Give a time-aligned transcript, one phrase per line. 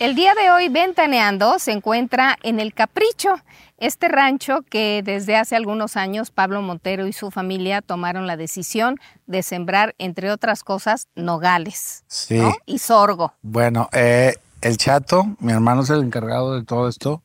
[0.00, 3.34] El día de hoy Ventaneando se encuentra en El Capricho,
[3.76, 8.96] este rancho que desde hace algunos años Pablo Montero y su familia tomaron la decisión
[9.26, 12.40] de sembrar, entre otras cosas, nogales Sí.
[12.64, 13.34] y sorgo.
[13.42, 17.22] Bueno, eh, el chato, mi hermano es el encargado de todo esto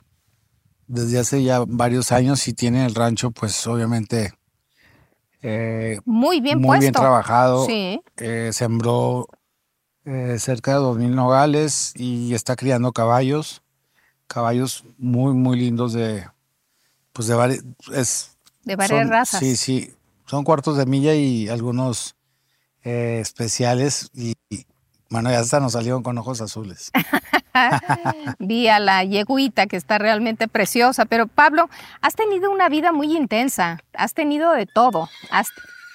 [0.87, 4.33] desde hace ya varios años y tiene el rancho, pues obviamente
[5.41, 6.81] eh, Muy bien muy puesto.
[6.81, 7.65] bien trabajado.
[7.67, 8.01] Sí.
[8.17, 9.27] Eh, sembró
[10.05, 13.61] eh, cerca de 2.000 nogales y está criando caballos.
[14.27, 16.27] Caballos muy, muy lindos de,
[17.13, 17.63] pues de varias,
[17.93, 19.39] es, De varias son- razas.
[19.39, 19.93] Sí, sí,
[20.25, 22.15] son cuartos de milla y algunos
[22.83, 24.65] eh, especiales y, y,
[25.09, 26.91] bueno, ya hasta nos salieron con ojos azules.
[28.39, 31.69] Vi a la yeguita que está realmente preciosa, pero Pablo,
[32.01, 35.09] has tenido una vida muy intensa, has tenido de todo.
[35.31, 35.49] Has-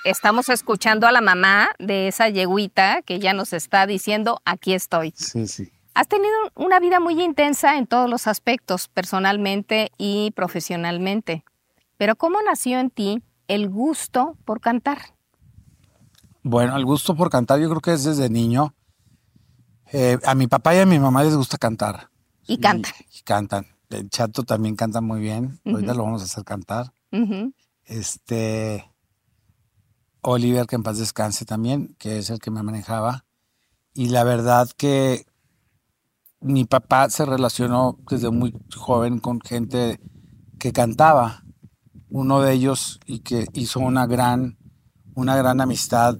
[0.04, 5.12] Estamos escuchando a la mamá de esa yeguita que ya nos está diciendo, aquí estoy.
[5.14, 5.70] Sí, sí.
[5.92, 11.45] Has tenido una vida muy intensa en todos los aspectos, personalmente y profesionalmente.
[11.98, 14.98] Pero ¿cómo nació en ti el gusto por cantar?
[16.42, 18.74] Bueno, el gusto por cantar yo creo que es desde niño.
[19.92, 22.09] Eh, a mi papá y a mi mamá les gusta cantar.
[22.46, 22.92] Y cantan.
[23.12, 23.66] Y cantan.
[23.90, 25.60] El chato también canta muy bien.
[25.66, 26.92] Ahorita lo vamos a hacer cantar.
[27.85, 28.90] Este.
[30.23, 33.24] Oliver, que en paz descanse también, que es el que me manejaba.
[33.95, 35.26] Y la verdad que
[36.40, 40.01] mi papá se relacionó desde muy joven con gente
[40.59, 41.45] que cantaba.
[42.09, 44.59] Uno de ellos y que hizo una gran,
[45.15, 46.18] una gran amistad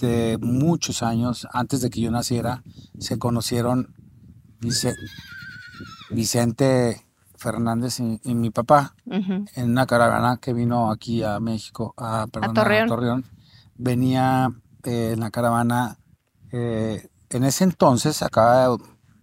[0.00, 2.62] de muchos años antes de que yo naciera.
[2.98, 3.94] Se conocieron
[4.60, 4.94] Vice-
[6.10, 7.05] Vicente
[7.36, 8.94] Fernández y- y mi papá
[9.54, 12.54] en una caravana que vino aquí a México, a, perdón,
[12.88, 13.24] Torreón.
[13.76, 14.50] venía
[14.84, 15.98] eh, en la caravana,
[16.52, 18.76] eh, en ese entonces, acaba,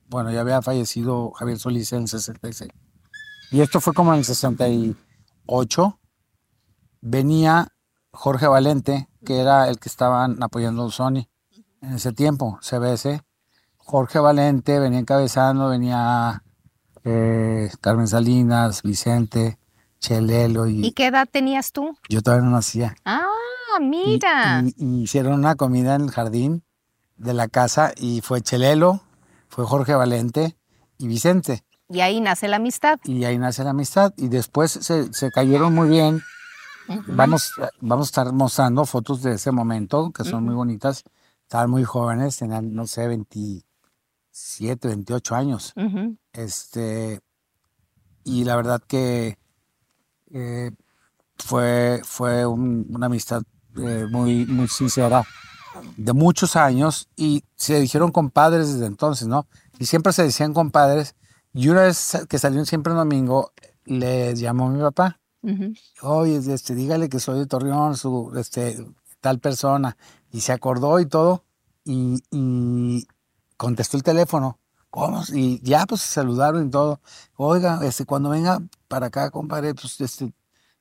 [0.09, 2.69] bueno, ya había fallecido Javier Solís en el 66.
[3.51, 5.99] Y esto fue como en el 68.
[7.01, 7.69] Venía
[8.11, 11.27] Jorge Valente, que era el que estaban apoyando Sony
[11.81, 13.21] en ese tiempo, CBS.
[13.77, 16.43] Jorge Valente venía encabezando, venía
[17.03, 19.57] eh, Carmen Salinas, Vicente,
[19.99, 21.97] Chelelo y, ¿Y qué edad tenías tú?
[22.09, 22.95] yo todavía no nacía.
[23.05, 23.25] Ah,
[23.81, 24.63] mira.
[24.77, 26.63] Y, y hicieron una comida en el jardín
[27.17, 29.01] de la casa y fue Chelelo,
[29.49, 30.57] fue Jorge Valente
[30.97, 31.63] y Vicente.
[31.89, 32.99] Y ahí nace la amistad.
[33.03, 36.21] Y ahí nace la amistad y después se, se cayeron muy bien.
[37.07, 41.03] Vamos, vamos a estar mostrando fotos de ese momento que son muy bonitas.
[41.43, 43.07] Estaban muy jóvenes, tenían, no sé,
[44.33, 45.73] 27, 28 años.
[46.33, 47.19] Este,
[48.23, 49.37] y la verdad que
[50.31, 50.71] eh,
[51.37, 53.43] fue, fue un- una amistad
[53.77, 55.23] eh, muy, muy sincera
[55.97, 59.45] de muchos años y se dijeron compadres desde entonces, ¿no?
[59.79, 61.15] Y siempre se decían compadres.
[61.53, 63.51] Y una vez que salieron siempre un domingo,
[63.85, 65.19] les llamó mi papá.
[65.43, 65.73] Ujú.
[66.01, 68.83] Oye, este, dígale que soy de Torreón, su, este,
[69.21, 69.95] tal persona.
[70.31, 71.43] Y se acordó y todo.
[71.85, 73.07] Y, y
[73.63, 74.59] contestó el teléfono.
[74.89, 75.23] ¿Cómo?
[75.33, 76.99] Y ya pues se saludaron y todo.
[77.37, 80.33] Oiga, este, cuando venga para acá, compadre, pues este,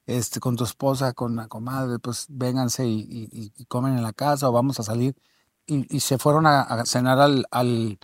[0.04, 2.98] este, con tu esposa, con la comadre, pues vénganse y,
[3.32, 5.14] y- y comen en la casa o vamos a salir.
[5.66, 7.98] Y, y se fueron a, a cenar al, al,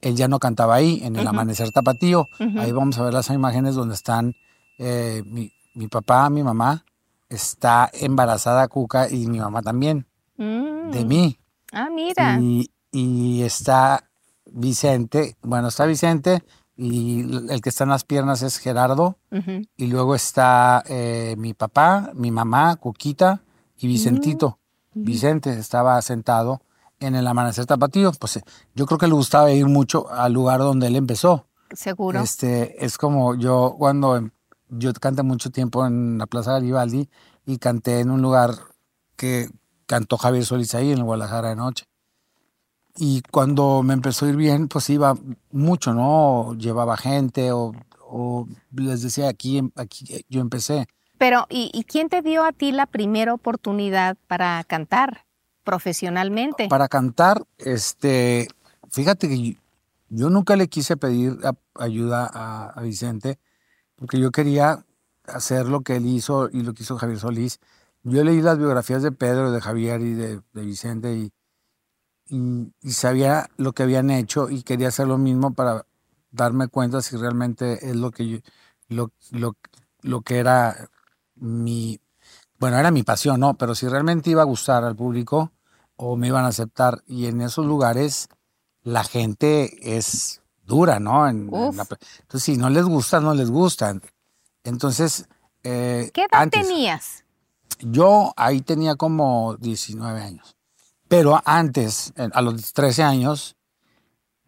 [0.00, 2.26] él ya no cantaba ahí, en el amanecer tapatío.
[2.58, 4.34] Ahí vamos a ver las imágenes donde están
[4.78, 6.84] eh, mi, mi papá, mi mamá,
[7.28, 10.06] está embarazada Cuca y mi mamá también,
[10.38, 10.90] Mm.
[10.92, 11.38] de mí.
[11.72, 12.38] Ah, mira.
[12.40, 14.09] Y, y está
[14.52, 16.42] Vicente, bueno, está Vicente
[16.76, 19.18] y el que está en las piernas es Gerardo.
[19.76, 23.42] Y luego está eh, mi papá, mi mamá, Cuquita
[23.78, 24.58] y Vicentito.
[24.92, 26.62] Vicente estaba sentado
[26.98, 28.12] en el amanecer tapatío.
[28.18, 28.42] Pues eh,
[28.74, 31.46] yo creo que le gustaba ir mucho al lugar donde él empezó.
[31.72, 32.20] Seguro.
[32.20, 34.30] Este, es como yo cuando em-
[34.68, 37.08] yo canté mucho tiempo en la Plaza Garibaldi
[37.46, 38.54] y canté en un lugar
[39.16, 39.48] que
[39.86, 41.86] cantó Javier Solís ahí en el Guadalajara de noche.
[42.96, 45.16] Y cuando me empezó a ir bien, pues iba
[45.52, 46.54] mucho, ¿no?
[46.54, 50.86] Llevaba gente o, o les decía aquí, aquí yo empecé.
[51.18, 55.26] Pero, ¿y, y quién te dio a ti la primera oportunidad para cantar
[55.64, 56.68] profesionalmente?
[56.68, 58.48] Para cantar, este,
[58.90, 59.56] fíjate que
[60.08, 61.38] yo, nunca le quise pedir
[61.74, 63.38] ayuda a, a Vicente,
[63.96, 64.84] porque yo quería
[65.26, 67.60] hacer lo que él hizo y lo que hizo Javier Solís.
[68.02, 71.32] Yo leí las biografías de Pedro, de Javier y de, de Vicente y,
[72.30, 75.84] y, y sabía lo que habían hecho y quería hacer lo mismo para
[76.30, 78.38] darme cuenta si realmente es lo que yo,
[78.88, 79.56] lo, lo,
[80.02, 80.88] lo que era
[81.34, 82.00] mi,
[82.58, 83.54] bueno, era mi pasión, ¿no?
[83.54, 85.50] Pero si realmente iba a gustar al público
[85.96, 87.02] o me iban a aceptar.
[87.06, 88.28] Y en esos lugares
[88.82, 91.28] la gente es dura, ¿no?
[91.28, 91.86] En- en la
[92.20, 94.02] entonces, si no les gusta, no les gustan.
[94.64, 95.26] Entonces,
[95.64, 97.24] eh, ¿Qué edad antes, tenías?
[97.80, 100.56] yo ahí tenía como 19 años.
[101.10, 103.56] Pero antes, a los 13 años,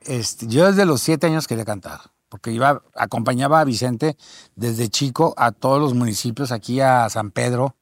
[0.01, 4.17] este, yo desde los 7 años quería cantar, porque iba, acompañaba a Vicente
[4.55, 7.75] desde chico a todos los municipios, aquí a San Pedro,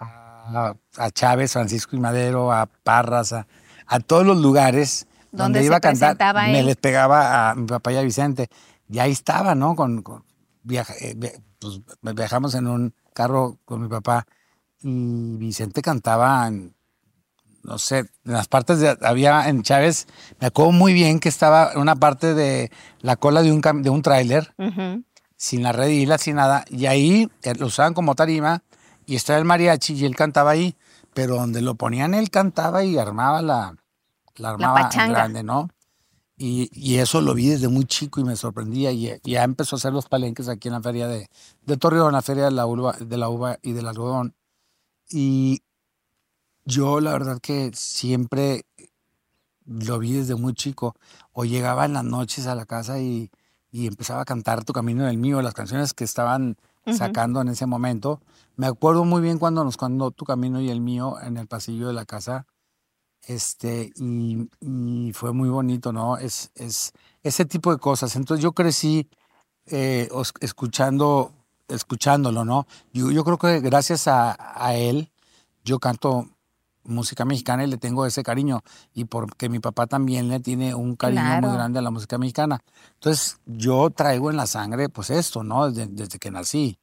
[0.00, 3.46] a, a Chávez, Francisco y Madero, a Parras, a,
[3.86, 6.16] a todos los lugares Donde iba a cantar,
[6.52, 8.48] me les pegaba a mi papá y a Vicente.
[8.88, 9.76] Y ahí estaba, ¿no?
[9.76, 10.24] Con, con-
[10.62, 11.14] viaja- eh,
[11.58, 11.80] pues,
[12.14, 14.26] viajamos en un carro con mi papá
[14.80, 16.74] y Vicente cantaba en,
[17.66, 20.06] no sé, en las partes de, había en Chávez,
[20.40, 22.70] me acuerdo muy bien que estaba en una parte de
[23.00, 24.54] la cola de un, de un tráiler
[25.36, 26.64] sin la redila, sin nada.
[26.70, 28.62] Y ahí eh, lo usaban como tarima
[29.04, 30.76] y estaba el mariachi y él cantaba ahí.
[31.12, 33.74] Pero donde lo ponían, él cantaba y armaba la,
[34.36, 35.68] la armaba grande, ¿no?
[36.38, 38.92] Y, y eso lo vi desde muy chico y me sorprendía.
[38.92, 41.28] Y, y ya empezó a hacer los palenques aquí en la feria de,
[41.62, 44.34] de Torreón, la feria de la, uva, de la uva y del algodón.
[45.08, 45.62] Y
[46.66, 48.66] yo la verdad que siempre
[49.64, 50.94] lo vi desde muy chico.
[51.32, 53.30] O llegaba en las noches a la casa y,
[53.70, 56.56] y empezaba a cantar Tu Camino en el Mío, las canciones que estaban
[56.92, 58.20] sacando en ese momento.
[58.54, 61.88] Me acuerdo muy bien cuando nos cantó Tu Camino y el Mío en el pasillo
[61.88, 62.46] de la casa.
[63.22, 66.16] Este, y, y fue muy bonito, ¿no?
[66.16, 66.92] Es, es
[67.22, 68.14] ese tipo de cosas.
[68.14, 69.08] Entonces yo crecí
[69.66, 70.08] eh,
[70.40, 71.32] escuchando,
[71.66, 72.66] escuchándolo, ¿no?
[72.92, 75.10] Yo, yo creo que gracias a, a él,
[75.64, 76.28] yo canto
[76.86, 78.62] música mexicana y le tengo ese cariño.
[78.94, 81.48] Y porque mi papá también le tiene un cariño Claro.
[81.48, 82.60] muy grande a la música mexicana.
[82.94, 85.70] Entonces yo traigo en la sangre, pues esto, ¿no?
[85.70, 86.78] Desde, desde que nací.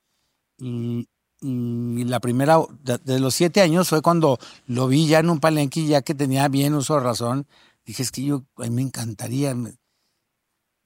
[0.57, 1.07] Y,
[1.41, 5.39] y la primera, de, de los siete años fue cuando lo vi ya en un
[5.39, 7.47] palenque ya que tenía bien uso de razón.
[7.85, 9.53] Dije, es que yo, a mí me encantaría.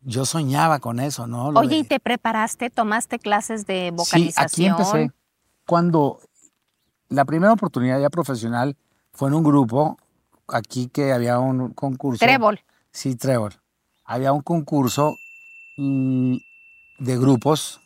[0.02, 1.52] yo soñaba con eso, ¿no?
[1.52, 2.70] Lo Oye, de- ¿y te preparaste?
[2.70, 4.46] ¿Tomaste clases de Sí, vocalización?
[4.46, 5.12] aquí empecé.
[5.68, 6.20] Cuando
[7.10, 8.76] la primera oportunidad ya profesional
[9.18, 9.98] fue en un grupo,
[10.48, 12.24] aquí que había un concurso.
[12.24, 12.60] Trébol.
[12.92, 13.56] Sí, Trevor.
[14.06, 15.18] Había un concurso
[15.76, 16.40] y
[17.00, 17.82] de grupos.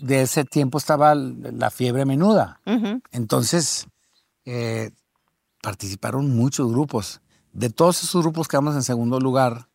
[0.00, 2.60] De ese tiempo estaba la fiebre menuda.
[3.12, 3.86] Entonces,
[4.46, 4.90] eh,
[5.62, 7.20] participaron muchos grupos.
[7.52, 9.68] De todos esos grupos quedamos en segundo lugar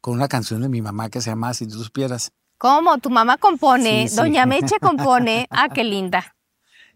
[0.00, 2.30] con una canción de mi mamá que se llama Si tú supieras.
[2.56, 2.98] ¿Cómo?
[2.98, 4.02] ¿Tu mamá compone?
[4.02, 4.16] Sí, sí.
[4.16, 5.48] Doña Meche compone.
[5.50, 6.36] Ah, qué linda.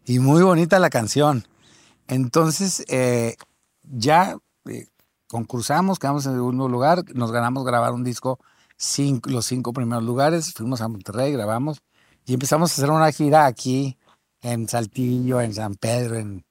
[0.05, 1.45] Y muy bonita la canción.
[2.09, 3.37] Entonces, eh,
[3.83, 4.37] ya
[4.67, 4.89] eh,
[5.29, 8.39] concursamos, quedamos en segundo lugar, nos ganamos grabar un disco,
[8.77, 11.81] cinco- los cinco primeros lugares, fuimos a Monterrey, grabamos
[12.27, 13.99] y empezamos a hacer una gira aquí
[14.43, 16.45] en Saltillo, en San Pedro, en,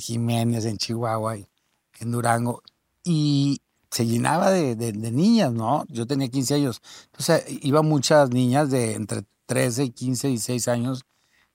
[0.00, 2.62] Jiménez, en Chihuahua, en Durango.
[3.04, 3.60] Y
[3.90, 5.84] se llenaba de, niñas, ¿no?
[5.88, 6.80] Yo tenía 15 años.
[7.06, 11.04] Entonces, iban muchas niñas de entre 13 y 15 y 16 años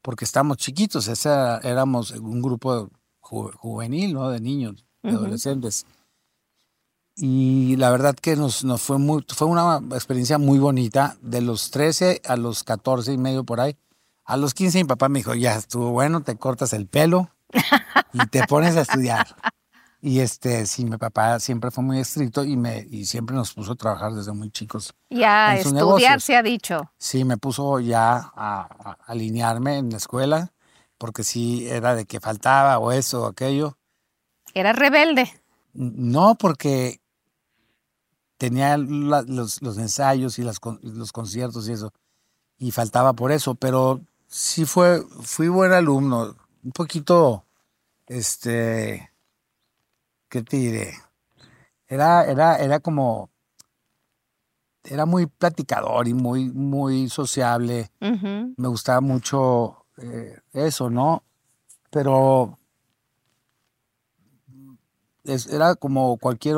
[0.01, 2.89] porque estábamos chiquitos, esa, éramos un grupo
[3.25, 4.29] ju- juvenil, ¿no?
[4.29, 5.85] De niños, de adolescentes.
[7.17, 11.71] Y la verdad que nos, nos fue, muy, fue una experiencia muy bonita, de los
[11.71, 13.77] 13 a los 14 y medio por ahí.
[14.25, 17.29] A los 15 mi papá me dijo, ya estuvo bueno, te cortas el pelo
[18.11, 19.27] y te pones a estudiar.
[20.01, 23.71] Y este, sí, mi papá siempre fue muy estricto y, me, y siempre nos puso
[23.71, 24.93] a trabajar desde muy chicos.
[25.09, 26.23] Ya, estudiar negocios.
[26.23, 26.91] se ha dicho.
[26.97, 30.51] Sí, me puso ya a, a alinearme en la escuela,
[30.97, 33.77] porque sí era de que faltaba o eso o aquello.
[34.53, 35.31] Era rebelde.
[35.73, 36.99] No, porque
[38.37, 41.91] tenía la- los, los ensayos y las los conciertos y eso,
[42.57, 47.45] y faltaba por eso, pero sí fue, fui buen alumno, un poquito,
[48.07, 49.11] este,
[50.29, 50.93] ¿qué te diré?
[51.87, 53.29] Era, era, era como,
[54.83, 57.91] era muy platicador y muy, muy sociable
[58.57, 61.23] me gustaba mucho eh, eso, ¿no?
[61.89, 62.57] Pero
[65.23, 66.57] es- era como cualquier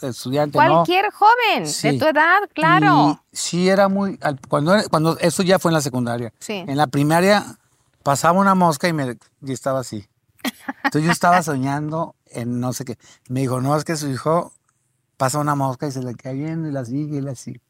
[0.00, 0.64] estudiante, ¿no?
[0.64, 3.18] Cualquier joven de tu edad, claro.
[3.32, 4.18] Y sí, era muy.
[4.48, 6.32] Cuando, cuando eso ya fue en la secundaria.
[6.38, 6.64] Sí.
[6.66, 7.58] En la primaria
[8.02, 10.06] pasaba una mosca y, me, y estaba así.
[10.84, 12.98] Entonces yo estaba soñando en no sé qué.
[13.28, 14.52] Me dijo, no, es que su hijo
[15.16, 17.60] pasa una mosca y se le cae bien y la sigue y la sigue.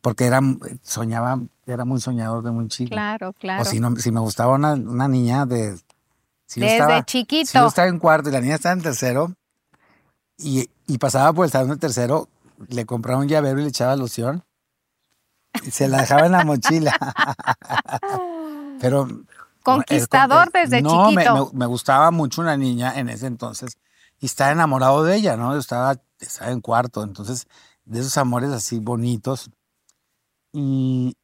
[0.00, 0.40] Porque era,
[0.82, 2.90] soñaba, era muy soñador de muy chico.
[2.90, 3.62] Claro, claro.
[3.62, 5.76] O si, no, si me gustaba una, una niña de...
[6.46, 7.50] Si yo Desde estaba- chiquito.
[7.50, 9.32] Si yo estaba en cuarto y la niña estaba en tercero
[10.36, 12.28] y, y pasaba por el salón de tercero,
[12.68, 14.44] le compraba un llavero y le echaba loción
[15.64, 16.92] y se la dejaba en la mochila.
[18.80, 19.08] Pero...
[19.62, 21.50] Conquistador eh, desde no, me- chiquito.
[21.54, 23.78] Me, me gustaba mucho una niña en ese entonces
[24.20, 25.52] y estaba enamorado de ella, ¿no?
[25.54, 27.46] Yo estaba, estaba en cuarto, entonces
[27.86, 29.50] de esos amores así bonitos.
[30.56, 31.16] Y,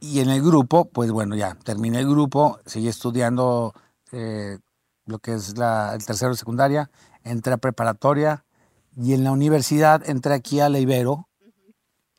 [0.00, 3.72] y en el grupo, pues bueno, ya terminé el grupo, seguí estudiando
[4.10, 4.58] eh,
[5.04, 6.90] lo que es la, el tercero de secundaria,
[7.22, 8.44] entré a preparatoria
[8.96, 11.28] y en la universidad entré aquí a la Ibero.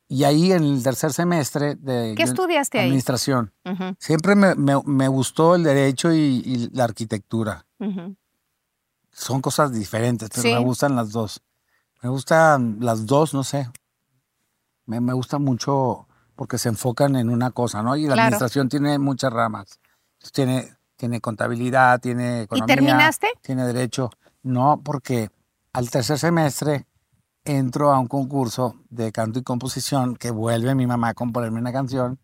[0.07, 2.85] Y ahí en el tercer semestre de ¿Qué estudiaste ahí?
[2.85, 3.51] administración.
[3.99, 7.65] Siempre me, me- me gustó el derecho y, y la arquitectura.
[9.11, 10.51] Son cosas diferentes, pero Sí.
[10.53, 11.41] me gustan las dos.
[12.01, 13.69] Me gustan las dos, no sé.
[14.85, 16.06] Me, me gusta mucho
[16.37, 17.97] porque se enfocan en una cosa, ¿no?
[17.97, 18.21] Y la Claro.
[18.21, 19.79] administración tiene muchas ramas.
[20.31, 22.75] Tiene, tiene contabilidad, tiene economía.
[22.75, 23.27] terminaste?
[23.41, 24.09] Tiene derecho.
[24.43, 25.29] No, porque
[25.73, 26.85] al tercer semestre
[27.43, 31.73] entro a un concurso de canto y composición que vuelve mi mamá a componerme una
[31.73, 32.19] canción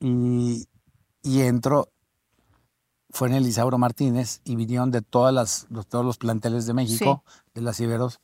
[0.00, 0.66] y,
[1.22, 1.88] y entro,
[3.10, 6.74] fue en el Isauro Martínez y vinieron de todas las, los- todos los planteles de
[6.74, 7.24] México,
[7.54, 8.20] de las Iberos,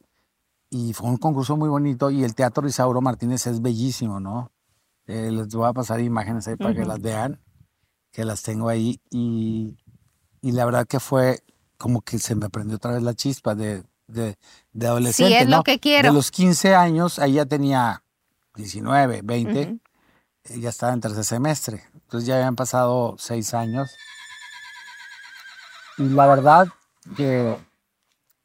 [0.68, 4.50] y fue un concurso muy bonito y el Teatro Isauro Martínez es bellísimo, ¿no?
[5.10, 7.40] Eh, les voy a pasar imágenes ahí para que las vean,
[8.12, 9.76] que las tengo ahí y,
[10.40, 11.42] y la verdad que fue
[11.78, 14.38] como que se me prendió otra vez la chispa de, de,
[14.72, 16.08] de adolescente, es lo que quiero.
[16.08, 18.04] De los 15 años, ahí ya tenía
[18.54, 19.80] 19, 20, Ujú.
[20.44, 21.82] eh, ya estaba en tercer semestre.
[21.94, 23.90] Entonces ya habían pasado seis años.
[25.98, 26.68] Y la verdad
[27.16, 27.56] que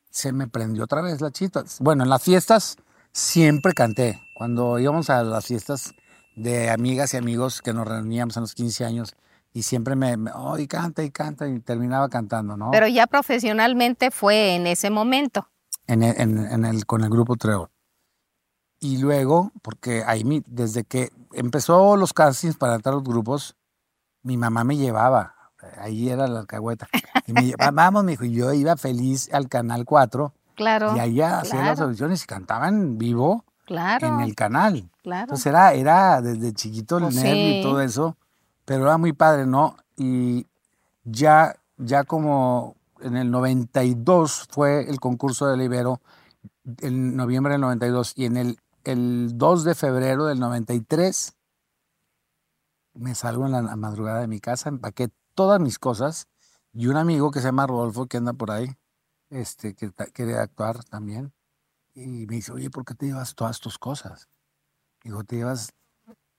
[0.09, 1.63] se me prendió otra vez la chispa.
[1.79, 2.77] Bueno, en las fiestas
[3.11, 4.19] siempre canté.
[4.33, 5.93] Cuando íbamos a las fiestas
[6.35, 9.15] de amigas y amigos que nos reuníamos a los 15 años
[9.53, 12.71] y siempre me, me oh, y canta y canta y terminaba cantando, ¿no?
[12.71, 15.47] Pero ya profesionalmente fue en ese momento.
[15.87, 17.69] en el, en- en el- con el grupo Treo.
[18.79, 23.55] Y luego, porque ahí desde que empezó los castings para entrar a los grupos,
[24.23, 25.35] mi mamá me llevaba,
[25.77, 26.87] ahí era la alcahueta,
[27.25, 30.95] y me llevaba, vamos, me dijo, y yo iba feliz al Canal 4, Claro.
[30.95, 34.07] y allá hacía las audiciones y cantaban en vivo Claro.
[34.07, 34.89] en el canal.
[35.05, 35.23] Claro.
[35.25, 37.59] Entonces era, era desde chiquito el Pues nervio sí.
[37.59, 38.17] y todo eso,
[38.65, 39.77] pero era muy padre, ¿no?
[39.95, 40.47] Y
[41.03, 46.01] ya, ya como en el 92 fue el concurso del Ibero,
[46.79, 51.35] en noviembre del 92, y en el, el 2 de febrero del 93
[52.95, 56.27] me salgo en la, madrugada de mi casa, empaqué todas mis cosas,
[56.73, 58.75] y un amigo que se llama Rodolfo, que anda por ahí,
[59.29, 61.31] este, que quiere actuar también,
[61.93, 64.27] y me dice, oye, ¿por qué te llevas todas tus cosas?
[65.05, 65.71] Digo, te llevas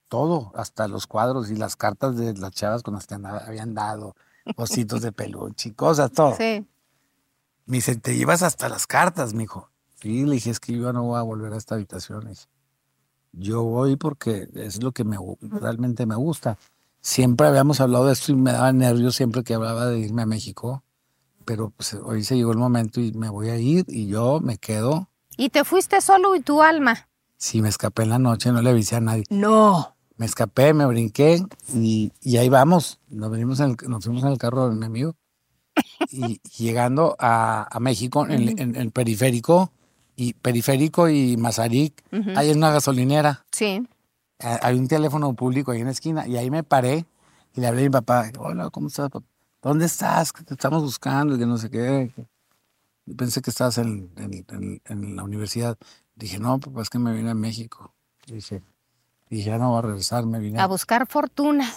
[0.09, 3.73] todo, hasta los cuadros y las cartas de las chavas con las que andaba- habían
[3.73, 4.13] dado,
[4.57, 6.35] ositos de peluche y cosas, todo.
[6.35, 6.67] Sí.
[7.65, 9.69] Me dice, te llevas hasta las cartas, mijo.
[10.01, 12.25] Sí, le dije, es que yo no voy a volver a esta habitación.
[12.25, 12.45] Le dije,
[13.31, 16.57] yo voy porque es lo que me, realmente me gusta.
[16.99, 20.25] Siempre habíamos hablado de esto y me daba nervios siempre que hablaba de irme a
[20.25, 20.83] México.
[21.45, 24.57] Pero pues, hoy se llegó el momento y me voy a ir y yo me
[24.57, 25.09] quedo.
[25.37, 27.06] Y te fuiste solo y tu alma.
[27.37, 29.23] Si me escapé en la noche, no le avisé a nadie.
[29.29, 29.95] No.
[30.17, 32.99] Me escapé, me brinqué y, y ahí vamos.
[33.09, 35.15] Nos, venimos en el- nos fuimos en el carro de mi amigo.
[36.11, 39.71] Y llegando a, a México, en, el- en el periférico,
[40.15, 42.03] y periférico y Mazarik,
[42.35, 43.45] hay una gasolinera.
[43.51, 43.87] Sí.
[44.39, 46.27] Hay un teléfono público ahí en la esquina.
[46.27, 47.05] Y ahí me paré
[47.53, 48.31] y le hablé a mi papá.
[48.39, 49.09] Hola, ¿cómo estás?
[49.11, 49.25] papá?
[49.61, 50.33] ¿Dónde estás?
[50.33, 52.11] Te estamos buscando y que no sé qué.
[53.15, 55.77] Pensé que estabas en, en- en- en la universidad.
[56.17, 57.93] Dije, no, papá, es que me vine a México.
[58.25, 58.61] Dije,
[59.29, 61.71] y ya no voy a regresar, me vine A buscar fortuna.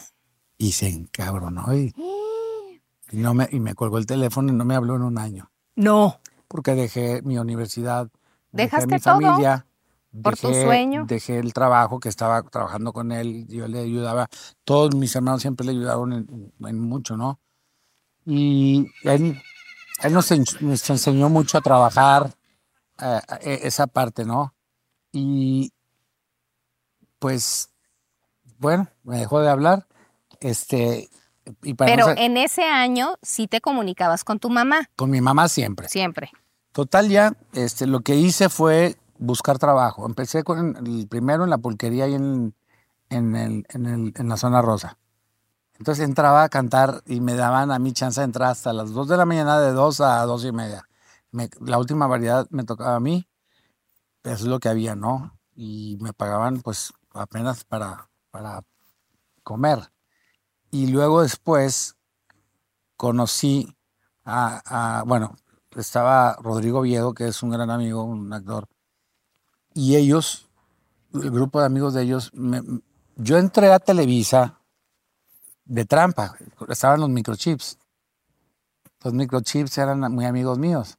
[0.58, 1.94] y se encabronó y,
[3.12, 5.50] y no me, y me colgó el teléfono y no me habló en un año.
[5.76, 6.20] No.
[6.48, 8.08] Porque dejé mi universidad,
[8.50, 9.20] dejé ¿Dejaste mi todo?
[9.20, 9.66] familia.
[10.22, 11.04] ¿Por tu dejé- sueño?
[11.06, 14.26] Dejé el trabajo que estaba trabajando con él, yo le ayudaba.
[14.64, 17.38] Todos mis hermanos siempre le ayudaron en, en mucho, ¿no?
[18.26, 19.40] Y él,
[20.02, 22.34] él nos, en- nos enseñó mucho a trabajar
[23.00, 24.54] eh, eh, esa parte, ¿no?
[25.12, 25.72] Y
[27.18, 27.70] pues,
[28.58, 29.86] bueno, me dejó de hablar.
[30.40, 31.10] Este,
[31.62, 34.88] y para no Pero ser- en ese año sí te comunicabas con tu mamá.
[34.96, 35.88] con mi mamá siempre.
[35.88, 36.30] Siempre.
[36.72, 40.06] Total ya, este, lo que hice fue buscar trabajo.
[40.06, 42.54] Empecé con el primero en la pulquería y en,
[43.10, 44.96] en, el- en el- en la zona rosa.
[45.78, 49.08] Entonces entraba a cantar y me daban a mí chance de entrar hasta las 2
[49.08, 50.86] de la mañana, de 2 a 2 y media.
[51.32, 53.28] La última variedad me tocaba a mí,
[54.24, 55.38] es lo que había, ¿no?
[55.54, 58.62] Y me pagaban pues apenas para, para
[59.42, 59.92] comer.
[60.70, 61.96] Y luego después
[62.96, 63.76] conocí
[64.24, 65.36] a, bueno,
[65.76, 68.68] estaba Rodrigo Viedo, que es un gran amigo, un actor,
[69.74, 70.48] y ellos,
[71.14, 72.30] el grupo de amigos de ellos,
[73.16, 74.60] yo entré a Televisa
[75.64, 76.36] de trampa,
[76.68, 77.78] estaban los microchips.
[79.02, 80.98] Los microchips eran muy amigos míos.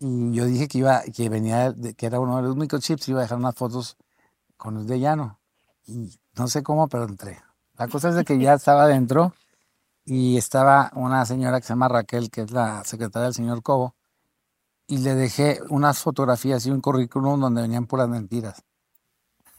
[0.00, 3.22] Y yo dije que iba, que venía, que era uno de los microchips, iba a
[3.22, 3.96] dejar unas fotos
[4.56, 5.40] con Luis de Llano.
[5.86, 7.42] Y no sé cómo, pero entré.
[7.76, 9.34] La cosa es de que ya estaba adentro
[10.04, 13.94] y estaba una señora que se llama Raquel, que es la secretaria del señor Cobo,
[14.86, 18.64] y le dejé unas fotografías y un currículum donde venían puras mentiras.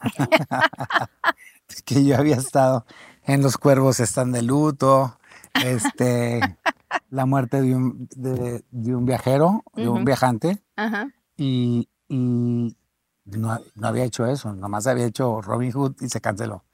[1.84, 2.84] que yo había estado
[3.24, 5.18] en Los Cuervos están de luto,
[5.54, 6.58] este,
[7.10, 10.62] la muerte de un, de, de un viajero, de un viajante,
[11.36, 12.76] y, y
[13.24, 16.64] no, no había hecho eso, nomás había hecho Robin Hood y se canceló.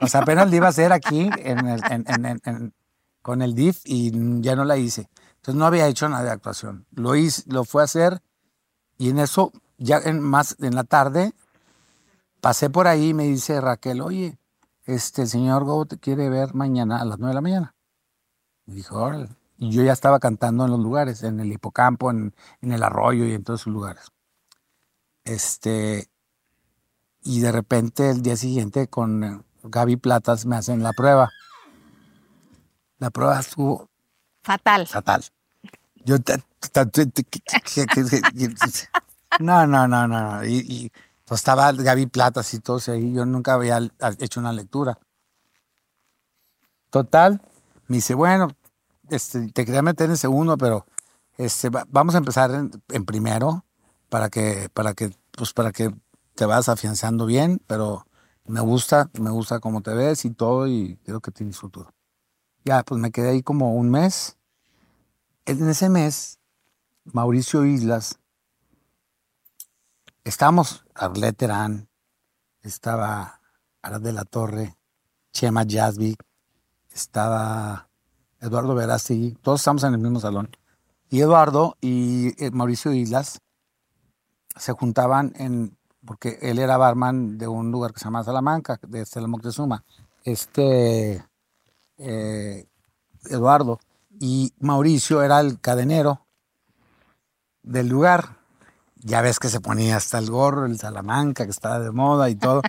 [0.00, 2.74] O sea, apenas la iba a hacer aquí en el- en- en- en- en-
[3.22, 4.10] con el DIF y
[4.42, 5.08] ya no la hice.
[5.36, 6.86] Entonces no había hecho nada de actuación.
[6.92, 8.20] Lo hice, lo fue a hacer
[8.98, 11.32] y en eso, ya en, más en la tarde,
[12.40, 14.38] pasé por ahí y me dice Raquel, oye,
[14.84, 17.74] este, el señor Go te quiere ver mañana a las 9 de la mañana.
[18.66, 19.28] Y dijo, órale.
[19.58, 23.24] Y yo ya estaba cantando en los lugares, en el hipocampo, en, en el arroyo
[23.26, 24.10] y en todos esos lugares.
[25.24, 26.08] Este,
[27.22, 31.30] y de repente el día siguiente con eh, Gaby Platas me hacen la prueba.
[32.98, 33.88] La prueba estuvo
[34.42, 34.86] Fatal.
[34.86, 35.24] fatal.
[36.04, 36.16] Yo
[39.40, 40.08] no, no, no, no.
[40.08, 40.44] no.
[40.44, 40.92] Y, y,
[41.24, 43.12] pues estaba Gaby Platas y todos ahí.
[43.12, 43.78] Yo nunca había
[44.18, 44.98] hecho una lectura.
[46.90, 47.40] Total,
[47.86, 48.48] me dice, bueno,
[49.12, 50.86] este, te quería meter en segundo, pero
[51.38, 53.64] este, va- vamos a empezar en, en primero
[54.08, 55.94] para que, para que, pues para que
[56.34, 58.06] te vas afianzando bien, pero
[58.46, 61.94] me gusta, me gusta cómo te ves y todo y creo que tienes futuro.
[62.64, 64.38] Ya, pues me quedé ahí como un mes.
[65.46, 66.38] En ese mes,
[67.04, 68.18] Mauricio Islas,
[70.24, 71.88] estábamos Arlet Terán,
[72.62, 73.40] estaba
[73.82, 74.76] Arad de la Torre,
[75.32, 76.16] Chema Jasby,
[76.92, 77.90] estaba
[78.42, 80.50] Eduardo Verástegui, todos estamos en el mismo salón.
[81.08, 83.40] Y Eduardo y eh, Mauricio Islas
[84.56, 89.02] se juntaban en, porque él era barman de un lugar que se llama Salamanca, de
[89.02, 89.84] Estela Moctezuma.
[90.24, 91.24] Este,
[91.98, 92.66] eh,
[93.30, 93.78] Eduardo
[94.18, 96.26] y Mauricio era el cadenero
[97.62, 98.38] del lugar.
[98.96, 102.34] Ya ves que se ponía hasta el gorro, el Salamanca, que estaba de moda y
[102.34, 102.62] todo.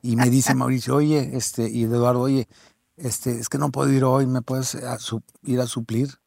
[0.00, 2.48] Y me dice Mauricio, oye, este, y Eduardo, oye,
[2.96, 6.18] este, es que no puedo ir hoy, ¿me puedes a su- ir a suplir?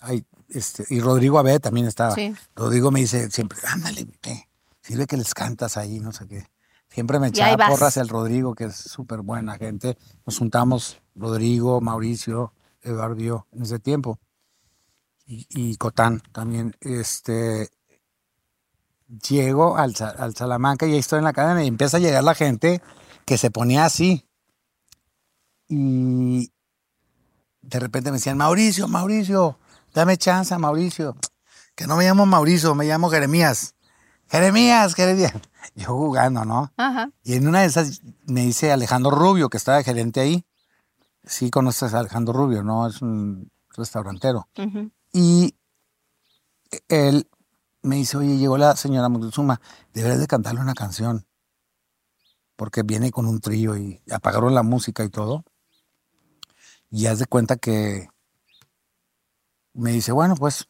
[0.00, 2.14] Ay, este, y Rodrigo Abed también estaba.
[2.14, 2.34] Sí.
[2.56, 4.06] Rodrigo me dice siempre, ándale,
[4.80, 6.46] sirve que les cantas ahí, no sé qué.
[6.88, 9.96] Siempre me echaba porras el Rodrigo, que es súper buena gente.
[10.26, 14.18] Nos juntamos Rodrigo, Mauricio, Eduardo en ese tiempo.
[15.24, 16.76] Y, y Cotán también.
[16.80, 17.70] Este,
[19.26, 22.34] llego al, al Salamanca y ahí estoy en la cadena y empieza a llegar la
[22.34, 22.82] gente
[23.24, 24.26] que se ponía así.
[25.68, 26.52] Y
[27.62, 29.58] de repente me decían, Mauricio, Mauricio,
[29.94, 31.16] dame chance, Mauricio.
[31.74, 33.74] Que no me llamo Mauricio, me llamo Jeremías.
[34.28, 35.32] Jeremías, Jeremías.
[35.74, 36.72] Yo jugando, ¿no?
[36.76, 37.10] Ajá.
[37.22, 40.44] Y en una de esas me dice Alejandro Rubio, que estaba de gerente ahí.
[41.24, 42.86] Sí conoces a Alejandro Rubio, ¿no?
[42.86, 44.48] Es un restaurantero.
[44.58, 44.90] Ujú.
[45.12, 45.54] Y
[46.88, 47.28] él
[47.82, 49.60] me dice, oye, llegó la señora Moctezuma,
[49.92, 51.26] deberías de cantarle una canción.
[52.56, 55.44] Porque viene con un trío y apagaron la música y todo.
[56.92, 58.10] Y haz de cuenta que
[59.72, 60.66] me dice, bueno, pues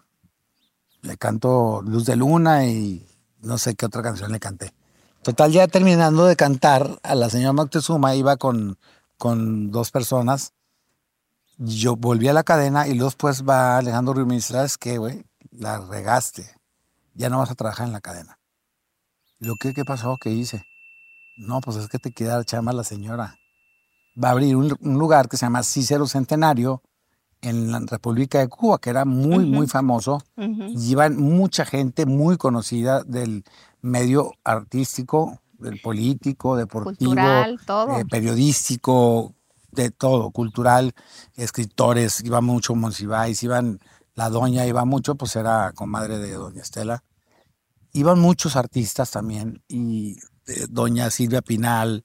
[1.02, 3.04] le canto Luz de Luna y
[3.40, 4.72] no sé qué otra canción le canté.
[5.22, 8.78] Total, ya terminando de cantar, a la señora Moctezuma iba con,
[9.18, 10.52] con dos personas.
[11.58, 14.78] Yo volví a la cadena y luego después va Alejandro Rubio y me dice, ¿sabes
[14.78, 15.24] qué, güey?
[15.50, 16.54] La regaste.
[17.14, 18.38] Ya no vas a trabajar en la cadena.
[19.40, 20.18] ¿Y lo que qué pasó?
[20.18, 20.64] ¿Qué hice?
[21.37, 23.41] No, pues es que te queda chama la señora.
[24.22, 26.83] Va a abrir un, un lugar que se llama Cícero Centenario
[27.42, 30.22] en la República de Cuba, que era muy, muy famoso.
[30.37, 30.68] Ujú.
[30.79, 33.44] Llevan mucha gente muy conocida del
[33.81, 37.98] medio artístico, del político, deportivo, Cultural, todo.
[37.98, 39.35] eh, periodístico,
[39.72, 40.92] de todo, cultural,
[41.35, 43.81] escritores, iba mucho Monsiváis, iban,
[44.14, 47.03] la doña iba mucho, pues era comadre de doña Estela.
[47.92, 52.05] Iban muchos artistas también, y eh, doña Silvia Pinal,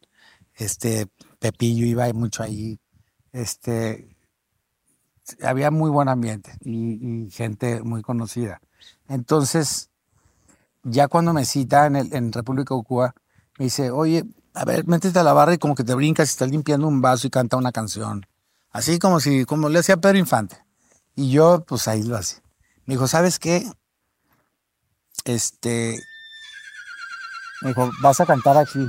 [0.56, 1.08] este,
[1.40, 2.80] Pepillo iba mucho ahí,
[3.32, 4.18] este,
[5.44, 8.62] había muy buen ambiente y, gente muy conocida.
[9.08, 9.90] Entonces,
[10.84, 13.14] ya cuando me cita en, el, República de Cuba,
[13.58, 16.50] me dice, oye, a ver, métete a la barra y como que te brincas estás
[16.50, 18.26] limpiando un vaso y canta una canción.
[18.72, 20.58] Así como si, como le hacía Pedro Infante.
[21.16, 22.42] Y yo, pues ahí lo hacía.
[22.86, 23.70] Me dijo, ¿sabes qué?
[25.26, 26.00] Este,
[27.62, 28.88] me dijo, vas a cantar aquí.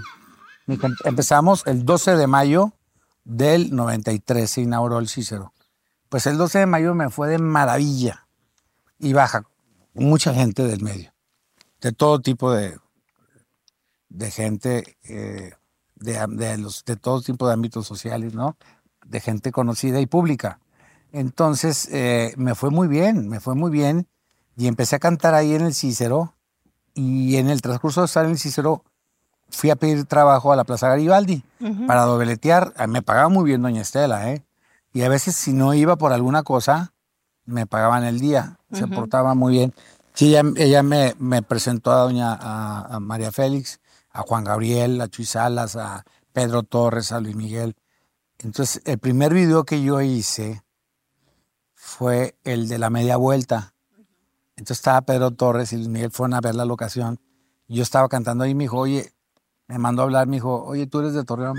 [1.04, 2.72] Empezamos el 12 de mayo
[3.24, 5.52] del 93, se inauguró el Cícero.
[6.08, 8.26] Pues el 12 de mayo me fue de maravilla.
[8.98, 9.44] Y baja
[9.94, 11.12] mucha gente del medio.
[11.80, 12.76] de todo tipo de,
[14.08, 15.52] de gente, eh,
[15.94, 18.56] de, de, los, todo tipo de ámbitos sociales, ¿no?
[19.06, 20.60] De gente conocida y pública.
[21.12, 24.06] Entonces, eh, me fue muy bien, me fue muy bien.
[24.56, 26.34] Y empecé a cantar ahí en el Cícero.
[26.94, 28.84] Y en el transcurso de estar en el Cícero,
[29.50, 31.42] fui a pedir trabajo a la Plaza Garibaldi
[31.86, 32.72] para dobletear.
[32.76, 34.44] Ah, me pagaba muy bien Doña Estela, ¿eh?
[34.92, 36.92] Y a veces, si no iba por alguna cosa,
[37.44, 38.58] me pagaban el día.
[38.72, 39.74] Se portaba muy bien.
[40.14, 43.80] Sí, ella, me, me, presentó a Doña a María Félix
[44.18, 47.76] a Juan Gabriel, a Chuy Salas, a Pedro Torres, a Luis Miguel.
[48.38, 50.64] Entonces, el primer video que yo hice
[51.74, 53.74] fue el de la media vuelta.
[54.56, 57.20] Entonces estaba Pedro Torres y Luis Miguel fueron a ver la locación.
[57.68, 59.12] Yo estaba cantando ahí y me dijo, oye,
[59.68, 61.56] me mandó a hablar, me dijo, oye, tú eres de Torreón.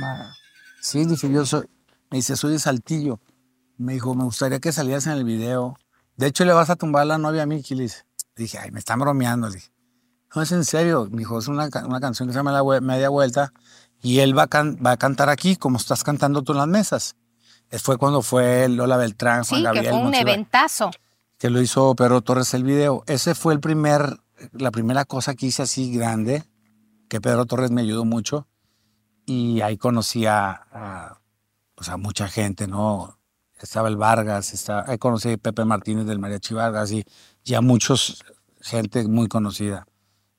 [0.82, 1.70] Sí, dije, yo soy,
[2.10, 3.20] me dice, soy de Saltillo.
[3.78, 5.78] Me dijo, me gustaría que salieras en el video.
[6.18, 7.90] De hecho, le vas a tumbar la novia a Miki, le
[8.36, 9.48] Dije, ay, me están bromeando.
[9.48, 9.72] Le dije,
[10.36, 13.10] no, es en serio, mi hijo, es una, una canción que se llama La Media
[13.10, 13.54] Vuelta
[14.02, 17.16] y él va a, va a cantar aquí como estás cantando tú en las mesas.
[17.72, 19.86] Fue cuando fue Lola Beltrán, Juan sí, Gabriel.
[19.86, 20.92] que fue un eventazo.
[21.38, 23.04] Que lo hizo Pedro Torres el video.
[23.06, 24.20] Ese fue el primer,
[24.54, 26.44] la primera cosa que hice así grande,
[27.10, 28.48] que Pedro Torres me ayudó mucho.
[29.26, 31.20] Y ahí conocí a,
[31.76, 33.20] pues a mucha gente, ¿no?
[33.60, 37.04] Estaba el Vargas, estaba, ahí conocí a Pepe Martínez del Mariachi Vargas y,
[37.44, 38.24] y a muchos
[38.62, 39.86] gente muy conocida.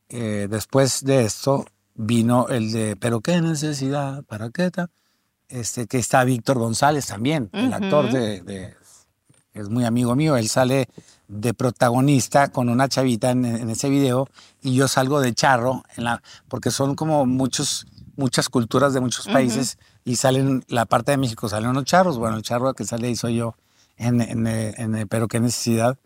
[0.09, 4.91] Eh, después de esto vino el de Pero qué necesidad, ¿para qué tal?
[5.49, 8.75] Este, que está Víctor González también, el actor de,
[9.55, 10.89] es muy amigo mío, él sale
[11.29, 14.29] de protagonista con una chavita en, ese video
[14.63, 17.87] y yo salgo de charro, en la, porque son como muchos,
[18.17, 22.37] muchas culturas de muchos países y salen, la parte de México salen unos charros, bueno,
[22.37, 23.55] el charro que sale ahí soy yo
[23.97, 25.99] en, en Pero qué necesidad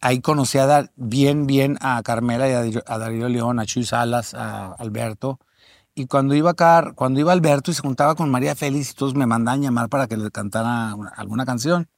[0.00, 4.72] ahí conocí a bien, bien a Carmela y a, Darío León, a Chuy Salas, a
[4.72, 5.40] Alberto.
[5.94, 9.26] Y cuando iba acá, cuando iba Alberto y se juntaba con María Félix, todos me
[9.26, 11.88] mandaban llamar para que le cantara alguna canción.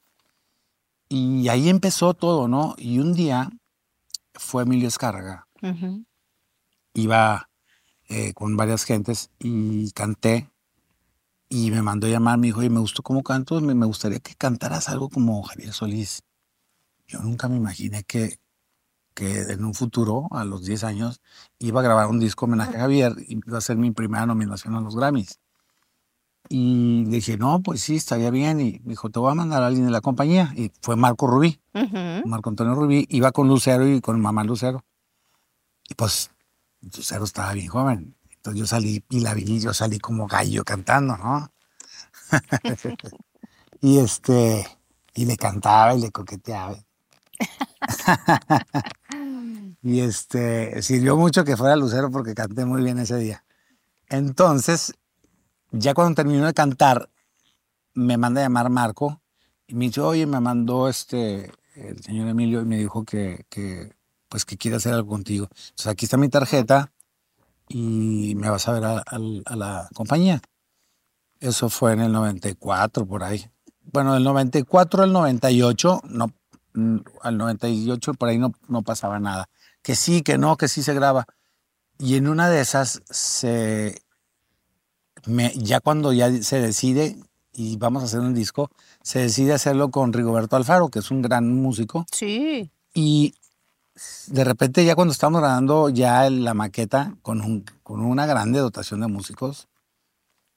[1.09, 2.75] Y ahí empezó todo, ¿no?
[2.77, 3.51] Y un día
[4.35, 5.47] fue Emilio Escarga.
[6.95, 7.49] Iba
[8.09, 10.51] eh, con varias gentes y canté.
[11.49, 14.91] Y me mandó llamar, me dijo, y me gustó cómo canto, me gustaría que cantaras
[14.91, 16.21] algo como Javier Solís.
[17.07, 18.39] Yo nunca me imaginé que,
[19.15, 21.23] que en un futuro, a los 10 años,
[21.59, 24.75] iba a grabar un disco homenaje a Javier y iba a ser mi primera nominación
[24.75, 25.41] a los Grammys.
[26.49, 28.61] Y dije, no, pues sí, estaría bien.
[28.61, 30.53] Y me dijo, te voy a mandar a alguien de la compañía.
[30.57, 31.61] Y fue Marco Rubí.
[32.25, 33.07] Marco Antonio Rubí.
[33.11, 34.85] Iba con Lucero y con mamá Lucero.
[35.89, 36.31] Y pues
[36.81, 38.17] Lucero estaba bien joven.
[38.31, 41.53] Entonces yo salí y la vi, yo salí como gallo cantando, ¿no?
[43.81, 44.67] y este,
[45.15, 46.79] y le cantaba y le coqueteaba.
[49.83, 53.45] y este, sirvió mucho que fuera Lucero porque canté muy bien ese día.
[54.09, 54.95] Entonces,
[55.71, 57.11] ya cuando terminó de cantar,
[57.95, 59.21] me manda a llamar Marco
[59.67, 63.95] y me dice, oye, me mandó este, el señor Emilio y me dijo que, que,
[64.29, 65.49] pues que quiere hacer algo contigo.
[65.51, 66.93] Entonces aquí está mi tarjeta
[67.69, 70.41] y me vas a ver a, a la compañía.
[71.41, 73.51] Eso fue en el 94, por ahí.
[73.93, 76.33] Bueno, del 94 al 98 no
[76.79, 79.49] Mm, al 98 por ahí no, no pasaba nada.
[79.83, 81.27] Que sí, que no, que sí se graba.
[81.99, 84.03] Y en una de esas, se,
[85.27, 87.17] me, ya cuando ya se decide
[87.53, 88.71] y vamos a hacer un disco,
[89.03, 92.07] se decide hacerlo con Rigoberto Alfaro, que es un gran músico.
[92.13, 92.71] Sí.
[92.95, 93.35] Y
[94.29, 99.01] de repente ya cuando estamos grabando ya la maqueta con, un, con una grande dotación
[99.01, 99.69] de músicos,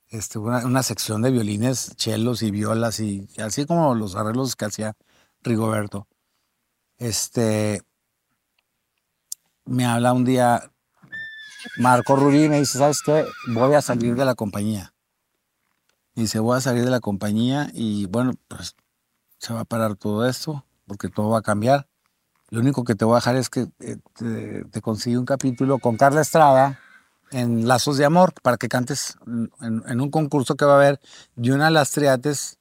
[0.09, 4.65] este, una, una, sección de violines, chelos y violas y así como los arreglos que
[4.65, 4.93] hacía
[5.41, 6.07] Rigoberto
[7.01, 7.81] este,
[9.65, 10.70] me habla un día
[11.77, 13.25] Marco Rubí y me dice, ¿sabes qué?
[13.47, 14.93] Voy a salir de la compañía.
[16.15, 18.75] Y dice, voy a salir de la compañía y bueno, pues
[19.37, 21.87] se va a parar todo esto porque todo va a cambiar.
[22.49, 25.79] Lo único que te voy a dejar es que eh, te, te consigue un capítulo
[25.79, 26.79] con Carla Estrada
[27.31, 29.17] en Lazos de Amor para que cantes
[29.61, 30.99] en, un concurso que va a haber.
[31.35, 32.59] Y una de las triates,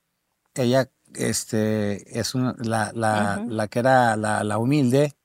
[0.54, 5.16] ella este, es la, la, la, que era la, la humilde,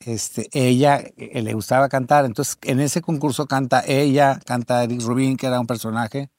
[0.00, 5.36] este, ella eh, le gustaba cantar, entonces en ese concurso canta ella, canta Eric Rubin,
[5.36, 6.30] que era un personaje,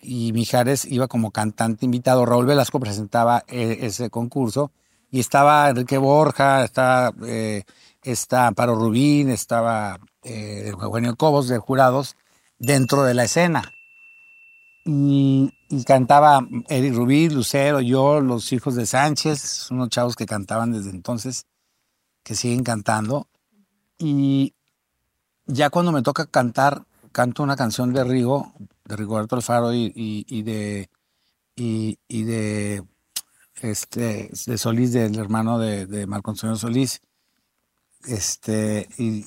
[0.00, 4.72] y Mijares iba como cantante invitado, Raúl Velasco presentaba eh, ese concurso,
[5.12, 7.64] y estaba Enrique Borja, estaba, eh,
[8.02, 12.16] está Rubín, estaba eh, Eugenio Cobos de jurados
[12.58, 13.62] dentro de la escena.
[14.86, 15.52] Y,
[15.86, 21.46] cantaba Eric Rubí, Lucero, yo, los hijos de Sánchez, unos chavos que cantaban desde entonces,
[22.22, 23.28] que siguen cantando.
[23.98, 24.54] Y
[25.46, 28.52] ya cuando me toca cantar, canto una canción de Rigo,
[28.84, 30.90] de Rigoberto Alfaro y, y, y de
[31.54, 32.84] y, y, de
[33.60, 37.00] este de Solís, del hermano de, de Marco Solís.
[38.06, 39.26] Este, y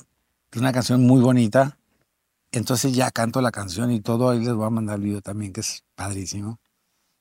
[0.56, 1.78] una canción muy bonita.
[2.52, 5.52] Entonces ya canto la canción y todo, ahí les voy a mandar el video también,
[5.52, 6.58] que es padrísimo.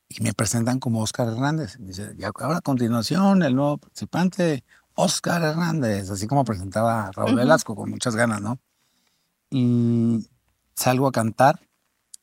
[0.07, 1.77] Y me presentan como Oscar Hernández.
[1.79, 4.63] Dice, y ahora a continuación, el nuevo participante,
[4.95, 8.59] Oscar Hernández, así como presentaba Raúl Velasco, con muchas ganas, ¿no?
[9.49, 10.27] Y
[10.73, 11.59] salgo a cantar,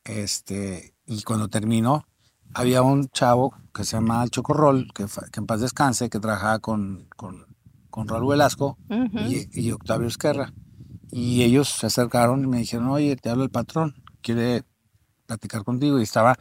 [0.04, 2.06] este, y cuando termino,
[2.54, 7.08] había un chavo que se llama Chocorrol, que, que en paz descanse, que trabajaba con,
[7.16, 7.46] con,
[7.90, 10.52] con Raúl Velasco y, y, Octavio Esquerra.
[11.10, 14.64] Y ellos se acercaron y me dijeron, oye, te habla el patrón, quiere
[15.26, 16.00] platicar contigo.
[16.00, 16.36] Y estaba,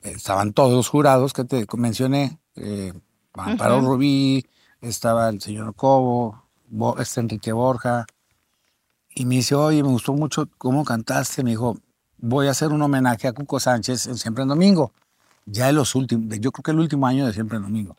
[0.00, 2.92] estaban todos los jurados que te mencioné, eh,
[3.34, 4.44] Amparo Rubí,
[4.88, 6.42] estaba el señor Cobo,
[6.98, 8.06] este Enrique Borja.
[9.14, 11.42] Y me dice, oye, me gustó mucho cómo cantaste.
[11.42, 11.78] Me dijo,
[12.18, 14.92] voy a hacer un homenaje a Cuco Sánchez en Siempre en Domingo.
[15.46, 17.96] Ya de los últimos, yo creo que el último año de Siempre en Domingo.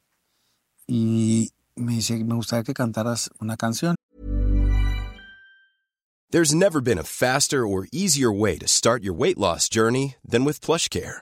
[0.86, 3.95] Y me dice, me gustaría que cantaras una canción.
[6.30, 10.43] There's never been a faster or easier way to start your weight loss journey than
[10.43, 11.21] with PlushCare.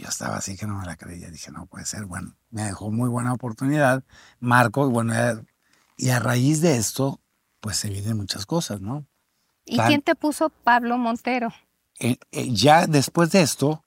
[0.00, 1.30] Yo estaba así que no me la creía.
[1.30, 2.06] Dije, no puede ser.
[2.06, 4.02] Bueno, me dejó muy buena oportunidad.
[4.38, 5.12] Marco, y bueno,
[5.98, 7.20] y a raíz de esto,
[7.60, 9.04] pues se vienen muchas cosas, ¿no?
[9.66, 11.52] ¿Y quién te puso Pablo Montero?
[11.98, 13.84] Eh, eh, ya después de esto,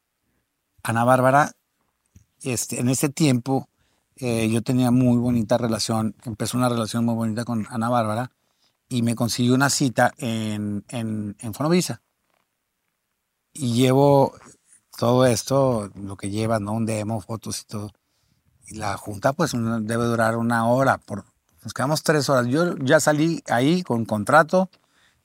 [0.84, 1.54] Ana Bárbara,
[2.44, 3.68] este, en ese tiempo,
[4.18, 8.32] eh, yo tenía muy bonita relación, empezó una relación muy bonita con Ana Bárbara
[8.88, 12.02] y me consiguió una cita en, en, en Fonovisa.
[13.52, 14.36] Y llevo
[14.98, 16.74] todo esto, lo que lleva, ¿no?
[16.74, 17.92] Un demo, fotos y todo.
[18.68, 21.00] Y la junta, pues, debe durar una hora.
[21.64, 22.48] Nos quedamos tres horas.
[22.48, 24.70] Yo ya salí ahí con contrato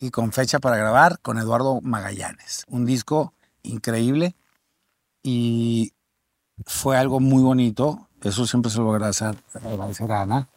[0.00, 2.64] y con fecha para grabar con Eduardo Magallanes.
[2.68, 4.34] Un disco increíble
[5.22, 5.92] y
[6.64, 8.08] fue algo muy bonito.
[8.22, 10.48] Eso siempre se lo agradecer, agradecer a Ana.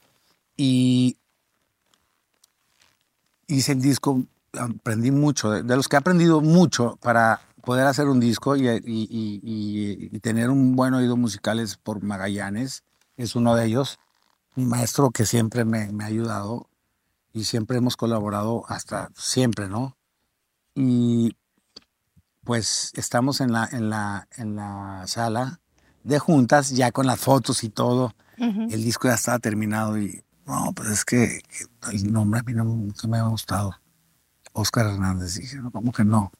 [0.57, 1.17] Y
[3.47, 4.23] hice el disco,
[4.57, 8.67] aprendí mucho, de, de los que he aprendido mucho para poder hacer un disco y,
[8.67, 12.83] y, y, tener un buen oído musical es por Magallanes,
[13.17, 13.99] es uno de ellos,
[14.55, 16.69] mi maestro que siempre me, me, ha ayudado
[17.33, 19.95] y siempre hemos colaborado hasta siempre, ¿no?
[20.75, 21.35] Y
[22.43, 25.59] pues estamos en la, en la, en la sala
[26.03, 28.13] de juntas, ya con las fotos y todo.
[28.37, 31.43] El disco ya estaba terminado y no, pues es que
[31.91, 32.65] el nombre a mí no,
[33.07, 33.75] me ha gustado.
[34.53, 36.31] Oscar Hernández, dije, no, ¿cómo que no?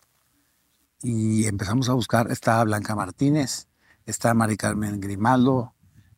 [1.04, 3.68] Y empezamos a buscar, estaba Blanca Martínez,
[4.06, 5.74] estaba Mari Carmen Grimaldo,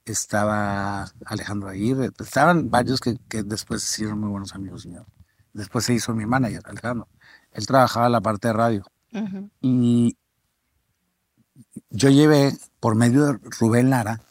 [0.06, 5.06] estaba Alejandro Aguirre, estaban varios que, que después hicieron muy buenos amigos míos.
[5.54, 7.08] Después se hizo mi manager, Alejandro.
[7.52, 8.86] Él trabajaba en la parte de radio.
[9.62, 10.18] Y
[11.92, 14.22] yo llevé, por medio de Rubén Lara,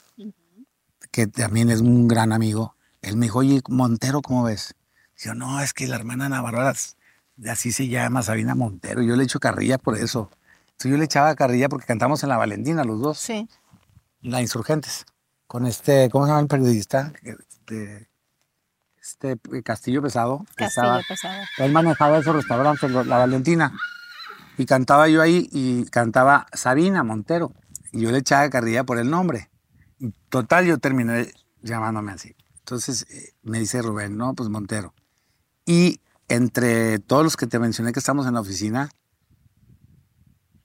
[1.13, 4.75] que también es un gran amigo, él me dijo, oye, Montero, ¿cómo ves?
[5.17, 6.75] Yo, no, es que la hermana Navarra,
[7.49, 9.03] así se llama Sabina Montero.
[9.03, 10.31] Yo le echo carrilla por eso
[10.89, 13.19] yo le echaba carrilla porque cantamos en la Valentina los dos.
[13.19, 13.49] Sí.
[14.21, 15.05] La Insurgentes.
[15.47, 17.13] Con este, ¿cómo se llama el periodista?
[17.23, 18.09] Este,
[19.01, 20.45] este Castillo Pesado.
[20.55, 21.43] Castillo Pesado.
[21.59, 23.73] Él manejaba esos restaurantes, la Valentina.
[24.59, 27.53] Y cantaba yo ahí y cantaba Sabina Montero.
[27.93, 29.51] Y yo le echaba carrilla por el nombre.
[29.99, 32.35] Y total, yo terminé llamándome así.
[32.61, 34.95] Entonces eh, me dice Rubén, no, pues Montero.
[35.67, 38.89] Y entre todos los que te mencioné que estamos en la oficina,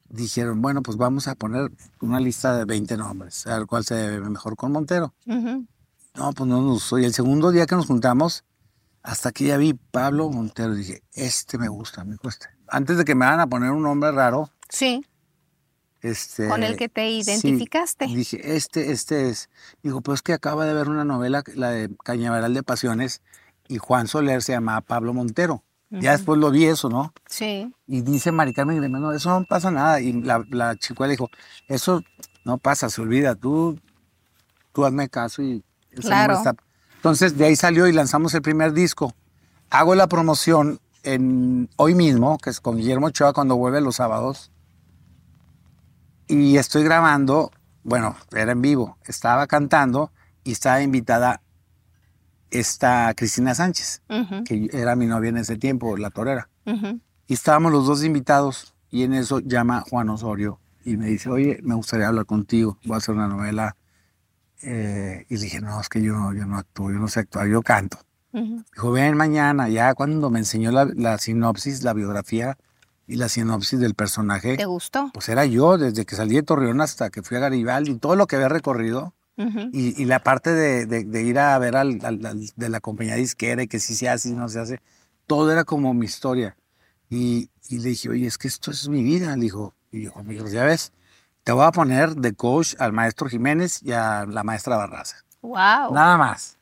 [0.10, 3.96] dijeron, bueno, pues vamos a poner una lista de 20 nombres, a ver cuál se
[3.96, 5.14] ve mejor con Montero.
[5.26, 8.44] No, pues no nos Y el segundo día que nos juntamos,
[9.04, 12.50] hasta que ya vi Pablo Montero, dije, este me gusta, me gusta.
[12.68, 14.50] Antes de que me van a poner un nombre raro.
[14.70, 15.06] Sí.
[16.02, 18.06] Este, con el que te identificaste.
[18.08, 19.50] dije, este, este es.
[19.82, 23.22] Dijo, pues que acaba de ver una novela, la de Cañaveral de Pasiones,
[23.68, 25.64] y Juan Soler se llamaba Pablo Montero.
[25.90, 27.14] Ya después lo vi eso, ¿no?
[27.28, 27.74] Sí.
[27.86, 30.02] Y dice Mari Carmen no, eso no pasa nada.
[30.02, 31.30] Y la, la chica le dijo,
[31.68, 32.04] eso
[32.44, 33.80] no pasa, se olvida, tú,
[34.74, 35.64] tú hazme caso y
[35.96, 36.42] claro.
[36.96, 39.14] Entonces de ahí salió y lanzamos el primer disco.
[39.70, 44.52] Hago la promoción en hoy mismo, que es con Guillermo Ochoa cuando vuelve los sábados.
[46.28, 47.52] Y estoy grabando,
[47.84, 50.12] bueno, era en vivo, estaba cantando
[50.44, 51.42] y estaba invitada
[52.52, 54.02] esta Cristina Sánchez,
[54.46, 56.50] que era mi novia en ese tiempo, la torera.
[57.28, 61.60] Y estábamos los dos invitados y en eso llama Juan Osorio y me dice, oye,
[61.64, 63.76] me gustaría hablar contigo, voy a hacer una novela.
[64.64, 67.48] Eh, y dije, no, es que yo no, yo no actúo, yo no sé actuar,
[67.48, 68.00] yo canto.
[68.32, 72.58] Dijo, ven mañana, ya cuando me enseñó la, la, sinopsis, la biografía
[73.08, 74.58] y la sinopsis del personaje.
[74.58, 75.10] ¿Te gustó?
[75.14, 78.28] Pues era yo, desde que salí de Torreón hasta que fui a Garibaldi, todo lo
[78.28, 79.14] que había recorrido
[79.72, 83.94] y, la parte de, ir a ver al, de la compañía disquera y que si
[83.94, 84.82] se hace y no se hace,
[85.28, 86.58] todo era como mi historia.
[87.10, 89.36] Y, le dije, oye, es que esto es mi vida.
[89.36, 90.92] Le dijo, y yo, amigos, ya ves,
[91.44, 95.18] te voy a poner de coach al maestro Jiménez y a la maestra Barraza.
[95.42, 95.94] Wow.
[95.94, 96.58] Nada más.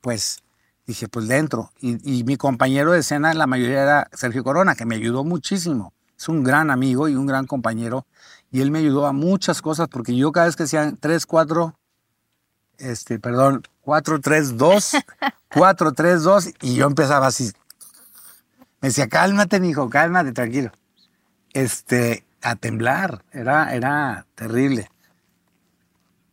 [0.00, 0.42] Pues
[0.86, 1.70] dije, pues dentro.
[1.80, 5.94] Y, y mi compañero de escena, la mayoría era Sergio Corona, que me ayudó muchísimo.
[6.18, 8.04] Es un gran amigo y un gran compañero.
[8.50, 11.78] Y él me ayudó a muchas cosas, porque yo cada vez que hacían tres, cuatro
[12.78, 14.96] este, perdón, 432,
[15.52, 17.52] 432, y yo empezaba así.
[18.80, 20.70] Me decía, cálmate, hijo, cálmate, tranquilo.
[21.52, 24.90] Este, a temblar, era, era terrible.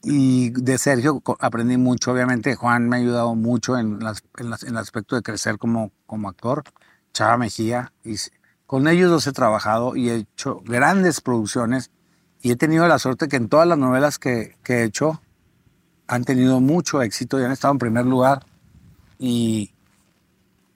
[0.04, 2.56] Y de Sergio aprendí mucho, obviamente.
[2.56, 6.64] Juan me ha ayudado mucho en, las, en, el aspecto de crecer como, como actor.
[7.14, 7.94] Chava Mejía.
[8.04, 8.16] Y
[8.66, 11.92] con ellos los he trabajado y he hecho grandes producciones.
[12.42, 15.22] Y he tenido la suerte que en todas las novelas que, que he hecho,
[16.12, 18.46] han tenido mucho éxito y han estado en primer lugar.
[19.18, 19.72] Y,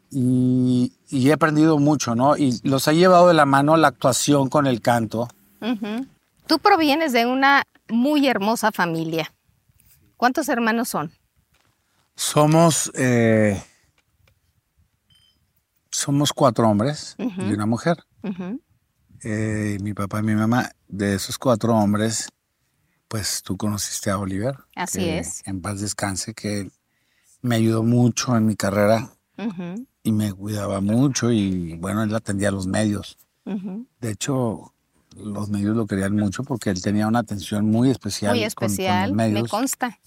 [0.09, 2.37] y, he aprendido mucho, ¿no?
[2.37, 5.27] Y los ha llevado de la mano la actuación con el canto.
[6.47, 9.33] Tú provienes de una muy hermosa familia.
[10.15, 11.11] ¿Cuántos hermanos son?
[12.15, 13.61] Somos, eh,
[15.91, 17.97] somos cuatro hombres y una mujer.
[19.21, 22.29] Eh, mi papá y mi mamá, de esos cuatro hombres,
[23.07, 24.57] pues tú conociste a Oliver.
[24.75, 25.41] Así es.
[25.45, 26.69] En paz descanse, que
[27.41, 29.11] me ayudó mucho en mi carrera
[30.03, 33.17] y me cuidaba mucho y bueno, él atendía a los medios.
[33.45, 34.73] De hecho,
[35.15, 38.35] los medios lo querían mucho porque él tenía una atención muy especial.
[38.35, 39.99] Muy especial, me consta.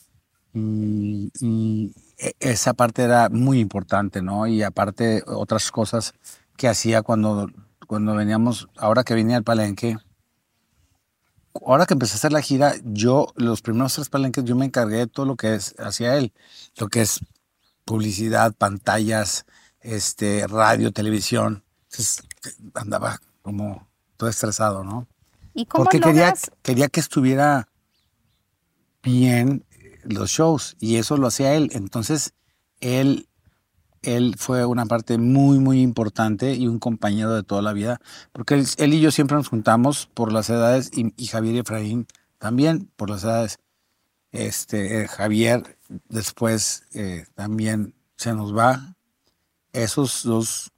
[0.53, 4.47] Y, y, e, esa parte era muy importante, ¿no?
[4.47, 6.15] Y aparte otras cosas
[6.57, 7.49] que hacía cuando,
[7.87, 9.99] cuando veníamos, ahora que venía al palenque,
[11.67, 14.99] ahora que empecé a hacer la gira, yo, los primeros tres palenques, yo me encargué
[14.99, 16.33] de todo lo que es hacia él,
[16.77, 17.21] lo que es
[17.85, 19.47] publicidad, pantallas,
[19.81, 21.65] este, radio, televisión.
[21.85, 22.23] Entonces
[22.75, 25.07] andaba como todo estresado, ¿no?
[25.55, 27.69] ¿Y cómo Porque quería, quería que estuviera
[29.03, 29.65] bien
[30.03, 31.71] los shows y eso lo hacía él.
[31.73, 32.35] Entonces,
[32.81, 33.28] él
[34.03, 38.01] él fue una parte muy, muy importante y un compañero de toda la vida,
[38.33, 42.07] porque él, y yo siempre nos juntamos por las edades y, Javier y Efraín
[42.39, 43.59] también por las edades.
[44.31, 48.95] Este, eh, Javier después eh, también se nos va.
[49.73, 50.71] Esos dos,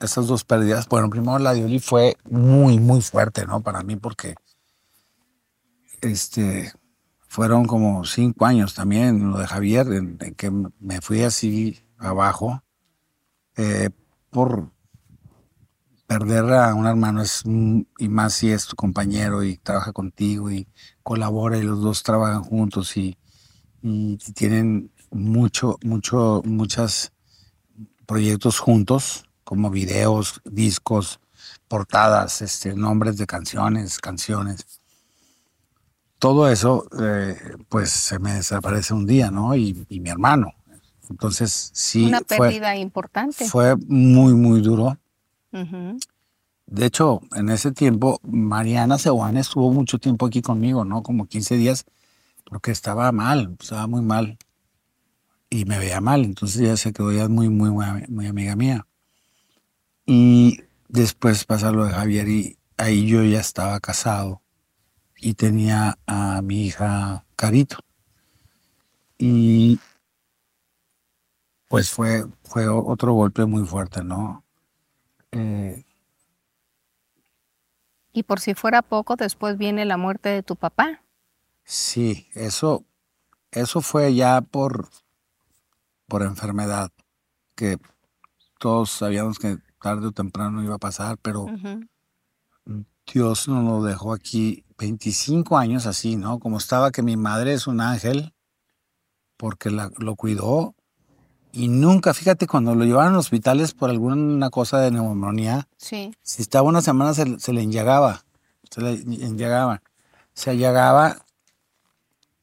[0.00, 3.62] esas dos pérdidas, bueno, primero la de Oli fue muy, muy fuerte, ¿no?
[3.62, 4.34] Para mí, porque
[6.00, 6.72] este,
[7.26, 12.62] fueron como cinco años también, lo de Javier, en que me fui así abajo
[13.58, 13.90] eh,
[14.30, 14.70] por
[16.06, 20.68] perder a un hermano es y más si es tu compañero y trabaja contigo y
[21.02, 23.18] colabora y los dos trabajan juntos y,
[24.34, 27.12] tienen mucho, mucho, muchos
[28.06, 31.20] proyectos juntos, como videos, discos,
[31.68, 34.80] portadas, este, nombres de canciones, canciones.
[36.18, 37.36] Todo eso, eh,
[37.68, 39.54] pues se me desaparece un día, ¿no?
[39.54, 40.57] y mi hermano.
[41.10, 42.04] Entonces, sí.
[42.06, 43.46] Una pérdida importante.
[43.46, 44.98] Fue muy, muy duro.
[46.66, 51.02] De hecho, en ese tiempo, Mariana Seoane estuvo mucho tiempo aquí conmigo, ¿no?
[51.02, 51.86] Como 15 días,
[52.44, 54.36] porque estaba mal, estaba muy mal.
[55.50, 58.86] y me veía mal, entonces ella se quedó ya muy, muy, muy, muy amiga mía.
[60.06, 64.42] Y después pasa lo de Javier y ahí yo ya estaba casado
[65.16, 67.78] y tenía a mi hija Carito.
[69.18, 69.80] Y
[71.68, 74.44] pues fue, fue otro golpe muy fuerte, ¿no?
[75.32, 75.84] Eh,
[78.12, 81.02] y por si fuera poco, después viene la muerte de tu papá.
[81.64, 82.84] Sí, eso,
[83.52, 84.88] eso fue ya por,
[86.06, 86.90] por enfermedad,
[87.54, 87.78] que
[88.58, 91.46] todos sabíamos que tarde o temprano iba a pasar, pero
[93.12, 96.38] Dios nos lo dejó aquí 25 años así, ¿no?
[96.38, 98.34] Como estaba que mi madre es un ángel,
[99.36, 100.74] porque la, lo cuidó,
[101.52, 106.14] y nunca, fíjate, cuando lo llevaron a hospitales por alguna cosa de neumonía, sí.
[106.22, 108.24] si estaba una semana se, se le enllagaba,
[108.70, 108.92] se le
[109.24, 109.82] enllagaba,
[110.34, 111.24] se allagaba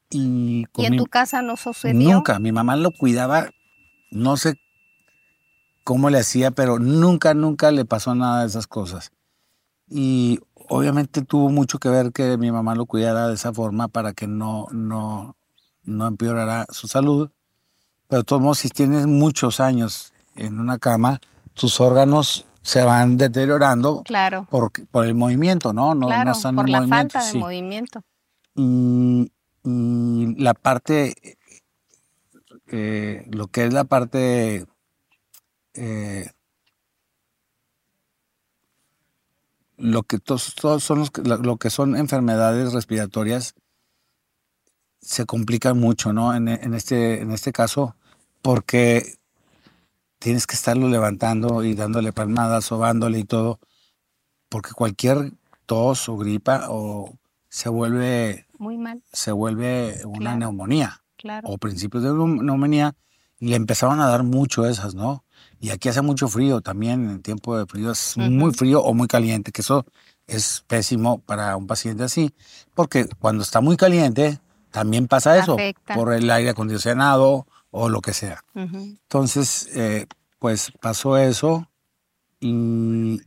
[0.09, 0.65] y...
[0.77, 2.13] ¿Y en tu casa no sucedió?
[2.13, 3.49] Nunca, mi mamá lo cuidaba,
[4.11, 4.55] no sé
[5.83, 9.11] cómo le hacía, pero nunca, nunca le pasó nada de esas cosas.
[9.87, 14.13] Y obviamente tuvo mucho que ver que mi mamá lo cuidara de esa forma para
[14.13, 15.37] que no, no,
[15.83, 17.29] no empeorara su salud.
[18.07, 21.19] Pero de todos modos, si tienes muchos años en una cama,
[21.53, 24.47] tus órganos se van deteriorando claro.
[24.49, 25.95] por, por el movimiento, ¿no?
[25.95, 27.13] No, claro, están por en la movimiento.
[27.13, 27.37] falta de sí.
[27.37, 28.01] movimiento.
[28.55, 29.31] Y,
[29.63, 31.15] y la parte,
[32.67, 34.65] eh, lo que es la parte
[35.75, 36.29] eh,
[39.77, 43.55] lo que todos, todos son los, lo que son enfermedades respiratorias
[45.05, 46.33] se complican mucho, ¿no?
[46.35, 47.95] En, en este, en este caso,
[48.41, 49.17] porque
[50.19, 53.59] tienes que estarlo levantando y dándole palmadas, sobándole y todo,
[54.49, 55.33] porque cualquier
[55.67, 57.13] tos o gripa o
[57.49, 60.37] se vuelve, Muy mal, se vuelve una Claro.
[60.39, 61.47] neumonía claro.
[61.49, 62.95] o principios de neu- neumonía
[63.39, 65.23] y le empezaron a dar mucho esas, ¿no?
[65.59, 69.07] Y aquí hace mucho frío también, en tiempo de frío es muy frío o muy
[69.07, 69.85] caliente, que eso
[70.27, 72.33] es pésimo para un paciente así,
[72.73, 74.39] porque cuando está muy caliente
[74.76, 75.95] también pasa eso, Afecta.
[75.95, 78.43] por el aire acondicionado o lo que sea.
[78.53, 80.05] Entonces, eh,
[80.38, 81.69] pues pasó eso
[82.41, 83.21] y,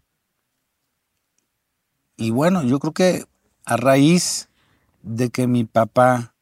[2.19, 3.25] y bueno, yo creo que
[3.65, 4.51] a raíz
[5.03, 6.35] de que mi papá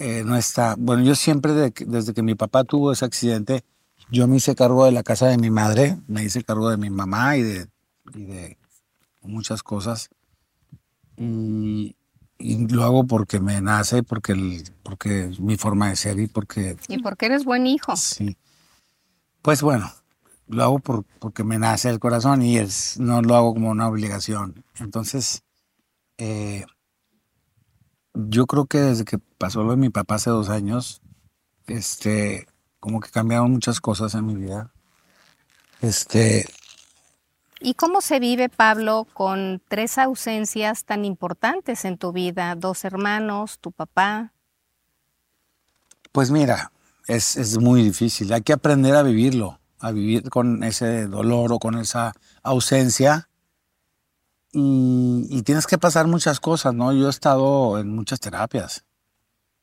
[0.00, 3.62] eh, no está, bueno, yo siempre de desde que mi papá tuvo ese accidente,
[4.10, 6.90] yo me hice cargo de la casa de mi madre, me hice cargo de mi
[6.90, 7.68] mamá y de,
[8.12, 8.58] y de
[9.22, 10.10] muchas cosas.
[11.16, 11.94] Y,
[12.38, 16.26] y lo hago porque me nace, porque, el- porque es mi forma de ser y
[16.28, 17.96] porque Y porque eres buen hijo.
[17.96, 18.36] Sí.
[19.42, 19.90] Pues bueno,
[20.46, 23.88] lo hago por, porque me nace el corazón y es, no lo hago como una
[23.88, 24.64] obligación.
[24.78, 25.42] Entonces,
[26.18, 26.64] eh,
[28.14, 31.00] yo creo que desde que pasó lo de mi papá hace dos años,
[31.66, 32.46] este,
[32.80, 34.72] como que cambiaron muchas cosas en mi vida.
[35.80, 36.48] Este,
[37.60, 42.54] ¿Y cómo se vive, Pablo, con tres ausencias tan importantes en tu vida?
[42.54, 44.32] Dos hermanos, tu papá.
[46.12, 46.72] Pues mira,
[47.06, 48.32] es, es muy difícil.
[48.32, 53.28] Hay que aprender a vivirlo, a vivir con ese dolor o con esa ausencia.
[54.52, 56.92] Y, y tienes que pasar muchas cosas, ¿no?
[56.92, 58.84] Yo he estado en muchas terapias,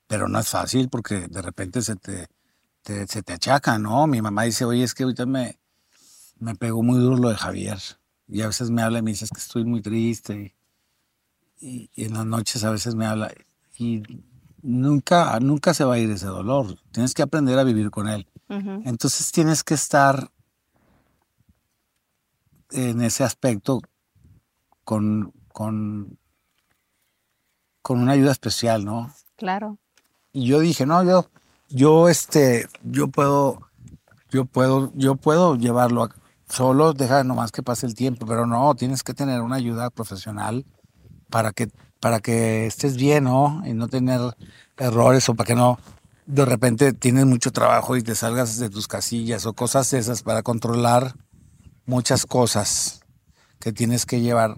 [0.07, 2.27] pero no es fácil porque de repente se te,
[2.83, 4.05] te- se te achaca, ¿no?
[4.05, 5.57] Mi mamá dice, oye, es que ahorita me,
[6.37, 7.79] me pegó muy duro lo de Javier.
[8.27, 10.55] Y a veces me habla y me dice "Es que estoy muy triste.
[11.59, 13.31] Y, y en las noches a veces me habla.
[13.77, 14.03] Y
[14.61, 16.77] nunca, nunca se va a ir ese dolor.
[16.91, 18.27] Tienes que aprender a vivir con él.
[18.85, 20.29] Entonces tienes que estar
[22.71, 23.81] en ese aspecto
[24.83, 26.17] con, con,
[27.81, 29.13] con una ayuda especial, ¿no?
[29.37, 29.77] Claro.
[30.33, 31.29] Y yo dije, no, yo,
[31.69, 33.69] yo, este, yo puedo,
[34.29, 36.15] yo puedo, yo puedo llevarlo a-
[36.49, 40.65] solo, deja nomás que pase el tiempo, pero no, tienes que tener una ayuda profesional
[41.29, 41.69] para que,
[41.99, 43.63] para que estés bien, ¿no?
[43.65, 44.19] Y no tener
[44.77, 45.79] errores o para que no
[46.25, 50.41] de repente tienes mucho trabajo y te salgas de tus casillas o cosas esas para
[50.41, 51.15] controlar
[51.85, 53.01] muchas cosas
[53.59, 54.57] que tienes que llevar.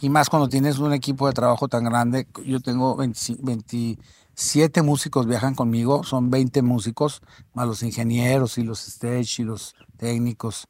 [0.00, 5.26] Y más cuando tienes un equipo de trabajo tan grande, yo tengo 25 27 músicos
[5.26, 7.20] viajan conmigo, son 20 músicos,
[7.52, 10.66] más los ingenieros y los stage y los técnicos.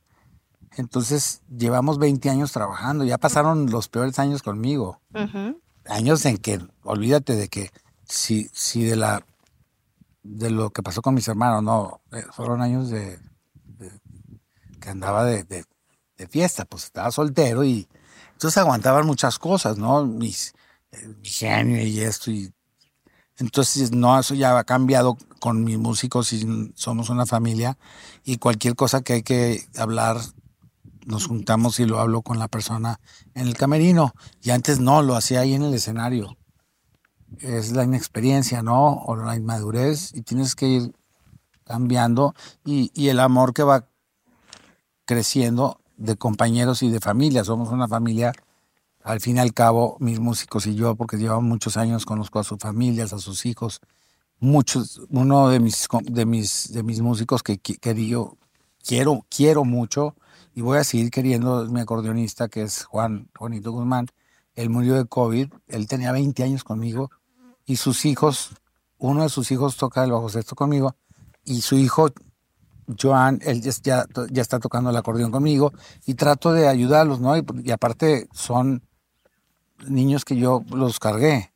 [0.77, 5.01] Entonces llevamos 20 años trabajando, ya pasaron los peores años conmigo
[5.87, 7.71] años en que, olvídate de que
[8.05, 9.25] si, si de la
[10.23, 13.19] de lo que pasó con mis hermanos, no, eh, fueron años de,
[13.79, 14.01] de-
[14.81, 15.65] que andaba de, de-
[16.19, 17.89] de fiesta, pues estaba soltero y
[18.35, 20.05] entonces aguantaban muchas cosas, ¿no?
[20.05, 20.55] Mis,
[20.93, 22.53] eh, mi genio y esto y
[23.39, 27.79] entonces no, eso ya ha cambiado con mis músicos y somos una familia
[28.23, 30.19] y cualquier cosa que hay que hablar,
[31.07, 33.01] nos juntamos y lo hablo con la persona
[33.35, 34.13] en el camerino.
[34.43, 36.37] Y antes no, lo hacía ahí en el escenario.
[37.39, 38.95] Es la inexperiencia, ¿no?
[39.05, 40.93] O la inmadurez y tienes que ir
[41.65, 42.35] cambiando
[42.65, 43.89] y, y el amor que va
[45.05, 47.45] creciendo de compañeros y de familia.
[47.45, 48.33] Somos una familia,
[49.03, 52.45] al fin y al cabo, mis músicos y yo, porque llevamos muchos años, conozco a
[52.45, 53.81] sus familias, a sus hijos.
[54.41, 57.95] Muchos, uno de mis, de mis, de mis músicos que, que, que
[58.83, 60.17] quiero, quiero mucho
[60.55, 64.07] y voy a seguir queriendo, mi acordeonista, que es Juan, Juanito Guzmán.
[64.55, 67.11] Él murió de COVID, él tenía 20 años conmigo
[67.65, 68.51] y sus hijos,
[68.99, 70.97] uno de sus hijos toca el bajo sexto conmigo
[71.45, 72.11] y su hijo
[73.01, 75.73] Joan, él ya, ya, está tocando el acordeón conmigo
[76.07, 77.37] y trato de ayudarlos, ¿no?
[77.37, 78.83] Y, y, aparte son
[79.87, 81.53] niños que yo los cargué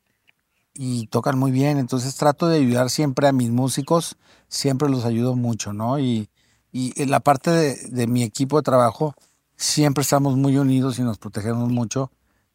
[0.75, 4.17] y tocan muy bien, entonces trato de ayudar siempre a mis músicos,
[4.49, 5.99] siempre los ayudo mucho, ¿no?
[5.99, 6.31] Y,
[6.75, 9.15] y en la parte de, de, mi equipo de trabajo,
[9.57, 12.11] siempre estamos muy unidos y nos protegemos mucho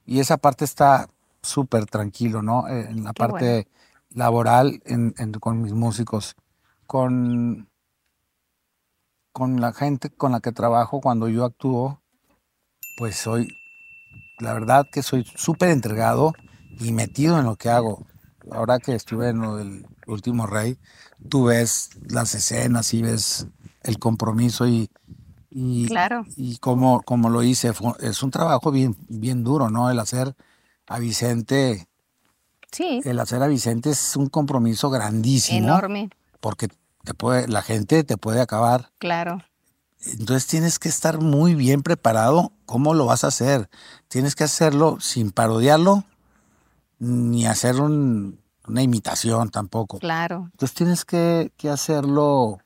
[0.06, 1.08] y esa parte está
[1.42, 2.68] súper tranquilo, ¿no?
[2.68, 3.70] En la Qué parte bueno.
[4.10, 6.36] laboral en, en, con mis músicos.
[6.86, 7.70] Con
[9.32, 12.02] con la gente con la que trabajo cuando yo actúo,
[12.98, 13.48] pues soy,
[14.40, 16.34] la verdad que soy súper entregado
[16.78, 18.06] y metido en lo que hago.
[18.52, 20.78] Ahora que estuve en lo del último rey,
[21.30, 23.48] tú ves las escenas y ves
[23.90, 24.90] el compromiso y,
[25.50, 26.26] y, claro.
[26.38, 27.74] y como, como lo hice.
[27.74, 29.90] Fue, es un trabajo bien, bien duro, ¿no?
[29.90, 30.36] El hacer
[30.88, 31.88] a Vicente.
[32.72, 33.02] Sí.
[33.04, 35.68] El hacer a Vicente es un compromiso grandísimo.
[35.68, 36.10] Enorme.
[36.40, 36.70] Porque
[37.04, 38.92] te puede, la gente te puede acabar.
[39.00, 39.44] Claro.
[40.06, 42.54] Entonces tienes que estar muy bien preparado.
[42.66, 43.70] ¿Cómo lo vas a hacer?
[44.08, 46.06] Tienes que hacerlo sin parodiarlo,
[47.00, 50.00] ni hacer un, una imitación tampoco.
[50.00, 50.50] Claro.
[50.52, 52.60] Entonces tienes que, que, hacerlo,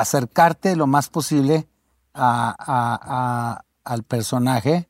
[0.00, 1.68] acercarte lo más posible
[2.14, 4.88] a, a, a, al personaje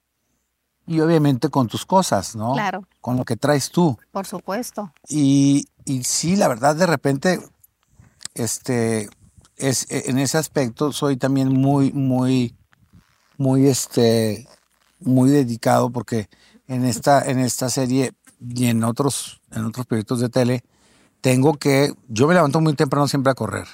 [0.86, 2.52] y obviamente con tus cosas, ¿no?
[2.54, 2.86] Claro.
[3.00, 3.98] Con lo que traes tú.
[4.10, 4.92] Por supuesto.
[5.08, 7.40] Y, y sí, la verdad, de repente,
[8.34, 9.08] este,
[9.56, 12.54] es, en ese aspecto soy también muy, muy,
[13.36, 14.48] muy, este,
[15.00, 16.28] muy dedicado porque
[16.68, 20.64] en esta, en esta serie y en otros, en otros proyectos de tele,
[21.20, 23.66] tengo que, yo me levanto muy temprano siempre a correr.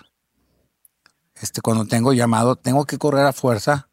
[1.40, 3.88] Este, cuando tengo llamado, tengo que correr a fuerza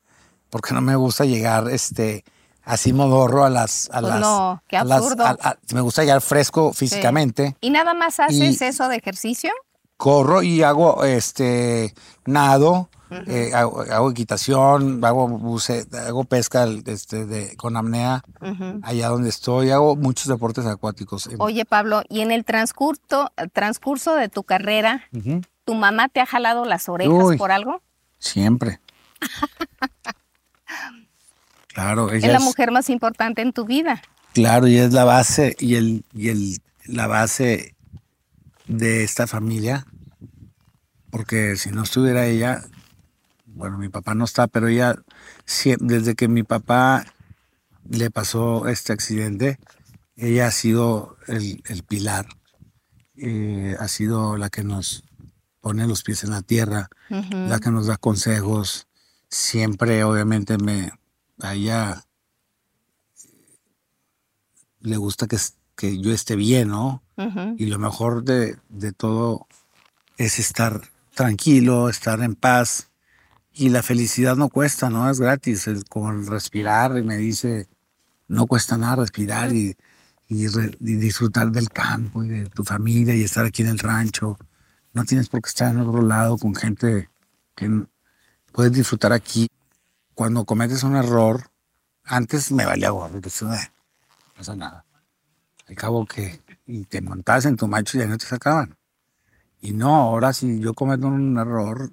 [0.49, 2.23] porque no me gusta llegar, este,
[2.63, 5.23] así modorro a las a pues las no, qué absurdo.
[5.23, 7.55] Las, a, a, me gusta llegar fresco físicamente sí.
[7.61, 9.51] y nada más haces y eso de ejercicio
[9.97, 11.93] corro y hago este
[12.25, 13.23] nado uh -huh.
[13.27, 18.79] eh, hago, hago, equitación hago buce, hago pesca este, de, con apnea uh -huh.
[18.83, 24.29] allá donde estoy hago muchos deportes acuáticos oye Pablo y en el transcurso transcurso de
[24.29, 25.43] tu carrera uh -huh.
[25.65, 27.81] Tu mamá te ha jalado las orejas Uy, por algo
[28.19, 28.79] siempre.
[31.67, 34.01] Claro, ella es la mujer más importante en tu vida.
[34.33, 37.75] Claro, y es la base y el y el la base
[38.67, 39.85] de esta familia,
[41.09, 42.63] porque si no estuviera ella,
[43.45, 44.95] bueno, mi papá no está, pero ella
[45.79, 47.05] desde que mi papá
[47.89, 49.59] le pasó este accidente,
[50.15, 52.27] ella ha sido el, el pilar,
[53.17, 55.03] eh, ha sido la que nos
[55.63, 57.47] pone los pies en la tierra, uh -huh.
[57.47, 58.85] la que nos da consejos,
[59.29, 60.91] siempre obviamente me
[61.39, 62.03] a ella
[64.81, 65.37] le gusta que,
[65.77, 67.01] que yo esté bien, ¿no?
[67.15, 67.55] Uh -huh.
[67.57, 69.47] Y lo mejor de, de, todo
[70.17, 70.81] es estar
[71.15, 72.89] tranquilo, estar en paz.
[73.53, 75.09] Y la felicidad no cuesta, ¿no?
[75.09, 75.67] Es gratis.
[75.67, 77.69] Es como respirar, y me dice,
[78.27, 79.77] no cuesta nada respirar y,
[80.27, 83.79] y, re, y, disfrutar del campo y de tu familia y estar aquí en el
[83.79, 84.37] rancho.
[84.93, 87.09] No tienes por qué estar en otro lado con gente
[87.55, 87.85] que
[88.51, 89.47] puedes disfrutar aquí
[90.13, 91.49] cuando cometes un error,
[92.03, 93.21] antes me valía gorro, no
[94.35, 94.85] pasa nada.
[95.67, 98.77] Al cabo que y te montas en tu macho y ya no te sacaban.
[99.61, 101.91] Y no, ahora si yo cometo un error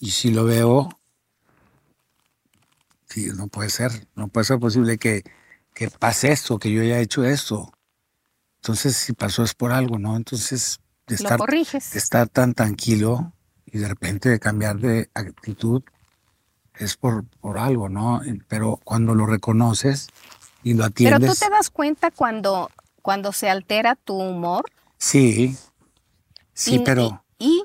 [0.00, 0.88] y si lo veo,
[3.06, 5.22] sí, no puede ser, no puede ser posible que,
[5.74, 7.72] que pase esto, que yo haya hecho esto.
[8.56, 10.16] Entonces, si pasó es por algo, ¿no?
[10.16, 13.32] Entonces, de estar, de estar tan tranquilo
[13.66, 15.82] y de repente de cambiar de actitud,
[16.78, 18.20] es por, por algo, ¿no?
[18.48, 20.08] Pero cuando lo reconoces
[20.62, 21.20] y lo atiendes...
[21.20, 22.70] Pero tú te das cuenta cuando,
[23.02, 24.64] cuando se altera tu humor.
[24.98, 25.56] Sí,
[26.54, 27.24] sí, y, pero...
[27.38, 27.64] ¿Y?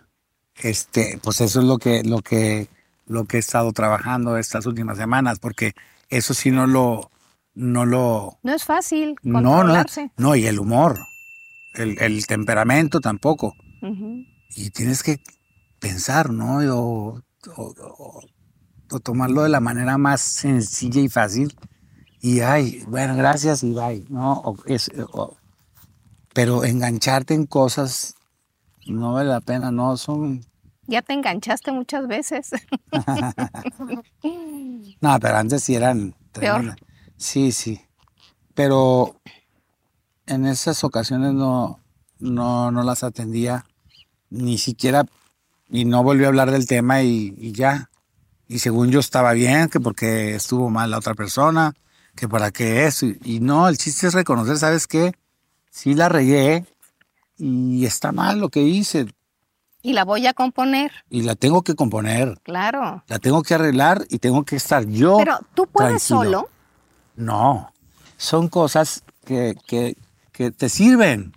[0.56, 2.68] Este, pues eso es lo que, lo que,
[3.06, 5.74] lo que he estado trabajando estas últimas semanas, porque
[6.10, 7.12] eso sí no lo,
[7.54, 8.40] no lo...
[8.44, 9.84] No es fácil no, no,
[10.18, 10.98] no, y el humor.
[11.78, 13.56] El, el temperamento tampoco.
[14.56, 15.20] Y tienes que
[15.80, 16.58] pensar, ¿no?
[16.76, 17.22] O,
[17.56, 18.22] o- o-
[18.92, 21.56] o tomarlo de la manera más sencilla y fácil.
[22.22, 24.34] Y, ay, bueno, gracias y bye, ¿no?
[24.42, 24.92] O es-
[26.34, 28.16] pero engancharte en cosas
[28.88, 29.98] no vale la pena, ¿no?
[29.98, 30.42] Son...
[30.88, 32.52] Ya te enganchaste muchas veces.
[35.02, 36.76] No, pero antes sí eran Peor.
[37.18, 37.82] Sí, sí.
[38.54, 39.20] Pero
[40.28, 41.80] en esas ocasiones no,
[42.20, 43.66] no, no las atendía,
[44.30, 45.06] ni siquiera,
[45.70, 47.90] y no volvió a hablar del tema y, y ya.
[48.48, 51.74] Y según yo estaba bien, que porque estuvo mal la otra persona,
[52.16, 53.06] que para qué eso.
[53.06, 55.14] Y, y no, el chiste es reconocer, ¿sabes qué?
[55.70, 56.66] Sí la regué
[57.38, 59.08] y está mal lo que hice
[59.88, 63.04] y la voy a componer, y la tengo que componer, claro.
[63.08, 65.16] la tengo que arreglar y tengo que estar yo.
[65.18, 66.40] Pero tú puedes tranquilo.
[66.42, 66.50] solo.
[67.16, 67.72] No,
[68.18, 69.96] son cosas que, que,
[70.38, 71.34] que te sirven.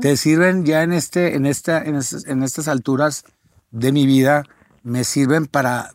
[0.00, 3.24] Te sirven ya en, este, en, esta, en, estas, en estas alturas
[3.70, 4.44] de mi vida,
[4.82, 5.92] me sirven para,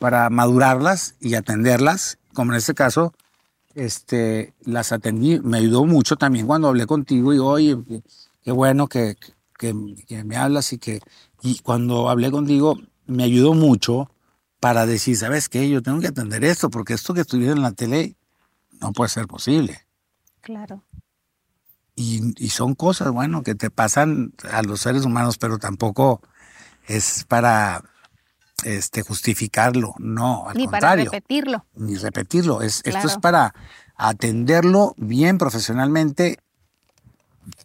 [0.00, 3.14] para madurarlas y atenderlas, como en este caso,
[3.76, 5.38] este, las atendí.
[5.38, 8.02] Me ayudó mucho también cuando hablé contigo y, oye, qué,
[8.42, 9.16] qué bueno que,
[9.56, 9.72] que,
[10.08, 10.98] que me hablas y que...
[11.42, 12.76] Y cuando hablé contigo,
[13.06, 14.10] me ayudó mucho
[14.58, 15.70] para decir, ¿sabes qué?
[15.70, 18.16] Yo tengo que atender esto, porque esto que estoy viendo en la tele
[18.80, 19.86] no puede ser posible.
[20.40, 20.82] Claro.
[22.00, 26.22] Y, y son cosas, bueno, que te pasan a los seres humanos, pero tampoco
[26.86, 27.82] es para
[28.62, 31.66] este, justificarlo, no, al Ni para contrario, repetirlo.
[31.74, 32.62] ni repetirlo.
[32.62, 33.52] Es, Esto es para
[33.96, 36.38] atenderlo bien profesionalmente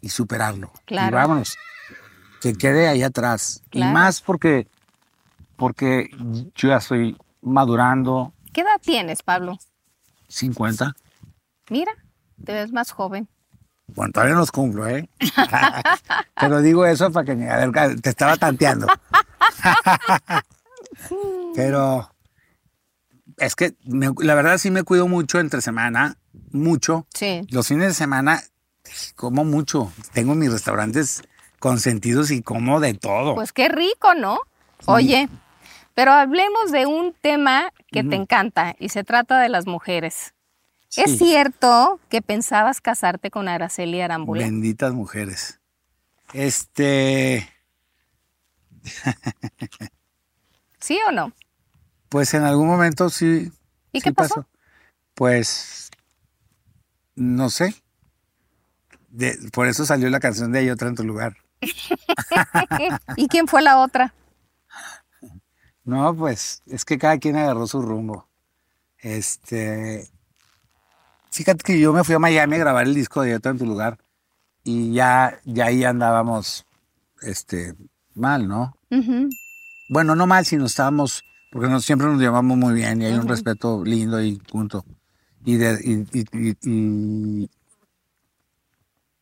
[0.00, 0.72] y superarlo.
[0.84, 1.10] Claro.
[1.10, 1.56] Y vámonos,
[2.40, 3.62] que quede ahí atrás.
[3.70, 3.92] Claro.
[3.92, 4.66] Y más porque,
[5.54, 6.10] porque
[6.56, 9.58] yo ya estoy madurando, ¿Qué edad tienes, Pablo?
[10.28, 10.92] 50.
[11.70, 11.92] Mira,
[12.44, 13.28] te ves más joven.
[13.86, 15.08] Bueno, todavía no los cumplo, ¿eh?
[16.40, 18.86] Pero digo eso para que me ver, te estaba tanteando.
[21.54, 22.10] Pero
[23.38, 26.16] es que me- la verdad sí me cuido mucho entre semana,
[26.50, 27.06] mucho.
[27.14, 27.42] Sí.
[27.50, 28.42] Los fines de semana
[29.16, 29.92] como mucho.
[30.12, 31.22] Tengo mis restaurantes
[31.58, 33.34] consentidos y como de todo.
[33.34, 34.38] Pues qué rico, ¿no?
[34.86, 35.28] Oye,
[35.94, 40.33] pero hablemos de un tema que te encanta y se trata de las mujeres.
[40.96, 44.44] ¿Es cierto que pensabas casarte con Araceli Arambula?
[44.44, 45.60] Benditas mujeres.
[46.32, 47.48] Este,
[50.80, 51.32] ¿Sí o no?
[52.08, 53.50] pues en algún momento sí.
[53.90, 54.46] ¿Y sí qué pasó?
[55.14, 55.90] Pues
[57.16, 57.74] no sé.
[59.08, 61.36] De- por eso salió la canción de Hay otra en tu lugar.
[63.16, 64.14] ¿Y quién fue la otra?
[65.82, 68.28] No, pues es que cada quien agarró su rumbo.
[68.98, 70.08] Este,
[71.34, 73.66] fíjate que yo me fui a Miami a grabar el disco de otra en tu
[73.66, 73.98] lugar
[74.62, 76.64] y ya, ya ahí andábamos,
[77.22, 77.74] este,
[78.14, 78.76] mal, ¿no?
[79.88, 83.26] Bueno, no mal, sino estábamos, porque nos, siempre nos llevamos muy bien y hay un
[83.28, 84.84] respeto lindo y punto.
[85.44, 86.56] Y, de, y, y- y-
[87.42, 87.50] y-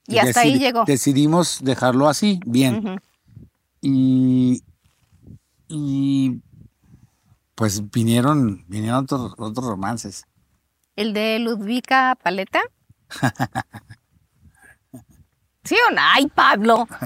[0.07, 0.85] Y hasta ahí llegó.
[0.85, 3.01] Decidimos dejarlo así, bien.
[3.81, 4.63] Y,
[5.69, 6.41] y
[7.55, 10.25] pues vinieron, vinieron otros, otros romances.
[10.97, 12.61] ¿El de Ludvika Paleta?
[15.65, 16.01] ¿Sí o no?
[16.01, 16.87] ¡Ay, Pablo!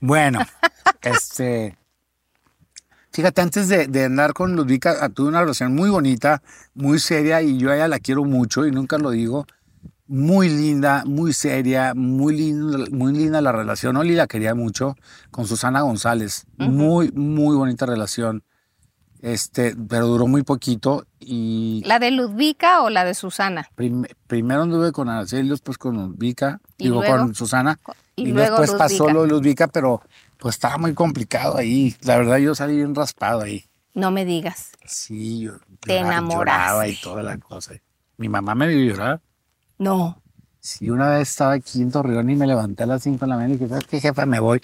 [0.00, 0.40] Bueno,
[1.00, 1.78] este.
[3.10, 6.42] Fíjate, antes de, de andar con Ludvika, ah, tuve una relación muy bonita,
[6.74, 9.46] muy seria, y yo a ella la quiero mucho y nunca lo digo.
[10.06, 13.96] Muy linda, muy seria, muy linda, muy linda la relación.
[13.96, 14.94] Oli la quería mucho
[15.30, 16.44] con Susana González.
[16.58, 18.44] Muy, muy bonita relación.
[19.24, 23.66] Este, pero duró muy poquito y ¿La de Ludvika o la de Susana?
[23.74, 27.16] prim- primero anduve con Araceli, después con Ludvika, ¿Y digo luego?
[27.16, 27.80] con Susana,
[28.16, 30.02] Y y, luego después pasó lo de Ludvika, pero
[30.36, 31.96] pues estaba muy complicado ahí.
[32.02, 33.64] La verdad yo salí bien raspado ahí.
[33.94, 34.72] No me digas.
[34.84, 37.72] Sí, yo Te lloraba- lloraba y toda la cosa.
[38.18, 39.22] Mi mamá me vio llorar.
[39.78, 40.20] No.
[40.60, 43.36] Sí, una vez estaba aquí en Torreón y me levanté a las 5 de la
[43.36, 44.26] mañana y dije, ¿sabes qué, jefa?
[44.26, 44.60] Me voy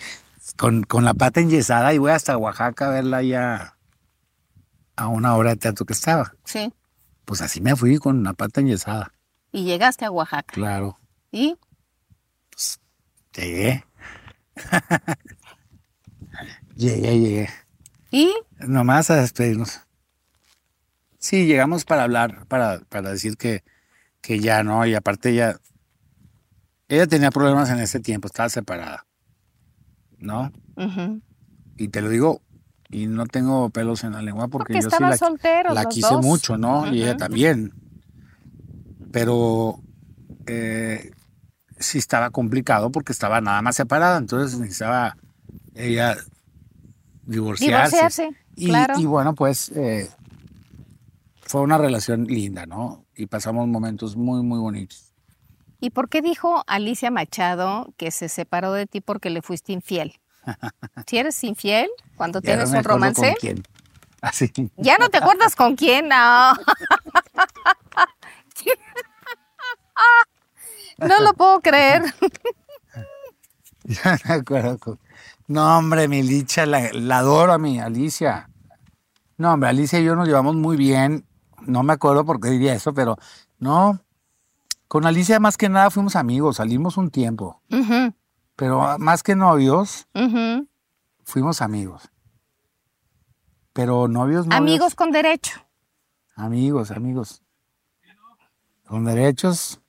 [0.56, 3.76] con, con la pata enyesada y voy hasta Oaxaca a verla ya
[5.00, 6.34] a una hora de teatro que estaba.
[6.44, 6.74] Sí.
[7.24, 9.14] Pues así me fui con una pata enyesada.
[9.50, 10.52] Y llegaste a Oaxaca.
[10.52, 10.98] Claro.
[11.32, 11.56] ¿Y?
[13.34, 13.84] Llegué.
[16.76, 17.48] llegué, llegué.
[18.10, 18.34] ¿Y?
[18.58, 19.80] Nomás a despedirnos.
[21.18, 23.64] Sí, llegamos para hablar, para, para decir que,
[24.20, 25.56] que ya no, y aparte ella,
[26.88, 29.06] ella tenía problemas en ese tiempo, estaba separada,
[30.18, 30.52] ¿no?
[30.76, 31.22] Ujú.
[31.76, 32.42] Y te lo digo,
[32.90, 36.14] y no tengo pelos en la lengua porque, Porque yo sí la, solteros la quise
[36.14, 36.24] dos.
[36.24, 36.92] mucho, ¿no?
[36.92, 37.72] Y ella también.
[39.12, 39.80] Pero
[40.46, 41.10] eh,
[41.78, 45.16] sí estaba complicado porque estaba nada más separada, entonces necesitaba
[45.74, 46.16] ella
[47.24, 47.96] divorciarse.
[47.96, 48.98] Divorciarse, y, claro.
[48.98, 50.10] y bueno, pues eh,
[51.42, 53.04] fue una relación linda, ¿no?
[53.16, 55.14] Y pasamos momentos muy, muy bonitos.
[55.80, 60.20] ¿Y por qué dijo Alicia Machado que se separó de ti porque le fuiste infiel?
[61.06, 63.62] Si eres infiel cuando Ya no tienes me un romance, ¿Con quién?
[64.22, 64.52] Así.
[64.76, 66.52] ya no te acuerdas con quién, no.
[70.98, 72.02] No lo puedo creer.
[73.84, 74.78] Ya me acuerdo.
[74.78, 74.98] con-
[75.48, 78.48] No, hombre, mi Licha, la, la adoro a mi Alicia.
[79.38, 81.24] No, hombre, Alicia y yo nos llevamos muy bien.
[81.62, 83.16] No me acuerdo por qué diría eso, pero
[83.58, 84.00] no.
[84.88, 87.62] Con Alicia más que nada fuimos amigos, salimos un tiempo.
[87.70, 88.12] Ujú,
[88.60, 90.06] Pero más que novios,
[91.24, 92.10] fuimos amigos.
[93.72, 94.60] Pero novios, novios.
[94.60, 95.62] Amigos con derecho.
[96.36, 97.42] Amigos, amigos.
[98.86, 99.80] Con derechos.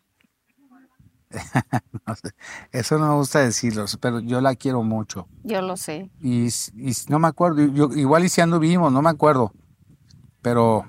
[2.08, 2.34] No sé,
[2.72, 5.28] Eso no me gusta decirlo, pero yo la quiero mucho.
[5.44, 6.10] Yo lo sé.
[6.22, 6.48] Y,
[7.10, 9.52] no me acuerdo, yo, igual y si anduvimos, no me acuerdo.
[10.42, 10.86] Pero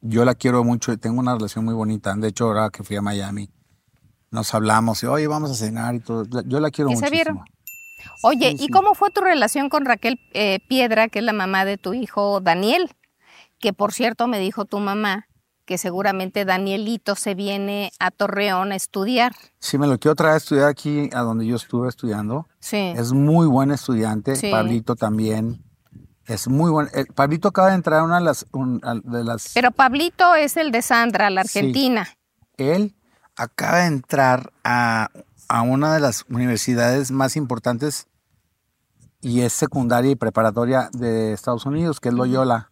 [0.00, 2.12] yo la quiero mucho y tengo una relación muy bonita.
[2.14, 3.50] De hecho, ahora que fui a Miami,
[4.34, 6.24] nos hablamos y, oye, vamos a cenar y todo.
[6.46, 7.10] Yo la quiero ¿Y se muchísimo.
[7.10, 7.44] vieron?
[8.22, 8.68] Oye, Sí, ¿y sí.
[8.68, 12.40] cómo fue tu relación con Raquel eh, Piedra, que es la mamá de tu hijo
[12.40, 12.90] Daniel?
[13.58, 15.26] Que por cierto me dijo tu mamá
[15.64, 19.34] que seguramente Danielito se viene a Torreón a estudiar.
[19.60, 22.46] Si me lo quiero traer a estudiar aquí, a donde yo estuve estudiando.
[22.60, 22.92] Sí.
[22.96, 24.36] Es muy buen estudiante.
[24.36, 24.50] Sí.
[24.50, 25.62] Pablito también.
[26.26, 26.88] Es muy buen.
[26.92, 28.44] el- Pablito acaba de entrar a una de las.
[28.52, 31.58] un- a- de las Pero Pablito es el de Sandra, la Sí.
[31.60, 32.08] argentina.
[32.58, 32.94] él
[33.36, 35.08] acaba de entrar a,
[35.48, 38.06] a una de las universidades más importantes
[39.20, 42.70] y es secundaria y preparatoria de Estados Unidos, que es Loyola.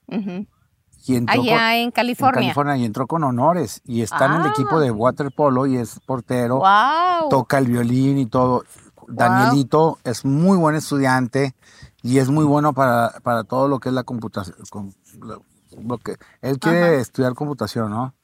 [1.05, 2.41] Y entró Allá con- en California.
[2.41, 4.51] en California y entró con honores y está en el Ah.
[4.51, 7.29] equipo de waterpolo y es portero, ¡Wow!
[7.31, 8.65] toca el violín y todo.
[9.09, 11.55] Danielito es muy buen estudiante
[12.03, 14.57] y es muy bueno para, para todo lo que es la computación.
[14.71, 15.43] con- lo,
[15.83, 18.15] lo que, él quiere estudiar computación, ¿no?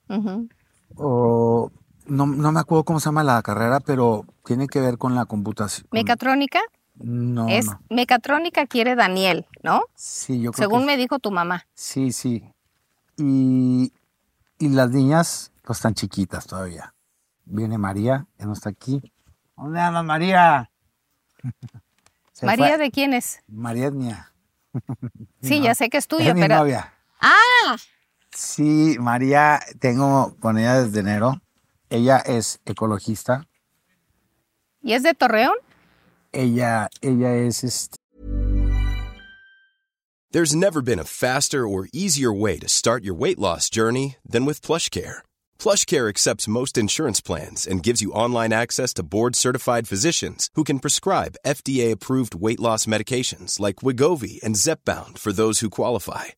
[0.96, 1.70] O
[2.08, 5.24] no, no me acuerdo cómo se llama la carrera, pero tiene que ver con la
[5.26, 5.86] computación.
[5.92, 6.60] Mecatrónica
[6.96, 7.80] No, es no.
[7.90, 9.82] mecatrónica quiere Daniel, ¿no?
[9.94, 11.66] Sí, yo creo Según que me dijo tu mamá.
[11.74, 12.44] sí, sí.
[13.16, 13.92] Y,
[14.58, 16.94] y las niñas, pues están chiquitas todavía.
[17.44, 19.00] Viene María, que no está aquí.
[19.56, 20.70] ¿Dónde andas, María?
[22.42, 22.78] María fue.
[22.78, 23.40] de quién es?
[23.48, 24.32] María es mía.
[25.42, 26.92] Sí, ya sé que es tuyo, es mi pero novia.
[27.20, 27.76] ah,
[28.32, 31.40] Sí, María, tengo con ella desde enero.
[31.90, 33.46] Ella es ecologista.
[34.82, 35.56] ¿y es de Torreón?
[36.32, 37.96] Ella, ella es este,
[40.30, 44.44] There's never been a faster or easier way to start your weight loss journey than
[44.44, 45.22] with PlushCare.
[45.58, 50.80] PlushCare accepts most insurance plans and gives you online access to board-certified physicians who can
[50.80, 56.37] prescribe FDA-approved weight loss medications like Wigovi and Zepbound for those who qualify.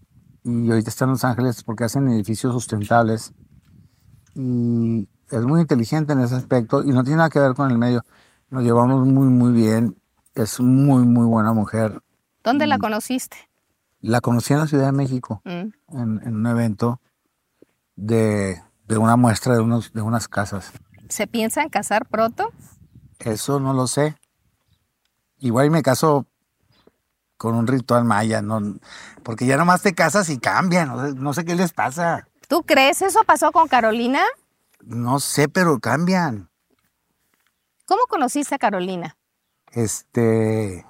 [0.43, 3.33] Y ahorita está en Los Ángeles porque hacen edificios sustentables
[4.35, 7.77] y es muy inteligente en ese aspecto y no tiene nada que ver con el
[7.77, 8.03] medio.
[8.49, 9.95] Nos llevamos muy, muy bien.
[10.33, 12.01] Es muy, muy buena mujer.
[12.43, 13.37] ¿Dónde la conociste?
[13.99, 15.49] La conocí en la Ciudad de México Mm.
[15.49, 17.01] en, en un evento
[17.95, 20.71] de, de una muestra de, unos, de unas casas.
[21.09, 22.51] ¿Se piensan casar pronto?
[23.19, 24.15] Eso no lo sé.
[25.39, 26.25] Igual me caso
[27.41, 28.61] con un ritual maya, no,
[29.23, 30.89] porque ya nomás te casas y cambian.
[30.89, 32.27] No sé, no sé qué les pasa.
[32.47, 34.21] ¿Tú crees eso pasó con Carolina?
[34.83, 36.51] No sé, pero cambian.
[37.87, 39.17] ¿Cómo conociste a Carolina?
[39.71, 40.85] Este,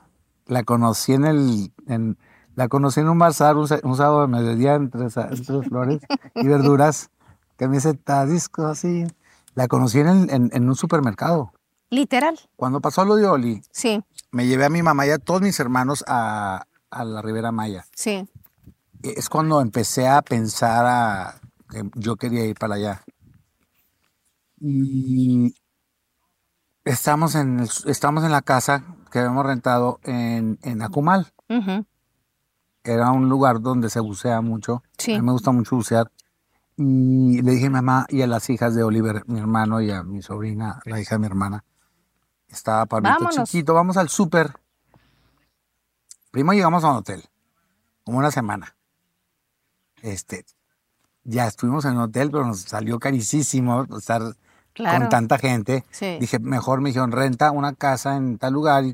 [0.45, 2.17] la conocí en el, en,
[2.55, 6.01] la conocí en un bazar un, sábado de mediodía entre, flores
[6.35, 7.11] y verduras,
[7.55, 9.07] camiseta, disco, así.
[9.55, 11.53] La conocí en, el- en, en un supermercado.
[11.89, 12.37] Literal.
[12.57, 15.59] Cuando pasó lo de Oli, Sí, me llevé a mi mamá y a todos mis
[15.59, 17.85] hermanos a, a la Ribera Maya.
[17.95, 18.27] sí.
[19.03, 23.01] Es cuando empecé a pensar a, que yo quería ir para allá.
[24.59, 25.55] Y
[26.85, 31.33] estamos en, el- estamos en la casa que habíamos rentado en, en Acumal.
[31.49, 31.83] Ujú.
[32.83, 34.83] Era un lugar donde se bucea mucho.
[34.99, 35.13] Sí.
[35.13, 36.11] A mí me gusta mucho bucear.
[36.77, 39.91] Y le dije a mi mamá y a las hijas de Oliver, mi hermano, y
[39.91, 41.63] a mi sobrina, la hija de mi hermana.
[42.51, 43.49] Estaba Pablito Vámonos.
[43.49, 44.53] chiquito, vamos al súper.
[46.31, 47.23] Primero llegamos a un hotel,
[48.03, 48.75] como una semana.
[50.01, 50.45] Este,
[51.23, 54.21] ya estuvimos en un hotel, pero nos salió carísimo estar
[54.73, 54.99] Claro.
[55.01, 55.83] con tanta gente.
[55.91, 56.17] Sí.
[56.19, 58.93] Dije, mejor me dijeron, renta una casa en tal lugar y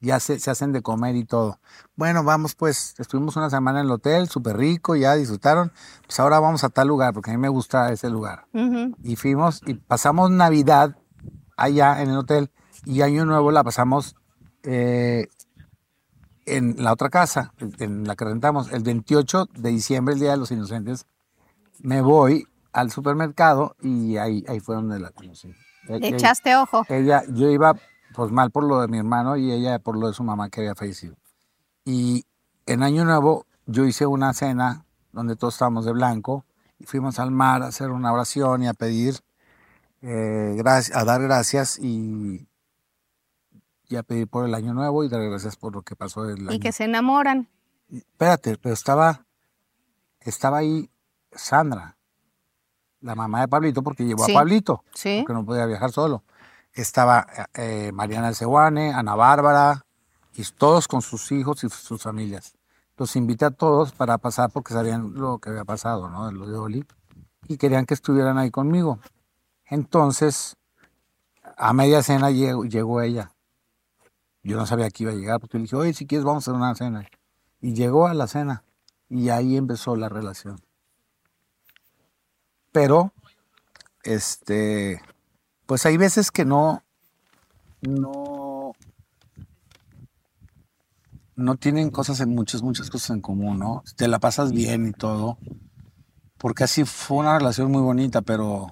[0.00, 1.60] ya se, se hacen de comer y todo.
[1.94, 5.70] Bueno, vamos pues, estuvimos una semana en el hotel, súper rico, ya disfrutaron.
[6.04, 8.46] Pues ahora vamos a tal lugar, porque a mí me gusta ese lugar.
[8.52, 8.96] Ujú.
[9.04, 10.96] Y fuimos y pasamos Navidad
[11.56, 12.50] allá en el hotel
[12.84, 14.16] y Año Nuevo la pasamos
[14.62, 15.28] eh,
[16.46, 18.72] en la otra casa, en la que rentamos.
[18.72, 21.06] El 28 de diciembre, el Día de los Inocentes,
[21.80, 25.54] me voy al supermercado y ahí, ahí fue donde la conocí.
[25.88, 26.84] Le echaste ojo.
[26.88, 27.74] ella, yo iba
[28.14, 30.60] pues mal por lo de mi hermano y ella por lo de su mamá que
[30.60, 31.16] había fallecido.
[31.84, 32.24] Y
[32.66, 36.44] en Año Nuevo yo hice una cena donde todos estábamos de blanco
[36.78, 39.16] y fuimos al mar a hacer una oración y a pedir,
[40.02, 40.60] eh,
[40.94, 42.46] a dar gracias y,
[43.88, 46.50] y a pedir por el Año Nuevo y dar gracias por lo que pasó el
[46.52, 47.48] Y que se enamoran.
[47.90, 49.24] Espérate, pero estaba,
[50.20, 50.90] estaba ahí
[51.32, 51.96] Sandra,
[53.00, 54.32] la mamá de Pablito, porque llevó Sí.
[54.32, 55.22] a Pablito Sí.
[55.22, 56.22] porque no podía viajar solo.
[56.74, 59.84] Estaba eh, Mariana Alceguane, Ana Bárbara,
[60.34, 62.54] y todos con sus hijos y sus familias.
[62.96, 66.26] Los invité a todos para pasar porque sabían lo que había pasado, ¿no?
[66.26, 66.84] De lo de Oli,
[67.48, 68.98] y querían que estuvieran ahí conmigo.
[69.72, 70.58] Entonces,
[71.56, 73.32] a media cena llegó, llegó ella.
[74.42, 76.52] Yo no sabía que iba a llegar, porque le dije, oye, si quieres vamos a
[76.52, 77.08] una cena.
[77.58, 78.64] Y llegó a la cena,
[79.08, 80.60] y ahí empezó la relación.
[82.70, 83.14] Pero,
[84.02, 85.00] este,
[85.64, 86.82] pues hay veces que no,
[87.80, 88.72] no,
[91.34, 93.82] no tienen cosas en muchas, muchas cosas en común, ¿no?
[93.96, 95.38] Te la pasas bien y todo.
[96.36, 98.70] Porque así fue una relación muy bonita, pero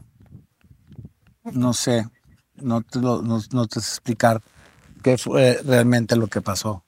[1.53, 2.09] no sé,
[2.57, 4.41] no te, lo- no, no te sé explicar
[5.03, 6.85] qué fue realmente lo que pasó.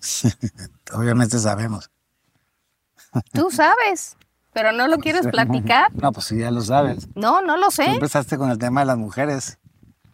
[0.92, 1.90] Obviamente sabemos.
[3.32, 4.16] Tú sabes,
[4.52, 5.92] pero no lo quieres platicar.
[5.94, 7.08] No, pues sí, ya lo sabes.
[7.14, 7.90] No, no lo Tú sé.
[7.90, 9.58] empezaste con el tema de las mujeres.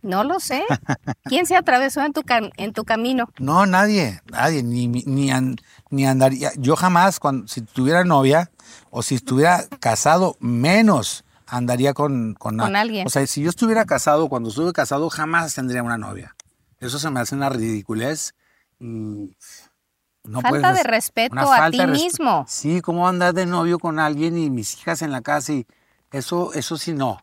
[0.02, 0.64] No lo sé.
[1.24, 3.28] ¿Quién se atravesó en tu, cam- en tu camino?
[3.38, 5.56] No, nadie, nadie, ni, ni, an-
[5.90, 6.52] ni andaría.
[6.56, 8.50] Yo jamás, cuando, si tuviera novia
[8.90, 13.06] o si estuviera casado, menos andaría con, con, alguien.
[13.06, 16.34] O sea, si yo estuviera casado, cuando estuve casado, jamás tendría una novia.
[16.78, 18.34] Eso se me hace una ridiculez.
[18.78, 19.36] y
[20.24, 22.44] no Falta puedes de respeto a ti mismo.
[22.48, 25.52] Sí, ¿cómo andar de novio con alguien y mis hijas en la casa?
[25.52, 25.66] Y
[26.10, 27.18] eso, eso sí no.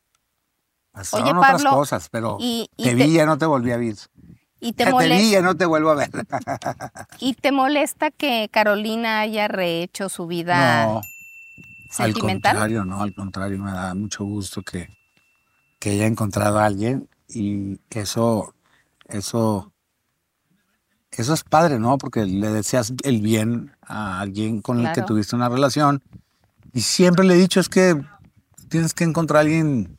[0.91, 3.95] Pasaron Oye, otras cosas, pero y- y te, vi, ya no te volví a ver.
[4.59, 6.09] Y te, Ya te vi, molesta, ya no te vuelvo a ver.
[7.19, 11.01] y te molesta que Carolina haya rehecho su vida No,
[11.97, 12.53] al sentimental.
[12.53, 14.89] contrario, no, al contrario, me da mucho gusto que,
[15.79, 18.53] que haya encontrado a alguien y eso,
[19.05, 19.71] eso,
[21.11, 21.97] eso es padre, ¿no?
[21.97, 26.01] Porque le deseas el bien a alguien con el que tuviste una relación
[26.73, 27.99] y siempre le he dicho es que
[28.69, 29.97] tienes que encontrar a alguien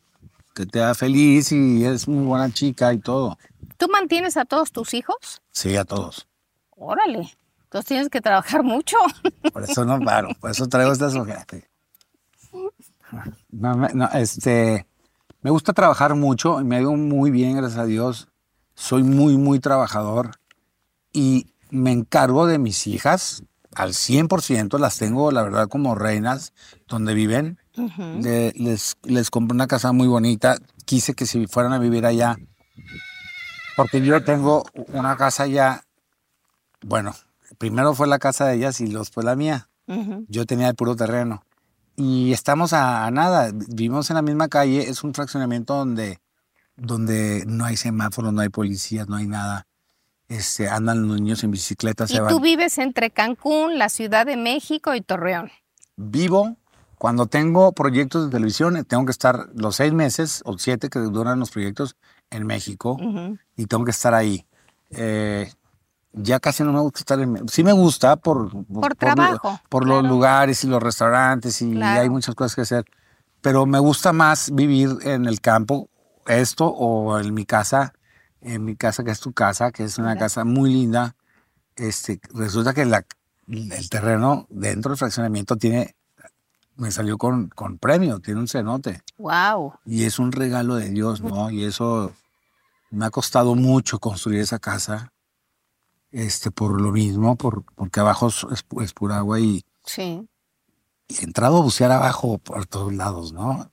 [0.54, 3.38] que te haga feliz y es muy buena chica y todo.
[3.76, 5.42] ¿Tú mantienes a todos tus hijos?
[5.52, 6.26] Sí, a todos.
[6.70, 7.30] Órale.
[7.64, 8.96] Entonces tienes que trabajar mucho.
[9.52, 11.46] Por eso no paro, por eso traigo estas ojeras.
[13.50, 14.86] No, este,
[15.42, 18.28] me gusta trabajar mucho y me ha ido muy bien, gracias a Dios.
[18.74, 20.32] Soy muy, muy trabajador
[21.12, 23.42] y me encargo de mis hijas
[23.74, 26.52] al 100%, las tengo, la verdad, como reinas
[26.88, 27.58] donde viven.
[28.22, 30.56] Le- les, les compré una casa muy bonita.
[30.84, 32.36] Quise que si fueran a vivir allá,
[33.76, 35.82] porque yo tengo una casa allá.
[36.82, 37.14] Bueno,
[37.58, 39.68] primero fue la casa de ellas y después la mía.
[40.28, 41.42] Yo tenía el puro terreno.
[42.00, 43.50] Y estamos a, a nada.
[43.52, 44.88] Vivimos en la misma calle.
[44.88, 46.20] Es un fraccionamiento donde,
[46.76, 49.66] donde no hay semáforos, no hay policías, no hay nada.
[50.28, 52.30] Este, andan los niños en bicicleta, Y se van.
[52.30, 55.50] tú vives entre Cancún, la Ciudad de México y Torreón.
[55.96, 56.56] Vivo.
[56.98, 61.00] Cuando tengo proyectos de televisión, eh, tengo que estar los seis meses o siete que
[61.00, 61.96] duran los proyectos
[62.30, 62.96] en México
[63.56, 64.46] y tengo que estar ahí.
[64.90, 65.50] Eh,
[66.22, 67.48] ya casi no me gusta estar en...
[67.48, 68.50] Sí me gusta por...
[68.66, 70.14] Por trabajo, Por los claro.
[70.14, 72.00] lugares y los restaurantes y Claro.
[72.00, 72.84] hay muchas cosas que hacer.
[73.40, 75.88] Pero me gusta más vivir en el campo,
[76.26, 77.92] esto, o en mi casa,
[78.40, 81.14] en mi casa que es tu casa, que es una casa muy linda.
[81.76, 83.04] Este, resulta que la,
[83.46, 85.94] el terreno dentro del fraccionamiento tiene
[86.76, 89.02] me salió con, con premio, tiene un cenote.
[89.18, 89.74] Wow.
[89.84, 91.50] Y es un regalo de Dios, ¿no?
[91.50, 92.12] Y eso
[92.90, 95.12] me ha costado mucho construir esa casa,
[96.12, 100.26] este, por lo mismo, por, porque abajo es, es pu- es pura agua y, Sí.
[101.08, 103.70] y he entrado a bucear abajo por todos lados, ¿no?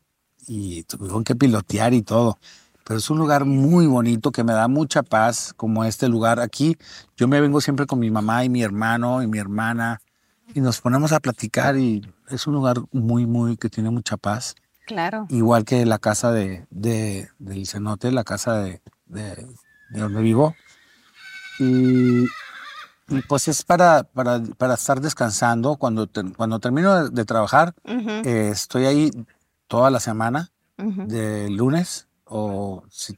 [0.48, 2.38] Y tuvieron que pilotear y todo.
[2.86, 6.40] Pero es un lugar muy bonito que me da mucha paz, como este lugar.
[6.40, 6.78] Aquí
[7.18, 10.02] yo me vengo siempre con mi mamá y mi hermano y mi hermana
[10.54, 14.54] y nos ponemos a platicar y es un lugar muy, muy que tiene mucha paz.
[14.86, 15.26] Claro.
[15.30, 19.48] Igual que la casa de, de- del cenote, la casa de, de-
[19.90, 20.56] de donde vivo.
[21.60, 22.24] Y,
[23.08, 25.76] y pues es para, para, para estar descansando.
[25.78, 27.74] Cuando, te- cuando termino de, de trabajar,
[28.26, 29.12] eh, estoy ahí
[29.68, 30.52] toda la semana,
[31.08, 33.18] de lunes, o si,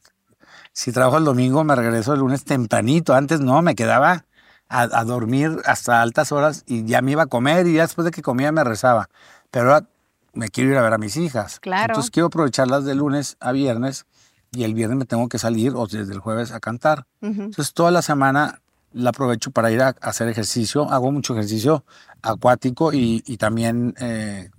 [0.74, 3.16] si trabajo el domingo, me regreso el lunes tempranito.
[3.16, 4.26] Antes no, me quedaba
[4.70, 8.06] a, a dormir hasta altas horas y ya me iba a comer y ya después
[8.06, 9.10] de que comía me rezaba.
[9.50, 9.88] Pero ahora
[10.34, 11.60] me quiero ir a ver a mis hijas.
[11.60, 11.86] Claro.
[11.94, 14.06] Entonces quiero aprovecharlas de lunes a viernes
[14.52, 17.06] y el viernes me tengo que salir o desde el jueves a cantar.
[17.22, 18.62] Entonces toda la semana
[18.94, 20.90] la aprovecho para ir a, a hacer ejercicio.
[20.90, 21.84] Hago mucho ejercicio
[22.22, 24.50] acuático y, y también eh,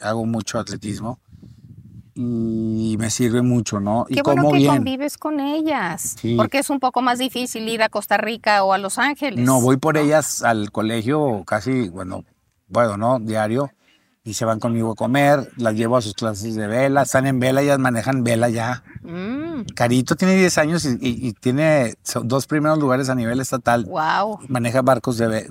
[0.00, 1.20] hago mucho atletismo.
[2.20, 4.04] Y me sirve mucho, ¿no?
[4.08, 4.74] Y Qué bueno como que bien.
[4.74, 6.34] convives con ellas, Sí.
[6.36, 9.44] porque es un poco más difícil ir a Costa Rica o a Los Ángeles.
[9.44, 12.24] No, voy por ellas al colegio casi, bueno,
[12.66, 13.20] bueno, ¿no?
[13.20, 13.70] Diario.
[14.28, 17.40] Y se van conmigo a comer, las llevo a sus clases de vela, están en
[17.40, 18.82] vela, ellas manejan vela ya.
[19.02, 23.84] Mm, Carito tiene 10 años y, y- y tiene dos primeros lugares a nivel estatal.
[23.86, 24.38] wow.
[24.48, 25.50] maneja barcos de ve-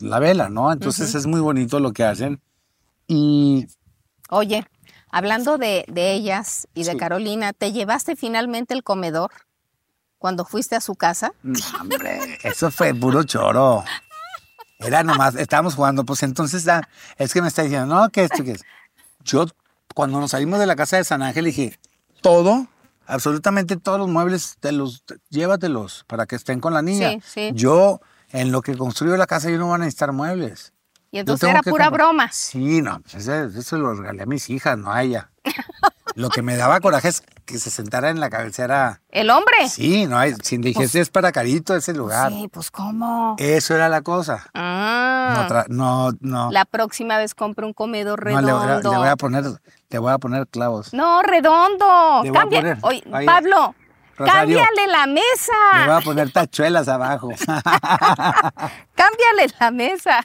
[0.00, 0.72] la vela, ¿no?
[0.72, 2.40] Entonces es muy bonito lo que hacen.
[3.06, 3.66] Y
[4.30, 4.66] Oye,
[5.10, 6.96] hablando de, de ellas y de Sí.
[6.96, 9.30] Carolina, ¿te llevaste finalmente el comedor
[10.18, 11.32] cuando fuiste a su casa?
[11.42, 13.84] no, hombre, eso fue puro choro.
[14.78, 16.82] Era nomás, estábamos jugando, pues entonces ah,
[17.16, 18.64] es que me está diciendo, no, que esto, que es.
[19.24, 19.46] Yo,
[19.94, 21.78] cuando nos salimos de la casa de San Ángel, dije,
[22.20, 22.68] todo,
[23.06, 27.10] absolutamente todos los muebles, te los, te- llévatelos para que estén con la niña.
[27.10, 27.50] Sí, sí.
[27.54, 28.00] Yo,
[28.30, 30.72] en lo que construyo la casa, yo no voy a necesitar muebles.
[31.10, 32.28] Y entonces era pura comprar- broma.
[32.32, 35.30] Sí, no, pues eso lo regalé a mis hijas, no a ella.
[36.14, 39.00] Lo que me daba coraje es que se sentara en la cabecera.
[39.10, 39.68] ¿El hombre?
[39.68, 42.32] Sí, no hay, sin dijese es para Carito ese lugar.
[42.32, 43.36] Sí, pues ¿cómo?
[43.38, 44.46] Eso era la cosa.
[44.52, 46.50] Ah, No, no, no.
[46.50, 48.90] la próxima vez compra un comedor no, le, voy a- redondo.
[48.92, 49.44] le voy a poner,
[49.90, 50.92] le voy a poner clavos.
[50.92, 52.22] No, redondo.
[52.24, 53.74] Le Cambia- poner- Oye, Pablo,
[54.16, 55.86] Rosario, cámbiale la Le mesa.
[55.86, 57.28] voy a poner tachuelas abajo.
[58.94, 60.20] Cámbiale la mesa.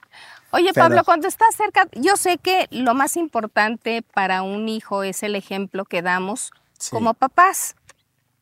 [0.54, 5.02] Oye, Pero- Pablo, cuando estás cerca, yo sé que lo más importante para un hijo
[5.04, 6.92] es el ejemplo que damos Sí.
[6.92, 7.76] como papás.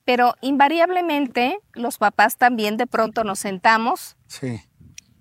[0.03, 4.62] Pero invariablemente los papás también de pronto nos sentamos sí.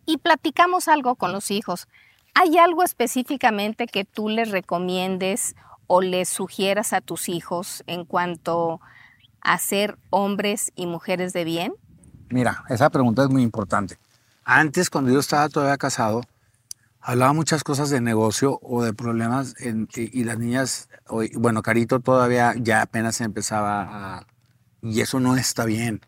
[0.04, 1.86] y platicamos algo con los hijos.
[2.34, 5.54] ¿Hay algo específicamente que tú les recomiendes
[5.86, 8.80] o les sugieras a tus hijos en cuanto
[9.42, 11.72] a ser hombres y mujeres de bien?
[12.30, 13.96] Mira, esa pregunta es muy importante.
[14.44, 16.22] Antes, cuando yo estaba todavía casado,
[17.00, 20.88] hablaba muchas cosas de negocio o de problemas en- y, y las niñas,
[21.34, 23.82] bueno, Carito todavía ya apenas empezaba
[24.18, 24.26] a...
[24.82, 26.00] Y eso no está bien.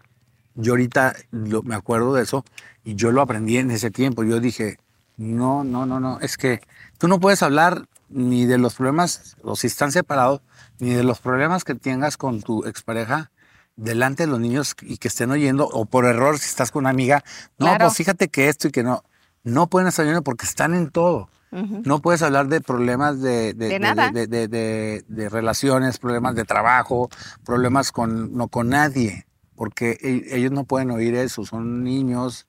[0.55, 2.45] Yo ahorita lo- me acuerdo de eso
[2.84, 4.22] y yo lo aprendí en ese tiempo.
[4.24, 4.78] Yo dije,
[5.16, 6.61] no, no, no, no, es que
[6.99, 10.43] tú no puedes hablar ni de los problemas, o si están separados,
[10.78, 13.30] ni de los problemas que tengas con tu expareja
[13.76, 16.90] delante de los niños y que estén oyendo, o por error si estás con una
[16.90, 17.24] amiga,
[17.59, 17.86] no, Claro.
[17.86, 19.03] pues fíjate que esto y que no.
[19.45, 21.28] No pueden estar oyendo porque están en todo.
[21.53, 27.11] No puedes hablar de problemas de, De de, relaciones, problemas de trabajo,
[27.45, 29.99] problemas con, no, con nadie, porque
[30.30, 32.47] ellos no pueden oír eso, son niños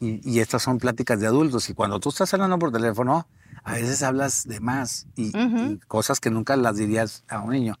[0.00, 1.68] y, y estas son pláticas de adultos.
[1.68, 3.28] Y cuando tú estás hablando por teléfono,
[3.64, 5.30] a veces hablas de más y
[5.86, 7.74] cosas que nunca las dirías a un niño.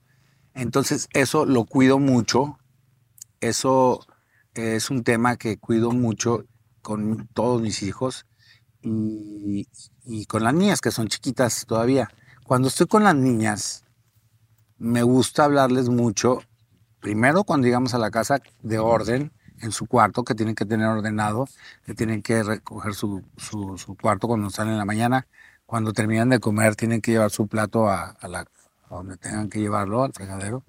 [0.52, 2.58] Entonces, eso lo cuido mucho.
[3.40, 4.04] Eso
[4.52, 6.44] es un tema que cuido mucho
[6.82, 8.26] con todos mis hijos
[8.82, 9.66] y,
[10.26, 12.08] con las niñas que son chiquitas todavía.
[12.44, 13.84] Cuando estoy con las niñas,
[14.78, 16.40] me gusta hablarles mucho,
[17.00, 20.86] primero cuando llegamos a la casa, de orden en su cuarto, que tienen que tener
[20.86, 21.46] ordenado,
[21.84, 25.26] que tienen que recoger su, su- cuarto cuando salen en la mañana.
[25.66, 29.50] Cuando terminan de comer, tienen que llevar su plato a, a la, a donde tengan
[29.50, 30.64] que llevarlo, al fregadero.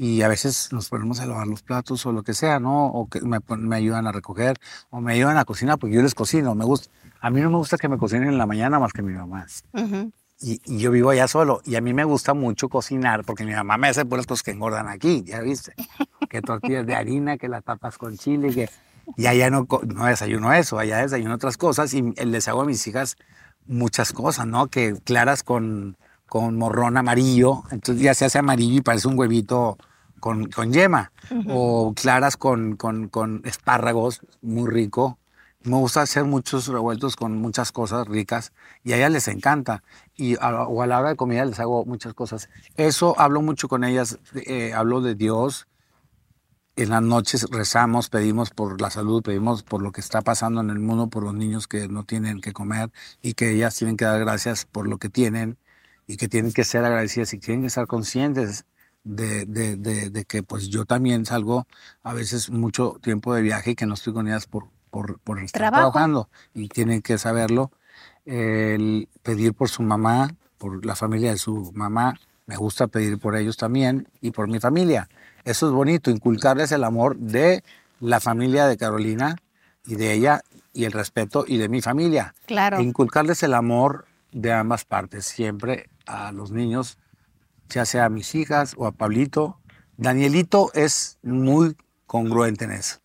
[0.00, 2.86] Y a veces nos ponemos a lavar los platos o lo que sea, ¿no?
[2.86, 4.56] O que me, me ayudan a recoger
[4.90, 6.54] o me ayudan a cocinar porque yo les cocino.
[6.54, 6.88] Me gusta,
[7.20, 9.44] a mí no me gusta que me cocinen en la mañana más que mi mamá.
[10.40, 11.62] Y, y yo vivo allá solo.
[11.64, 14.52] Y a mí me gusta mucho cocinar porque mi mamá me hace puras cosas que
[14.52, 15.74] engordan aquí, ya viste.
[16.30, 18.70] Que tortillas de harina, que las papas con chile, que...
[19.16, 22.86] Y allá no, no desayuno eso, allá desayuno otras cosas y les hago a mis
[22.86, 23.16] hijas
[23.66, 24.68] muchas cosas, ¿no?
[24.68, 25.96] Que claras con,
[26.28, 29.76] con morrón amarillo, entonces ya se hace amarillo y parece un huevito
[30.18, 31.12] con, con yema,
[31.48, 35.18] o claras con, con, con espárragos, muy rico.
[35.62, 38.52] Me gusta hacer muchos revueltos con muchas cosas ricas
[38.84, 39.82] y a ellas les encanta.
[40.14, 42.48] Y a, o a la hora de comida les hago muchas cosas.
[42.76, 45.66] Eso hablo mucho con ellas, eh, hablo de Dios.
[46.76, 50.70] En las noches rezamos, pedimos por la salud, pedimos por lo que está pasando en
[50.70, 54.04] el mundo, por los niños que no tienen que comer y que ellas tienen que
[54.04, 55.58] dar gracias por lo que tienen
[56.06, 58.64] y que tienen que ser agradecidas y tienen que estar conscientes
[59.08, 61.66] de, de, de, de que pues yo también salgo
[62.02, 65.38] a veces mucho tiempo de viaje y que no estoy con ellas por, por, por
[65.38, 65.90] estar Trabajo.
[65.92, 67.72] trabajando y tienen que saberlo.
[68.26, 73.34] El pedir por su mamá, por la familia de su mamá, me gusta pedir por
[73.34, 75.08] ellos también y por mi familia.
[75.44, 77.64] Eso es bonito, inculcarles el amor de
[78.00, 79.36] la familia de Carolina
[79.86, 80.42] y de ella
[80.74, 82.34] y el respeto y de mi familia.
[82.46, 82.76] Claro.
[82.78, 86.98] E inculcarles el amor de ambas partes, siempre a los niños,
[87.68, 89.58] ya sea a mis hijas o a Pablito.
[89.96, 93.00] Danielito es muy congruente en eso,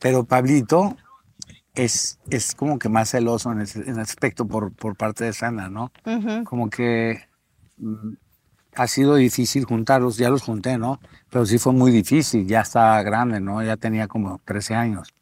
[0.00, 0.96] pero Pablito
[1.74, 5.68] es, es como que más celoso en ese, en aspecto por, por parte de Sandra,
[5.68, 5.92] ¿no?
[6.04, 6.44] Ujú.
[6.44, 7.20] Como que
[7.76, 8.14] mm,
[8.74, 11.00] ha sido difícil juntarlos, ya los junté, ¿no?
[11.30, 13.62] Pero sí fue muy difícil, ya estaba grande, ¿no?
[13.62, 15.14] Ya tenía como 13 años.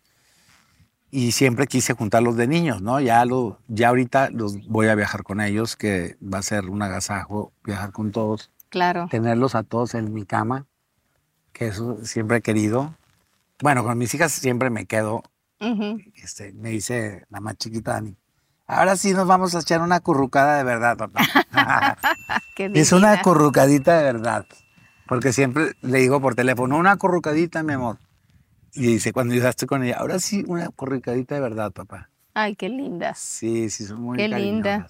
[1.10, 3.00] Y siempre quise juntarlos de niños, ¿no?
[3.00, 6.82] Ya, lo, ya ahorita los voy a viajar con ellos, que va a ser un
[6.82, 9.08] agasajo viajar con todos, Claro.
[9.10, 10.66] tenerlos a todos en mi cama,
[11.54, 12.94] que eso siempre he querido.
[13.62, 15.22] Bueno, con mis hijas siempre me quedo,
[16.14, 18.18] este, me dice la más chiquita Dani,
[18.66, 21.22] ahora sí nos vamos a echar una currucada de verdad, papá.
[22.54, 24.44] Qué Es una currucadita de verdad.
[25.06, 27.96] Porque siempre le digo por teléfono, una currucadita, mi amor.
[28.74, 32.10] Y dice, cuando yo estoy con ella, ahora sí, una currucadita de verdad, papá.
[32.34, 33.18] Ay, qué lindas.
[33.18, 34.86] Sí, sí, son muy Qué linda.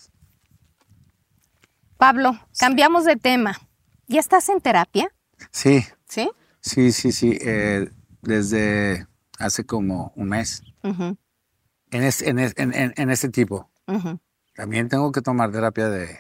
[1.99, 3.57] Pablo, cambiamos de tema.
[4.09, 5.09] ¿Ya estás en terapia?
[5.51, 6.31] Sí, ¿Sí?
[6.61, 7.39] sí, sí, sí.
[7.41, 7.91] eh,
[8.23, 9.07] desde
[9.39, 10.63] hace como un mes.
[10.83, 13.71] En, es- en, es- en, en- en este tipo.
[14.55, 16.19] También tengo que tomar terapia de,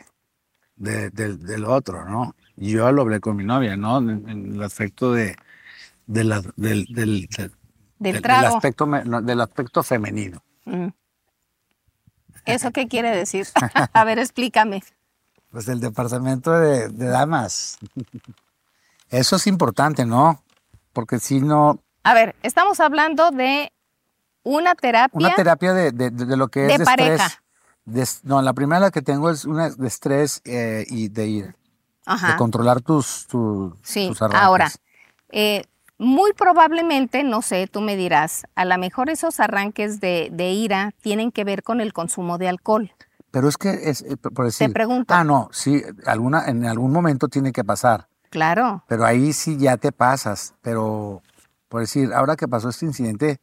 [0.77, 2.35] de- del- del otro, ¿no?
[2.57, 3.99] Yo lo hablé con mi novia, ¿no?
[3.99, 5.37] En, el aspecto de,
[6.07, 7.53] de la- del, del, del-
[7.99, 8.57] Del trago.
[8.57, 10.43] aspecto, me- no, del aspecto femenino.
[10.65, 10.89] Mm.
[12.45, 13.47] ¿Eso qué quiere decir?
[13.93, 14.83] A ver, explícame.
[15.51, 17.79] Pues el departamento de, de damas.
[19.11, 20.43] Eso es importante, ¿no?
[20.93, 23.73] Porque si no, A ver, estamos hablando de
[24.43, 25.17] una terapia.
[25.19, 27.27] una terapia de, de- de- de lo que es De de, pareja.
[27.27, 27.43] estrés.
[27.85, 31.45] de- no, la primera la que tengo es una de estrés eh, y de ir,
[31.47, 31.55] de
[32.07, 32.37] Ajá.
[32.37, 34.43] controlar tus, tu- Sí, tus arranques.
[34.43, 34.71] ahora,
[35.31, 35.65] eh,
[35.99, 40.93] muy probablemente, no sé, tú me dirás, a lo mejor esos arranques de, de ira
[41.01, 42.93] tienen que ver con el consumo de alcohol.
[43.37, 45.13] Pero es que es, eh, por decir, pregunto.
[45.13, 48.09] Ah, no, sí, alguna, en algún momento tiene que pasar.
[48.31, 48.83] Claro.
[48.89, 50.55] Pero ahí sí ya te pasas.
[50.63, 51.23] Pero,
[51.69, 53.39] por decir, ahora que pasó este incidente,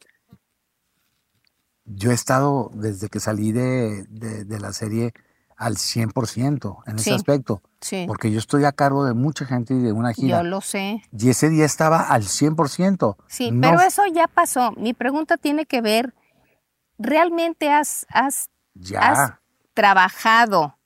[1.84, 5.12] yo he estado desde que salí de, de- de la serie
[5.56, 7.62] al 100% en ese aspecto.
[7.80, 8.02] Sí.
[8.08, 10.38] Porque yo estoy a cargo de mucha gente y de una gira.
[10.38, 11.04] Yo lo sé.
[11.16, 13.16] Y ese día estaba al 100%.
[13.28, 14.72] Sí, No pero eso ya pasó.
[14.72, 16.14] Mi pregunta tiene que ver,
[16.98, 18.98] ¿realmente has, has, Ya.
[18.98, 19.32] has
[19.74, 20.78] trabajado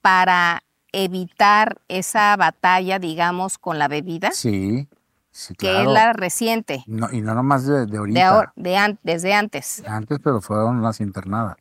[0.00, 0.62] para
[0.92, 4.30] evitar esa batalla, digamos, con la bebida?
[4.32, 4.88] Sí,
[5.30, 8.18] sí, que es la reciente, No, y no nomás de, de ahorita.
[8.18, 9.82] de ahora, de an- desde antes.
[9.86, 11.56] Antes, pero fueron unas internadas.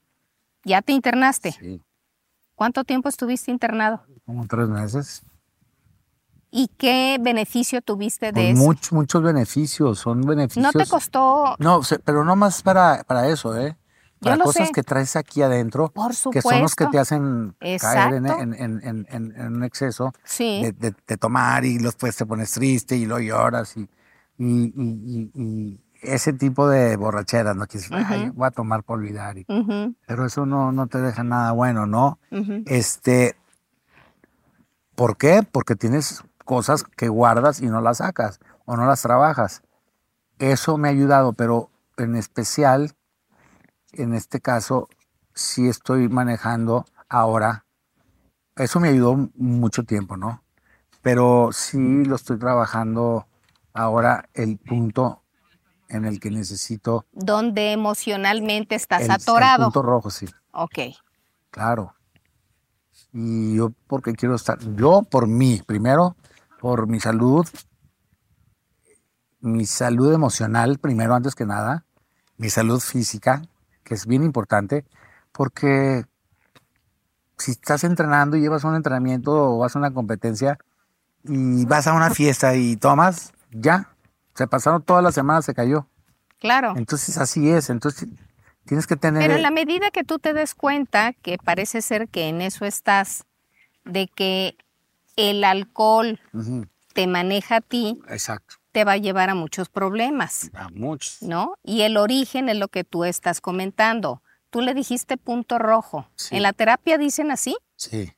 [0.63, 1.51] ¿Ya te internaste?
[1.51, 1.81] Sí,
[2.55, 4.03] ¿Cuánto tiempo estuviste internado?
[4.25, 5.21] como tres meses.
[6.49, 8.63] ¿Y qué beneficio tuviste de Pues eso?
[8.63, 10.63] much- muchos beneficios, son beneficios.
[10.63, 11.55] ¿No te costó?
[11.59, 13.77] No, pero no más para, para eso, ¿eh?
[14.19, 14.73] Para cosas sé.
[14.73, 18.41] que traes aquí adentro, Por que son los que te hacen caer en, Exacto.
[18.41, 20.61] en- en- en- en- en un exceso Sí.
[20.63, 23.87] de, de- de tomar y después te pones triste y lo lloras y,
[24.39, 27.65] y- y- ese tipo de borracheras, ¿no?
[27.65, 29.37] Que dices, "Ay, voy a tomar por olvidar.
[29.37, 29.45] y-
[30.05, 32.19] pero eso no, no te deja nada bueno, ¿no?
[32.65, 33.35] Este,
[34.95, 35.43] ¿por qué?
[35.51, 39.61] Porque tienes cosas que guardas y no las sacas o no las trabajas.
[40.39, 42.93] Eso me ha ayudado, pero en especial,
[43.97, 44.89] en este caso,
[45.33, 47.65] sí estoy manejando ahora.
[48.55, 50.43] Eso me ayudó mucho tiempo, ¿no?
[51.01, 53.27] Pero sí lo estoy trabajando
[53.73, 55.23] ahora el punto
[55.89, 59.65] en el que necesito Donde emocionalmente estás el, el atorado.
[59.65, 60.25] punto rojo, sí.
[60.51, 60.79] Ok.
[61.51, 61.93] Claro.
[63.13, 66.15] Y yo porque quiero estar, yo por mí, primero,
[66.59, 67.47] por mi salud,
[69.39, 71.85] mi salud emocional, primero antes que nada,
[72.37, 73.43] mi salud física,
[73.87, 74.83] que es bien importante,
[75.31, 76.03] porque
[77.37, 80.59] si estás entrenando y llevas un entrenamiento o vas a una competencia
[81.23, 83.95] y vas a una fiesta y tomas, ya,
[84.35, 85.87] se pasaron todas las semanas, se cayó.
[86.39, 86.73] Claro.
[86.75, 88.09] Entonces así es, entonces
[88.65, 89.21] tienes que tener...
[89.21, 92.65] Pero en la medida que tú te des cuenta, que parece ser que en eso
[92.65, 93.23] estás,
[93.85, 94.57] de que
[95.15, 96.19] el alcohol
[96.93, 101.23] te maneja a ti, Exacto, te va a llevar a muchos problemas, a muchos.
[101.23, 101.55] ¿no?
[101.63, 104.21] Y el origen es lo que tú estás comentando.
[104.51, 106.07] Tú le dijiste punto rojo.
[106.15, 106.35] Sí.
[106.35, 107.57] ¿En la terapia dicen así?
[107.75, 108.13] Sí.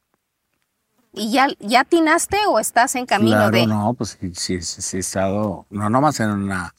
[1.13, 3.67] ¿Y ya, ya atinaste o estás en camino claro, de...?
[3.67, 6.75] no, pues sí, sí, sí, sí he estado, no nomás en una,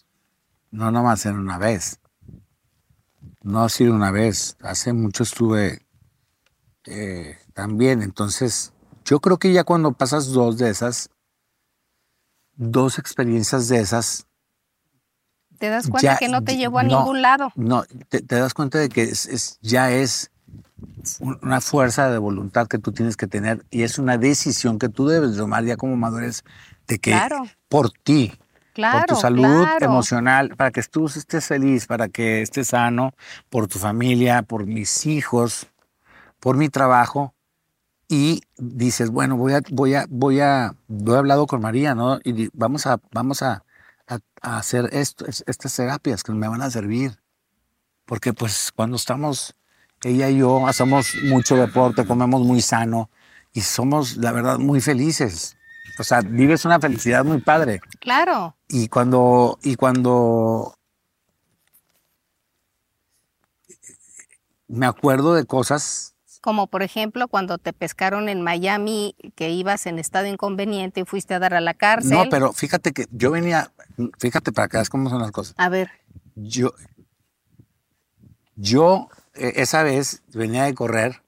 [0.71, 2.01] no nomás en una vez.
[3.41, 5.87] No ha sido una vez, hace mucho estuve
[6.85, 8.75] eh, también, entonces
[9.07, 11.09] yo creo que ya cuando pasas dos de esas,
[12.61, 14.27] dos experiencias de esas,
[15.59, 17.53] ¿Te das cuenta ya- que no te llevó a no, ningún lado?
[17.55, 20.31] No, te, te das cuenta de que es, es- ya es
[21.21, 24.89] un- una fuerza de voluntad que tú tienes que tener y es una decisión que
[24.89, 26.45] tú debes tomar ya como madurez
[26.87, 27.45] de que Claro.
[27.69, 28.33] por ti,
[28.73, 29.85] Claro, por tu salud claro.
[29.87, 33.13] emocional, para que tú estés feliz, para que estés sano,
[33.49, 35.67] por tu familia, por mis hijos,
[36.39, 37.35] por mi trabajo.
[38.13, 42.19] Y dices, bueno, voy a, voy a, voy a, he hablado con María, ¿no?
[42.25, 43.63] Y vamos a, vamos a,
[44.09, 47.21] a- a hacer esto, es- estas terapias que me van a servir.
[48.07, 49.55] Porque pues cuando estamos,
[50.03, 53.11] ella y yo, hacemos mucho deporte, comemos muy sano
[53.53, 55.57] y somos, la verdad, muy felices.
[56.01, 57.81] O sea, vives una felicidad muy padre.
[58.01, 58.57] Claro.
[58.69, 60.75] Y cuando, y cuando
[64.67, 66.10] me acuerdo de cosas,
[66.41, 71.35] Como por ejemplo cuando te pescaron en Miami, que ibas en estado inconveniente y fuiste
[71.35, 72.13] a dar a la cárcel.
[72.13, 73.73] no, pero fíjate que yo venía,
[74.19, 75.55] fíjate para que veas cómo son las cosas.
[75.59, 75.91] A ver,
[76.37, 76.73] Yo,
[78.57, 81.23] yo eh, esa vez venía de correr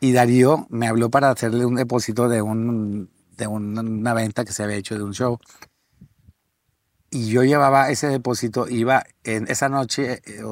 [0.00, 4.52] y Darío me habló para hacerle un depósito de, un, de un- una venta que
[4.52, 5.38] se había hecho de un show.
[7.10, 10.42] Y yo llevaba ese depósito, iba en esa noche, eh,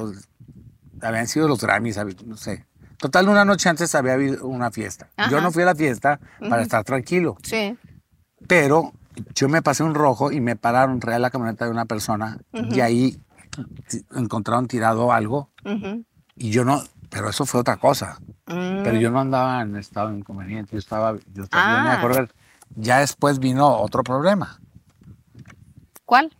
[1.01, 2.65] habían sido los Grammys, no sé.
[2.97, 5.09] Total, una noche antes había habido una fiesta.
[5.29, 6.19] Yo no fui a la fiesta
[6.49, 7.77] para estar tranquilo, sí.
[8.47, 8.91] pero
[9.35, 12.79] yo me pasé un rojo y me pararon, traía la camioneta de una persona y
[12.81, 13.19] ahí
[14.15, 15.51] encontraron tirado algo
[16.35, 18.19] y yo no, pero eso fue otra cosa.
[18.47, 21.97] mm, Pero yo no andaba en estado de inconveniente, yo estaba, yo estaba Ah.
[21.97, 22.33] a correr.
[22.75, 24.59] Ya después vino otro problema,
[26.05, 26.31] ¿Cuál?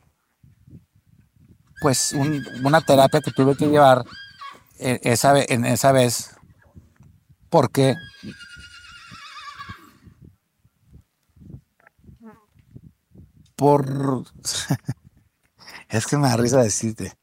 [1.82, 4.04] pues un- una terapia que tuve que llevar
[4.80, 6.36] eh, esa, en esa vez,
[7.50, 7.96] porque
[13.56, 14.24] por
[15.90, 17.14] es que me da risa decirte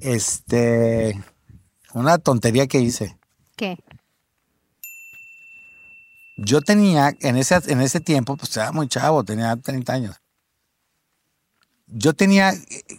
[0.00, 1.22] este
[1.94, 3.16] una tontería que hice
[3.56, 3.78] ¿Qué?
[6.36, 10.16] yo tenía en ese en ese tiempo pues estaba muy chavo tenía 30 años
[11.86, 12.52] yo tenía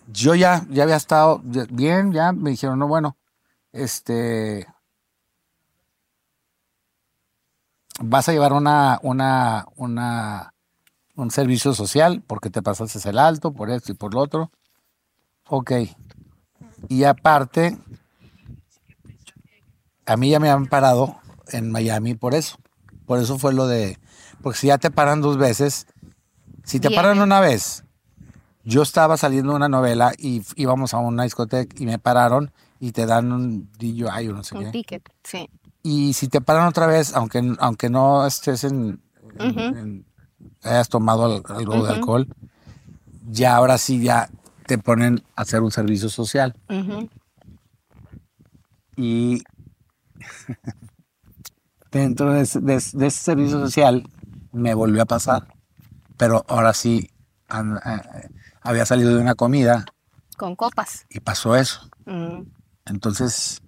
[0.07, 3.17] yo ya ya había estado bien ya me dijeron no bueno
[3.73, 4.65] este
[7.99, 10.53] vas a llevar una una una
[11.15, 14.51] un servicio social porque te pasaste el alto por esto y por lo otro
[15.47, 15.71] ok
[16.89, 17.77] y aparte
[20.05, 21.17] a mí ya me han parado
[21.49, 22.57] en Miami por eso.
[23.05, 23.99] Por eso fue lo de.
[24.41, 25.85] Porque si ya te paran dos veces,
[26.63, 27.83] si te paran una vez,
[28.63, 32.91] yo estaba saliendo de una novela y íbamos a una discoteca y me pararon y
[32.91, 34.71] te dan un DUI o no sé Un qué.
[34.71, 35.49] ticket, sí.
[35.87, 39.01] Y si te paran otra vez, aunque, aunque no estés en,
[39.39, 40.05] en- en-
[40.61, 42.27] hayas tomado al- algo de alcohol,
[43.29, 44.29] ya ahora sí ya
[44.65, 46.53] te ponen a hacer un servicio social.
[48.97, 49.41] Y
[51.91, 54.03] dentro de ese, de ese- de ese servicio social
[54.51, 55.47] me volvió a pasar.
[56.17, 57.09] Pero ahora sí
[58.61, 59.85] había salido de una comida
[60.35, 61.05] Con copas.
[61.09, 61.89] y pasó eso.
[62.85, 63.61] Entonces,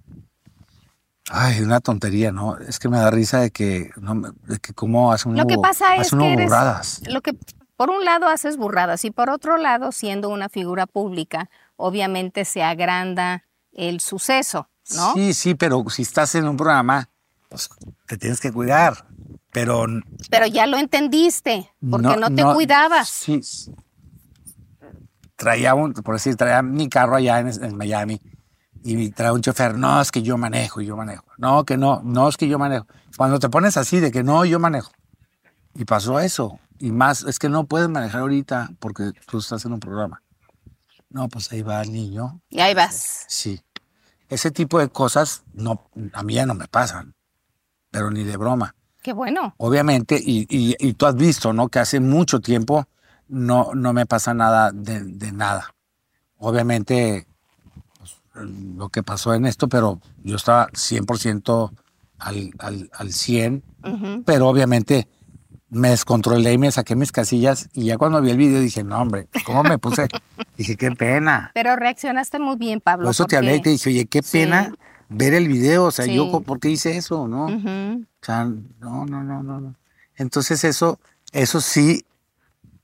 [1.30, 2.58] ay, una tontería, ¿no?
[2.58, 5.58] Es que me da risa de que, no de que cómo hace uno, Lo que
[5.58, 7.02] pasa hace es uno que eres, burradas.
[7.08, 7.36] lo que
[7.76, 12.62] por un lado haces burradas y por otro lado, siendo una figura pública, obviamente se
[12.64, 15.14] agranda el suceso, ¿no?
[15.14, 17.10] Sí, sí, pero si estás en un programa,
[17.48, 17.70] pues
[18.06, 19.06] te tienes que cuidar.
[19.52, 19.86] Pero
[20.30, 23.10] Pero ya lo entendiste, porque no, te cuidabas.
[23.10, 23.42] Sí.
[25.36, 28.20] Traía un, por decir, traía mi carro allá en, en Miami
[28.84, 31.26] y traía un chofer, no, es que yo manejo, yo manejo.
[31.38, 32.86] No, que no, no es que yo manejo.
[33.18, 34.92] Cuando te pones así de que no, yo manejo.
[35.76, 36.60] Y pasó eso.
[36.80, 40.22] Y más, es que no puedes manejar ahorita porque tú estás en un programa.
[41.10, 42.42] No, pues ahí va el niño.
[42.50, 43.26] Y ahí vas.
[43.28, 43.62] Sí.
[44.30, 47.16] Ese tipo de cosas no, a mí ya no me pasan.
[47.92, 48.76] pero ni de broma.
[49.02, 49.56] Qué bueno.
[49.58, 51.70] Obviamente, y, y- y tú has visto, ¿no?
[51.70, 52.86] Que hace mucho tiempo
[53.28, 55.74] no, no me pasa nada de, de nada.
[56.38, 57.28] Obviamente,
[58.36, 61.72] lo que pasó en esto, pero yo estaba 100%
[62.20, 64.24] al, al, al 100, Ujú.
[64.26, 65.08] pero obviamente
[65.70, 69.00] me descontrolé y me saqué mis casillas y ya cuando vi el video dije, no,
[69.00, 70.08] hombre, ¿cómo me puse?
[70.58, 71.52] dije, qué pena.
[71.54, 73.06] Pero reaccionaste muy bien, Pablo.
[73.06, 74.40] Por eso te hablé y te dije, oye, qué Sí.
[74.40, 74.74] pena
[75.10, 75.86] ver el video.
[75.86, 76.16] O sea, Sí.
[76.16, 77.28] yo, ¿por qué hice eso?
[77.28, 77.46] ¿No?
[77.46, 79.76] O sea, no, no, no, no, no.
[80.16, 81.00] Entonces eso,
[81.32, 82.04] eso sí,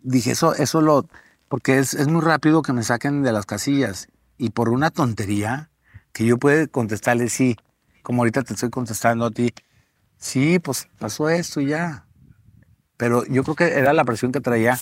[0.02, 1.08] dije, eso, eso lo,
[1.50, 4.08] porque es, es muy rápido que me saquen de las casillas.
[4.38, 5.70] Y por una tontería,
[6.14, 7.56] que yo pueda contestarle sí,
[8.03, 9.53] como ahorita te estoy contestando a ti,
[10.18, 12.06] sí, pues pasó esto y ya.
[12.98, 14.80] Pero yo creo que era la presión que traía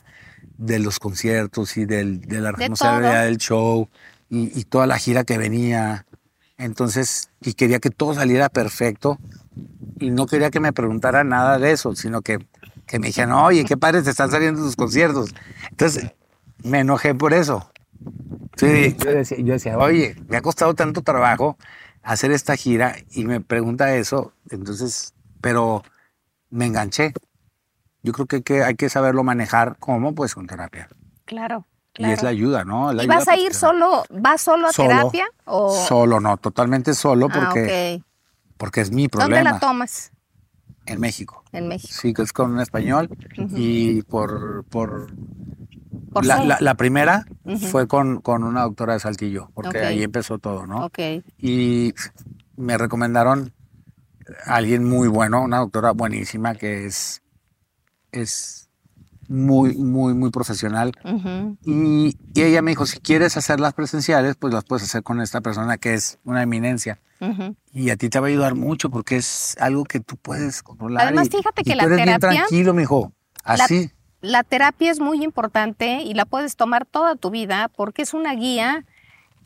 [0.57, 3.25] de los conciertos y del, de la De responsabilidad todo.
[3.25, 3.89] del show
[4.29, 6.05] y, y toda la gira que venía.
[6.57, 9.17] Entonces, y quería que todo saliera perfecto
[9.99, 12.45] y no quería que me preguntara nada de eso, sino que,
[12.85, 15.33] que me dijeran, oye, qué padres te están saliendo tus conciertos.
[15.71, 16.11] Entonces,
[16.63, 17.69] me enojé por eso.
[18.55, 21.57] Sí, yo decía, yo decía, oye, me ha costado tanto trabajo
[22.03, 25.83] hacer esta gira y me pregunta eso, entonces, pero
[26.49, 27.13] me enganché.
[28.03, 30.13] Yo creo que hay que, hay que saberlo manejar, ¿cómo?
[30.13, 30.89] Pues con terapia.
[31.25, 32.13] Claro, Y claro.
[32.13, 32.91] es la ayuda, ¿no?
[32.93, 34.89] La ¿Y ayuda vas a ir solo, vas solo a Solo.
[34.89, 35.25] terapia?
[35.45, 35.73] O...
[35.87, 38.03] Solo, no, totalmente solo Ah, porque,
[38.57, 39.51] porque es mi ¿Dónde problema.
[39.53, 40.11] la tomas?
[40.85, 41.43] En México.
[41.53, 41.93] En México.
[41.93, 43.09] Sí, que es con un español.
[43.55, 45.07] Y por, por,
[46.13, 47.25] Por la, la- la primera
[47.69, 50.85] fue con, con una doctora de Saltillo, porque ahí empezó todo, ¿no?
[50.85, 50.99] Ok.
[51.37, 51.93] Y
[52.55, 53.51] me recomendaron
[54.45, 57.21] a alguien muy bueno, una doctora buenísima que es,
[58.11, 58.69] es
[59.27, 60.91] muy, muy, muy profesional.
[61.63, 65.21] Y, y ella me dijo, si quieres hacer las presenciales, pues las puedes hacer con
[65.21, 66.99] esta persona que es una eminencia.
[67.71, 71.07] Y a ti te va a ayudar mucho porque es algo que tú puedes controlar.
[71.07, 73.13] Además, y- fíjate y que tú la eres bien terapia- tranquilo, mijo.
[73.45, 73.83] Así.
[73.87, 74.02] La
[74.43, 78.85] terapia es muy importante y la puedes tomar toda tu vida porque es una guía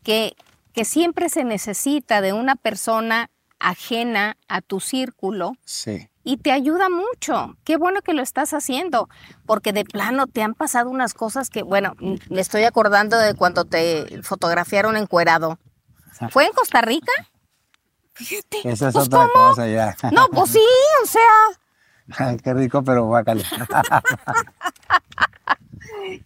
[0.03, 0.35] que,
[0.73, 3.29] que siempre se necesita de una persona
[3.59, 6.09] ajena a tu círculo Sí.
[6.23, 7.57] y te ayuda mucho.
[7.63, 9.09] Qué bueno que lo estás haciendo,
[9.47, 11.93] porque de plano te han pasado unas cosas que, bueno,
[12.29, 15.57] me estoy acordando de cuando te fotografiaron encuerado.
[16.29, 17.11] ¿Fue en Costa Rica?
[18.13, 18.59] Fíjate.
[18.69, 19.49] Esa es pues, otra ¿cómo?
[19.49, 19.95] cosa ya.
[20.11, 20.65] No, pues sí,
[21.03, 21.21] o sea,
[22.43, 23.43] qué rico, pero guácale.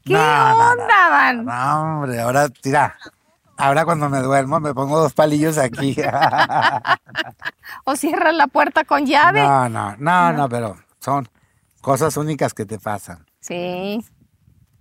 [0.03, 0.71] ¿qué no.
[0.71, 1.45] onda, man?
[1.45, 2.95] No, hombre, ahora, tira.
[3.57, 5.95] Ahora cuando me duermo me pongo dos palillos aquí.
[7.85, 9.41] O cierras la puerta con llave.
[9.41, 11.29] No, no, no, no, pero son
[11.81, 13.25] cosas únicas que te pasan.
[13.39, 14.03] Sí,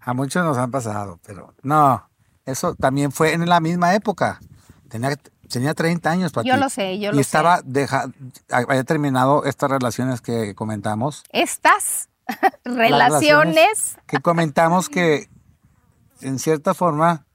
[0.00, 2.08] A muchos nos han pasado, pero no.
[2.44, 4.40] Eso también fue en la misma época.
[4.88, 5.16] Tenía,
[5.50, 6.48] tenía 30 años, Pati.
[6.48, 7.20] Yo lo sé, yo y lo sé.
[7.20, 8.06] estaba deja,
[8.50, 11.24] había terminado estas relaciones que comentamos.
[11.30, 12.08] estas
[12.64, 15.28] relaciones, que comentamos que
[16.20, 17.26] en cierta forma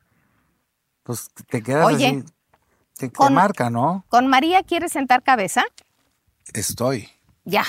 [1.04, 2.24] pues te quedas Oye, así
[2.98, 5.64] te, te con- marca no ¿con María quieres sentar cabeza?
[6.54, 7.10] estoy
[7.44, 7.64] Ya.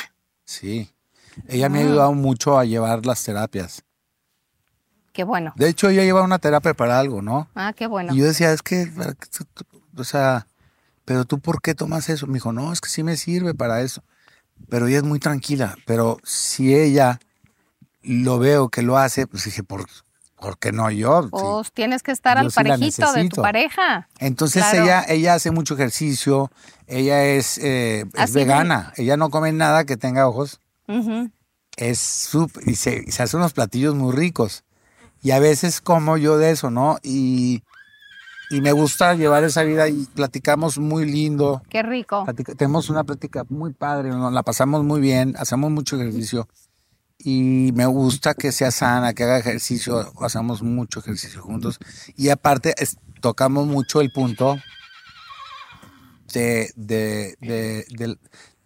[0.45, 0.93] sí
[1.49, 3.83] ella me ha ayudado mucho a llevar las terapias
[5.13, 5.53] Qué bueno.
[5.57, 8.15] de hecho ella lleva una terapia para algo no Ah, qué bueno.
[8.15, 8.91] y yo decía es que
[9.97, 10.47] ¿para qué tú- tú- o sea
[11.05, 13.81] pero tú por qué tomas eso me dijo no es que sí me sirve para
[13.81, 14.03] eso
[14.69, 17.21] pero ella es muy tranquila pero si ella
[18.03, 19.87] lo veo que lo hace pues dije por
[20.39, 21.23] ¿por qué no yo?
[21.25, 21.29] Sí.
[21.31, 24.07] Pues tienes que estar Yo al sí parejito de tu pareja.
[24.19, 24.85] Entonces Claro.
[24.85, 26.51] ella, ella hace mucho ejercicio,
[26.87, 30.61] ella es, eh, es vegana, ella no come nada que tenga ojos,
[31.79, 34.63] es súper, y se, y se hace unos platillos muy ricos.
[35.23, 36.99] Y a veces como yo de eso, ¿no?
[37.03, 37.63] Y,
[38.51, 41.63] y me gusta llevar esa vida y platicamos muy lindo.
[41.69, 42.25] Qué rico.
[42.25, 46.49] platica- tenemos una plática muy padre, nos la pasamos muy bien, hacemos mucho ejercicio.
[47.19, 51.79] Y me gusta que sea sana, que haga ejercicio, hacemos mucho ejercicio juntos.
[52.17, 54.57] Y aparte, es- tocamos mucho el punto
[56.33, 58.17] de, de, de,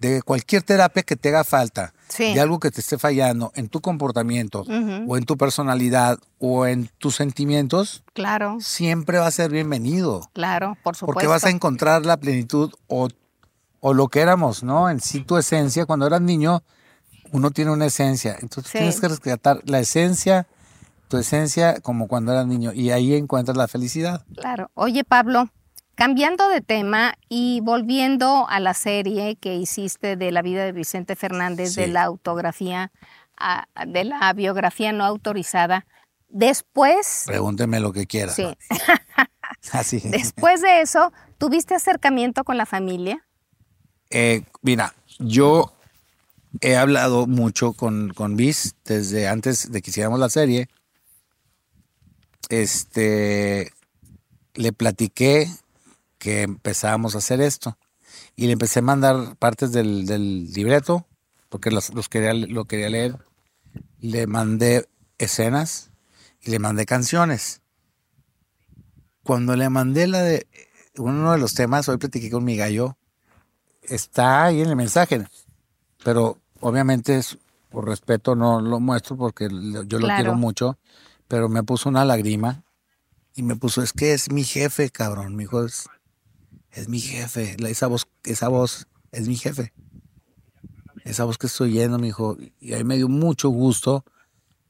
[0.01, 2.35] de- cualquier terapia que te haga falta, Sí.
[2.35, 4.65] de algo que te esté fallando en tu comportamiento,
[5.07, 10.23] o en tu personalidad, o en tus sentimientos, Claro, siempre va a ser bienvenido.
[10.33, 11.07] claro, por supuesto.
[11.15, 13.09] Porque vas a encontrar la plenitud o,
[13.81, 14.91] o lo que éramos, ¿no?
[14.91, 15.87] En sí tu esencia.
[15.87, 16.63] Cuando eras niño,
[17.33, 18.37] uno tiene una esencia.
[18.41, 18.79] Entonces Sí.
[18.79, 20.47] tienes que rescatar la esencia,
[21.09, 22.73] tu esencia como cuando eras niño.
[22.73, 24.25] Y ahí encuentras la felicidad.
[24.35, 24.71] Claro.
[24.75, 25.49] Oye, Pablo,
[26.01, 31.15] cambiando de tema y volviendo a la serie que hiciste de la vida de Vicente
[31.15, 32.91] Fernández, de la autografía,
[33.87, 35.87] de la biografía no autorizada,
[36.31, 38.35] después, Pregúnteme lo que quieras.
[38.35, 38.47] sí,
[39.73, 40.01] Así.
[40.07, 43.27] después de eso, ¿tuviste acercamiento con la familia?
[44.09, 45.75] Eh, mira, yo
[46.63, 50.71] he hablado mucho con, con Bis desde antes de que hiciéramos la serie.
[52.49, 53.71] Este,
[54.55, 55.47] le platiqué
[56.21, 57.77] que empezábamos a hacer esto
[58.37, 61.07] y le empecé a mandar partes del, del libreto
[61.51, 63.19] porque los, los quería, lo quería leer.
[63.99, 64.89] Le mandé
[65.19, 65.91] escenas
[66.41, 67.61] y le mandé canciones.
[69.25, 70.47] Cuando le mandé la de
[70.97, 72.97] uno de los temas, hoy platiqué con mi gallo,
[73.83, 75.27] está ahí en el mensaje,
[76.05, 77.37] pero obviamente es,
[77.69, 79.49] por respeto no lo muestro porque
[79.87, 80.79] yo lo quiero mucho,
[81.29, 82.63] pero me puso una lágrima
[83.35, 85.87] y me puso, es que es mi jefe, cabrón, mi hijo es,
[86.73, 89.73] es mi jefe, esa voz, esa voz es mi jefe.
[91.05, 94.05] Esa voz que estoy oyendo, mi hijo, y a mí me dio mucho gusto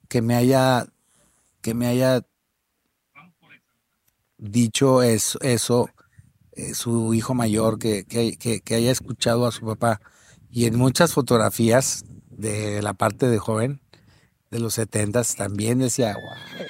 [0.09, 0.87] que me haya,
[1.61, 2.23] que me haya
[4.39, 10.01] dicho eso, eh, su hijo mayor, que, que, haya escuchado a su papá.
[10.51, 13.81] Y en muchas fotografías de la parte de joven,
[14.51, 16.67] de los setentas, también decía, "Guau".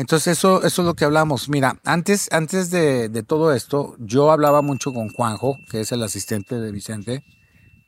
[0.00, 1.50] Entonces eso, eso es lo que hablamos.
[1.50, 6.58] Mira, antes, antes de, todo esto, yo hablaba mucho con Juanjo, que es el asistente
[6.58, 7.22] de Vicente.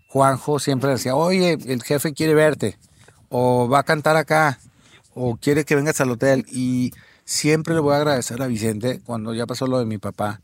[0.09, 2.76] Juanjo siempre decía, oye, el jefe quiere verte,
[3.30, 4.60] o va a cantar acá,
[5.14, 6.44] o quiere que vengas al hotel.
[6.51, 6.93] Y
[7.24, 10.43] siempre le voy a agradecer a Vicente, cuando ya pasó lo de mi papá,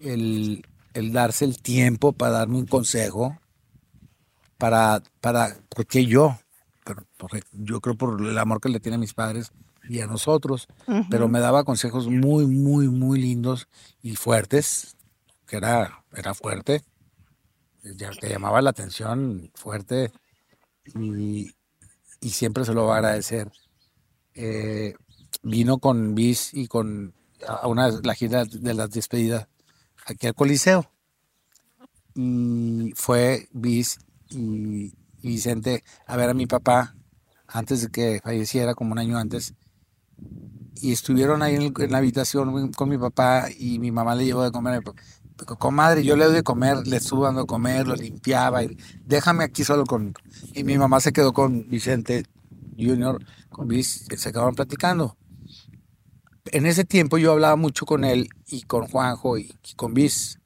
[0.00, 3.36] el, el darse el tiempo para darme un consejo,
[4.56, 6.38] para, para, porque yo,
[6.84, 7.04] pero
[7.52, 9.52] yo creo por el amor que le tiene a mis padres
[9.88, 10.68] y a nosotros,
[11.10, 13.68] pero me daba consejos muy, muy, muy lindos
[14.02, 14.96] y fuertes,
[15.46, 16.82] que era, era fuerte,
[17.82, 20.12] ya te llamaba la atención fuerte
[20.94, 21.52] y,
[22.20, 23.50] y siempre se lo va a agradecer.
[24.34, 24.94] Eh,
[25.42, 27.14] vino con Bis y con
[27.46, 29.48] a a una la gira de las despedidas
[30.06, 30.90] aquí al Coliseo.
[32.14, 33.98] Y fue Bis
[34.28, 34.92] y,
[35.22, 36.94] y Vicente a ver a mi papá
[37.48, 39.54] antes de que falleciera, como un año antes.
[40.80, 44.50] Y estuvieron ahí en, la habitación con mi papá y mi mamá le llevó de
[44.50, 44.82] comer.
[45.58, 48.64] Comadre, yo le doy de comer, le estuve dando de comer, lo limpiaba.
[48.64, 50.14] Y, Déjame aquí solo con...
[50.54, 52.24] Y mi mamá se quedó con Vicente
[52.76, 55.16] Junior, con Bis, se quedaron platicando.
[56.46, 60.40] En ese tiempo yo hablaba mucho con él y con Juanjo y, y con Bis,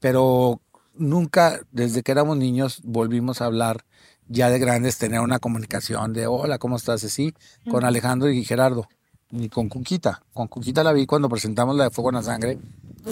[0.00, 0.60] pero
[0.94, 3.84] nunca, desde que éramos niños, volvimos a hablar
[4.28, 7.04] ya de grandes, tener una comunicación de hola, ¿cómo estás?
[7.04, 7.34] Así,
[7.70, 8.88] con Alejandro y Gerardo,
[9.30, 10.22] ni con Cuquita.
[10.32, 12.58] Con Cuquita la vi cuando presentamos la de Fuego en la Sangre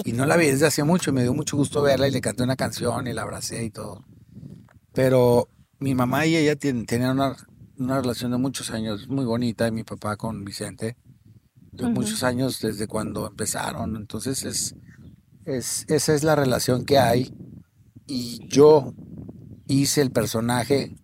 [0.05, 2.21] y no la vi desde hace mucho y me dio mucho gusto verla y le
[2.21, 4.05] canté una canción y la abracé y todo.
[4.93, 7.37] Pero mi mamá y ella tenían una,
[7.79, 10.97] una relación de muchos años muy bonita y mi papá con Vicente
[11.73, 13.97] de muchos años desde cuando empezaron.
[13.97, 14.75] Entonces es,
[15.45, 17.35] es, esa es la relación que hay.
[18.07, 18.93] Y yo
[19.71, 20.97] hice el personaje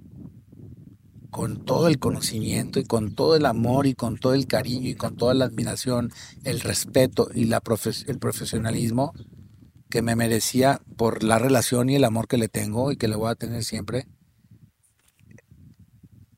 [1.31, 4.95] con todo el conocimiento y con todo el amor y con todo el cariño y
[4.95, 6.11] con toda la admiración,
[6.45, 9.13] el respeto y la profes- el profesionalismo
[9.91, 13.17] que me merecía por la relación y el amor que le tengo y que le
[13.17, 14.09] voy a tener siempre.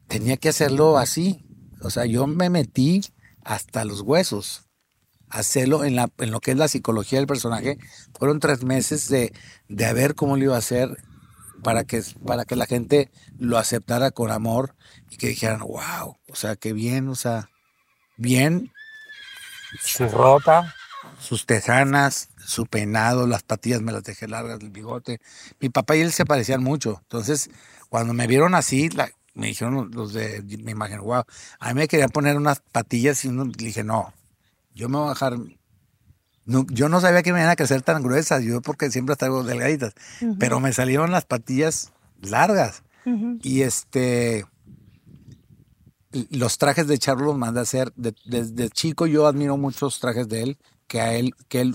[0.08, 1.46] Tenía que hacerlo así.
[1.80, 3.02] O sea, yo me metí
[3.44, 4.64] hasta los huesos.
[5.30, 7.78] Hacerlo en, la, en lo que es la psicología del personaje.
[8.18, 9.32] Fueron tres meses de,
[9.68, 10.96] de ver cómo lo iba a hacer
[11.62, 14.74] para que, para que la gente lo aceptara con amor
[15.10, 17.50] y que dijeran, wow, o sea, qué bien, o sea,
[18.16, 18.70] bien
[19.80, 20.74] su ropa,
[21.20, 25.20] sus tejanas, su peinado, las patillas me las dejé largas, el bigote.
[25.60, 26.98] Mi papá y él se parecían mucho.
[27.02, 27.50] Entonces,
[27.88, 31.22] cuando me vieron así, la- me dijeron los de mi imagen, wow,
[31.60, 34.12] a mí me querían poner unas patillas y uno, le dije, no,
[34.74, 35.34] yo me voy a bajar.
[36.48, 39.44] No, yo no sabía que me iban a crecer tan gruesas, yo porque siempre traigo
[39.44, 39.92] delgaditas,
[40.40, 41.92] pero me salieron las patillas
[42.22, 42.82] largas.
[43.42, 44.44] Y este,
[46.30, 47.92] los trajes de Charlo los mandé a hacer.
[47.96, 51.74] De- Desde chico yo admiro muchos trajes de él, que a él, que él,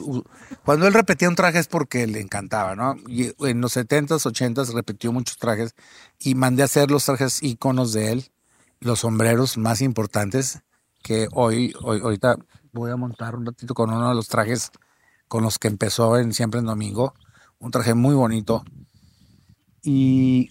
[0.66, 2.96] cuando él repetía un traje es porque le encantaba, ¿no?
[3.08, 5.76] Y en los 70s, 80s repitió muchos trajes
[6.20, 8.32] y mandé a hacer los trajes íconos de él,
[8.80, 10.60] los sombreros más importantes,
[11.04, 12.38] que hoy, hoy ahorita
[12.74, 14.72] voy a montar un ratito con uno de los trajes
[15.28, 17.14] con los que empezó Siempre en Domingo,
[17.60, 18.64] un traje muy bonito.
[19.82, 20.50] Y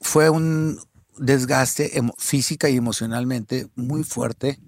[0.00, 0.78] fue un
[1.16, 4.60] desgaste física y emocionalmente muy fuerte,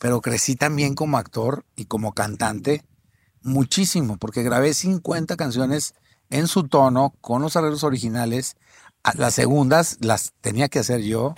[0.00, 2.84] pero crecí también como actor y como cantante
[3.42, 5.94] muchísimo, porque grabé 50 canciones
[6.30, 8.56] en su tono, con los arreglos originales.
[9.14, 11.34] Las segundas las tenía que hacer yo.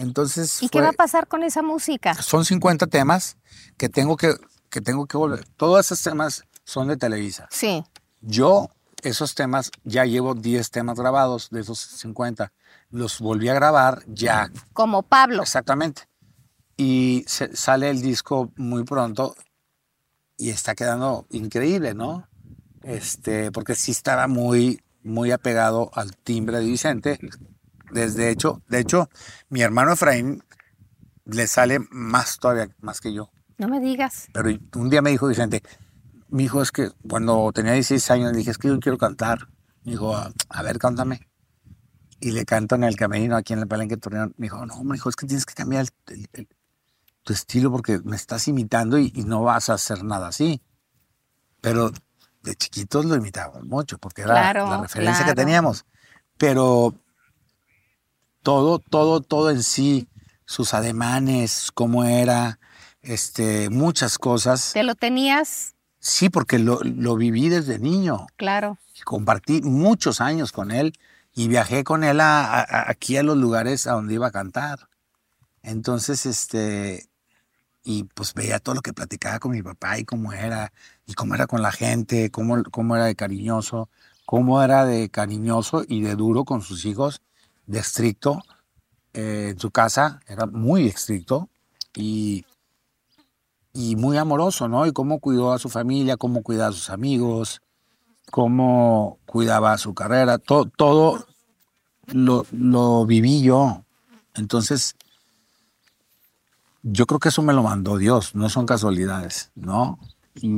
[0.00, 2.14] Entonces ¿Y qué fue- va a pasar con esa música?
[2.14, 3.36] son 50 temas
[3.76, 4.34] que tengo que,
[4.68, 5.44] que tengo que volver.
[5.56, 7.48] Todos esos temas son de Televisa.
[7.50, 7.84] Sí.
[8.20, 8.68] Yo
[9.02, 12.52] esos temas, ya llevo 10 temas grabados de esos 50.
[12.90, 14.50] Los volví a grabar ya.
[14.72, 15.42] Como Pablo.
[15.42, 16.02] Exactamente.
[16.76, 19.34] Y se- sale el disco muy pronto
[20.36, 22.26] y está quedando increíble, ¿no?
[22.82, 27.18] Este, porque sí estaba muy, muy apegado al timbre de Vicente.
[27.92, 29.08] Desde hecho, de hecho,
[29.48, 30.42] mi hermano Efraín
[31.24, 33.30] le sale más todavía, más que yo.
[33.58, 34.28] No me digas.
[34.32, 35.62] Pero un día me dijo Vicente,
[36.28, 39.48] mi hijo es que cuando tenía 16 años le dije, es que yo quiero cantar.
[39.84, 41.28] Me dijo, a, a ver, cántame.
[42.20, 44.34] Y le canto en el camerino aquí en el Palenque de Torreón.
[44.36, 46.48] Me dijo, no, me dijo, es que tienes que cambiar el- el- el-
[47.22, 50.62] tu estilo porque me estás imitando y, y no vas a hacer nada así.
[51.60, 51.90] Pero
[52.42, 55.30] de chiquitos lo imitábamos mucho porque era Claro, la referencia claro.
[55.36, 55.84] que teníamos.
[56.38, 56.94] Pero
[58.42, 60.08] todo, todo, todo en sí,
[60.46, 62.58] sus ademanes, cómo era,
[63.02, 64.72] este, muchas cosas.
[64.72, 68.26] Te lo tenías, Sí, porque lo, lo viví desde niño.
[68.36, 68.78] claro.
[69.04, 70.92] Compartí muchos años con él
[71.34, 74.30] y viajé con él a- a- a- aquí a los lugares a donde iba a
[74.30, 74.88] cantar.
[75.62, 77.08] Entonces, este,
[77.82, 80.72] y pues veía todo lo que platicaba con mi papá y cómo era,
[81.06, 83.88] y cómo era con la gente, cómo, cómo era de cariñoso,
[84.26, 87.20] cómo era de cariñoso y de duro con sus hijos,
[87.70, 88.42] de estricto.
[89.12, 91.48] eh, en su casa era muy estricto
[91.94, 92.44] y,
[93.72, 94.86] y muy amoroso, ¿no?
[94.86, 97.60] Y cómo cuidó a su familia, cómo cuidaba a sus amigos,
[98.30, 101.26] cómo cuidaba su carrera, todo, todo
[102.06, 103.84] lo, lo viví yo.
[104.34, 104.94] Entonces,
[106.82, 109.98] yo creo que eso me lo mandó Dios, no son casualidades, ¿no?
[110.36, 110.50] Y,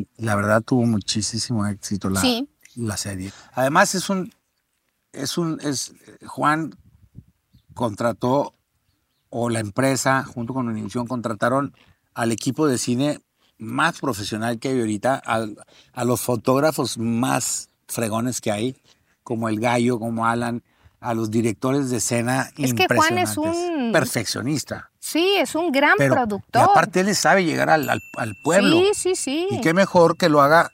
[0.00, 2.48] y la verdad tuvo muchísimo éxito la, Sí.
[2.76, 3.30] la serie.
[3.52, 4.32] Además es un,
[5.14, 5.92] es un, es,
[6.26, 6.74] Juan
[7.74, 8.54] contrató,
[9.30, 11.74] o la empresa junto con Univisión contrataron
[12.14, 13.20] al equipo de cine
[13.58, 15.56] más profesional que hay ahorita, al-
[15.92, 18.76] a los fotógrafos más fregones que hay,
[19.24, 20.62] como el Gallo, como Alan,
[21.00, 24.90] a los directores de escena Es que Juan es un- perfeccionista.
[25.00, 26.62] Sí, es un gran Pero, productor.
[26.62, 28.78] Y aparte él sabe llegar al, al- al pueblo.
[28.78, 29.48] Sí, sí, sí.
[29.50, 30.70] Y qué mejor que lo haga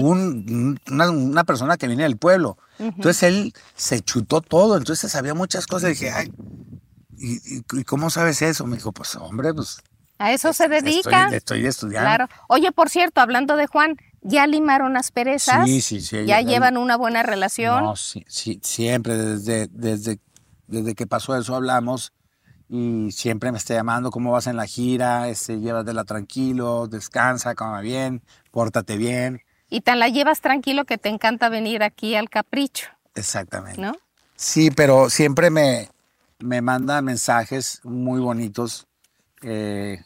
[0.00, 2.56] un- una, una persona que viene del pueblo.
[2.86, 5.90] Entonces él se chutó todo, entonces sabía muchas cosas.
[5.90, 6.32] Y dije, ay,
[7.16, 8.66] ¿y, y- cómo sabes eso?
[8.66, 9.78] Me dijo, pues hombre, pues
[10.18, 11.28] A eso se estoy, dedica.
[11.32, 12.06] estoy estudiando.
[12.08, 12.28] Claro.
[12.48, 15.68] Oye, por cierto, hablando de Juan, ¿ya limaron asperezas?
[15.68, 17.84] Sí, sí, sí, ¿Ya llevan una buena relación?
[17.84, 20.20] No, sí, sí, siempre, desde, desde,
[20.66, 22.12] desde que pasó eso hablamos
[22.68, 25.28] y siempre me está llamando, ¿cómo vas en la gira?
[25.28, 29.42] Este, llévatela tranquilo, descansa, coma bien, pórtate bien.
[29.72, 33.80] Y tan la llevas tranquilo que te encanta venir aquí al capricho, Exactamente.
[33.80, 33.96] ¿no?
[34.36, 35.88] Sí, pero siempre me,
[36.40, 38.86] me manda mensajes muy bonitos
[39.40, 40.04] eh,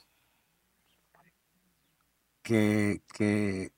[2.43, 3.73] que, que,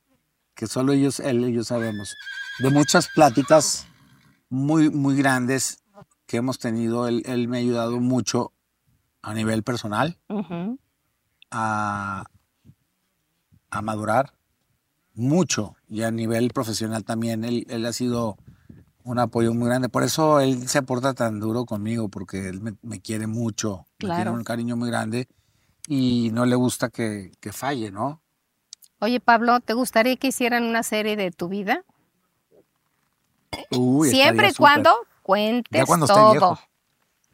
[0.55, 2.15] que solo ellos, él y yo sabemos.
[2.59, 3.87] De muchas pláticas
[4.51, 5.83] muy, muy grandes
[6.27, 8.53] que hemos tenido, él, él me ha ayudado mucho
[9.23, 10.19] a nivel personal
[11.51, 12.25] a,
[13.71, 14.35] a madurar
[15.15, 17.45] mucho y a nivel profesional también.
[17.45, 18.37] Él, él ha sido
[19.05, 19.89] un apoyo muy grande.
[19.89, 24.09] Por eso él se porta tan duro conmigo, porque él me, me quiere mucho, me
[24.09, 24.33] tiene Claro.
[24.35, 25.29] un cariño muy grande
[25.87, 28.21] y no le gusta que, que falle, ¿no?
[29.01, 31.85] Oye, Pablo, ¿te gustaría que hicieran una serie de tu vida?
[33.71, 36.59] Uy, Siempre y cuando cuentes Ya cuando esté todo.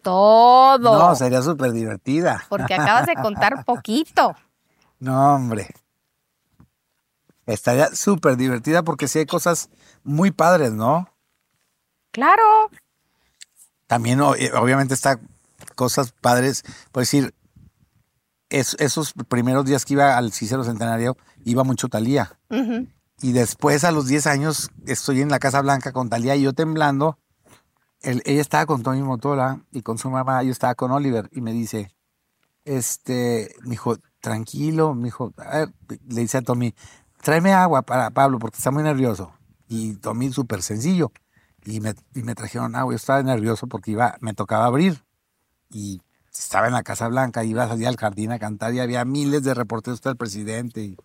[0.03, 0.99] Todo.
[0.99, 2.45] No, sería súper divertida.
[2.51, 4.37] Porque acabas de contar poquito.
[5.01, 5.69] No, hombre.
[7.47, 9.69] Estaría súper divertida porque sí hay cosas
[10.03, 11.09] muy padres, ¿no?
[12.11, 12.71] Claro.
[13.87, 15.21] También eh, obviamente está
[15.77, 16.63] cosas padres,
[16.93, 17.35] por decir,
[18.49, 22.39] es- esos primeros días que iba al Cícero Centenario, iba mucho Talía.
[22.51, 22.87] Ujú.
[23.21, 26.53] Y después a los 10 años estoy en la Casa Blanca con Talía y yo
[26.53, 27.19] temblando.
[28.01, 31.41] Él- ella estaba con Tommy Motola y con su mamá, yo estaba con Oliver y
[31.41, 31.91] me dice,
[32.65, 35.33] este, me dijo, tranquilo, me dijo,
[36.09, 36.75] le dice a Tommy,
[37.25, 39.33] tráeme agua para Pablo porque está muy nervioso.
[39.67, 41.11] Y Tommy súper sencillo.
[41.65, 45.03] Y me, y me trajeron agua, yo estaba nervioso porque iba, me tocaba abrir.
[45.71, 46.03] Y
[46.33, 49.43] estaba en la Casa Blanca, iba a salir al jardín a cantar y había miles
[49.43, 50.97] de reporteros, está el presidente y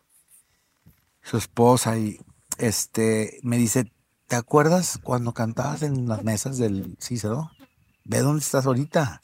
[1.22, 2.20] su esposa y
[2.58, 3.90] este me dice,
[4.28, 7.50] ¿te acuerdas cuando cantabas en las mesas del Cícero?
[8.04, 9.22] Ve dónde estás ahorita.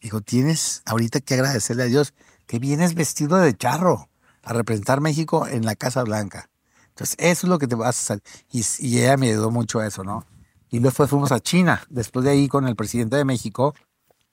[0.00, 2.14] Dijo, tienes ahorita que agradecerle a Dios
[2.46, 4.09] que vienes vestido de charro
[4.42, 6.50] a representar México en la Casa Blanca.
[6.88, 8.22] Entonces, eso es lo que te vas a hacer.
[8.50, 10.26] Y, y ella me ayudó mucho a eso, ¿no?
[10.70, 13.74] Y después fuimos a China, después de ahí con el presidente de México,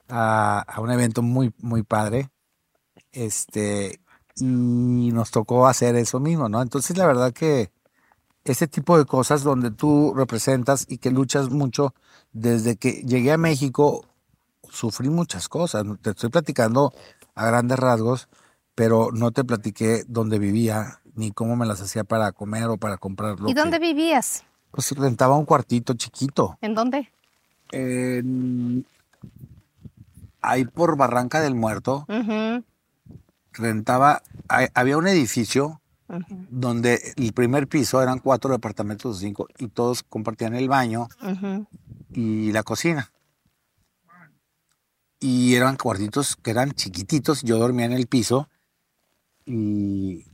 [0.08, 2.30] a, a un evento muy, muy padre.
[3.12, 4.00] Este,
[4.36, 6.62] y nos tocó hacer eso mismo, ¿no?
[6.62, 7.72] Entonces, la verdad que
[8.44, 11.94] ese tipo de cosas donde tú representas y que luchas mucho.
[12.32, 14.04] Desde que llegué a México,
[14.70, 15.84] sufrí muchas cosas.
[16.02, 16.92] Te estoy platicando
[17.34, 18.28] a grandes rasgos,
[18.78, 22.96] pero no te platiqué dónde vivía ni cómo me las hacía para comer o para
[22.96, 23.40] comprar.
[23.40, 24.44] lo ¿Y dónde que- vivías?
[24.70, 26.56] Pues rentaba un cuartito chiquito.
[26.60, 27.10] ¿En dónde?
[27.72, 28.86] En-
[30.40, 32.06] ahí por Barranca del Muerto,
[33.52, 35.80] rentaba, hay- había un edificio
[36.48, 41.08] donde el primer piso eran cuatro departamentos o cinco y todos compartían el baño
[42.12, 43.10] y la cocina.
[45.18, 48.48] Y eran cuartitos que eran chiquititos, yo dormía en el piso
[49.48, 50.24] y,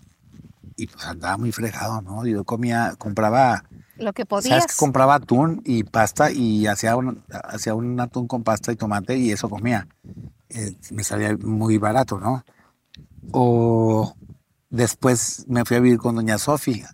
[0.76, 2.26] y pues andaba muy fregado, ¿no?
[2.26, 3.64] Yo comía, compraba,
[3.96, 4.66] Lo que ¿sabes podías.
[4.66, 9.16] que compraba atún y pasta y hacía un, hacía un atún con pasta y tomate
[9.16, 9.86] y eso comía.
[10.48, 12.44] Eh, me salía muy barato, ¿no?
[13.32, 14.14] O
[14.70, 16.90] después me fui a vivir con doña Sofía,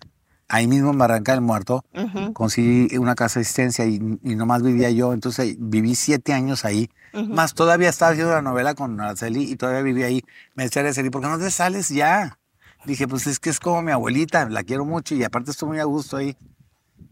[0.51, 1.85] ahí mismo en Barranca del Muerto,
[2.33, 6.89] conseguí una casa de asistencia y, y nomás vivía yo, entonces viví siete años ahí,
[7.13, 10.23] más todavía estaba haciendo la novela con Araceli y todavía vivía ahí.
[10.53, 12.37] Me decía Araceli, ¿por qué no te sales ya?
[12.85, 15.79] Dije, pues es que es como mi abuelita, la quiero mucho y aparte estoy muy
[15.79, 16.35] a gusto ahí.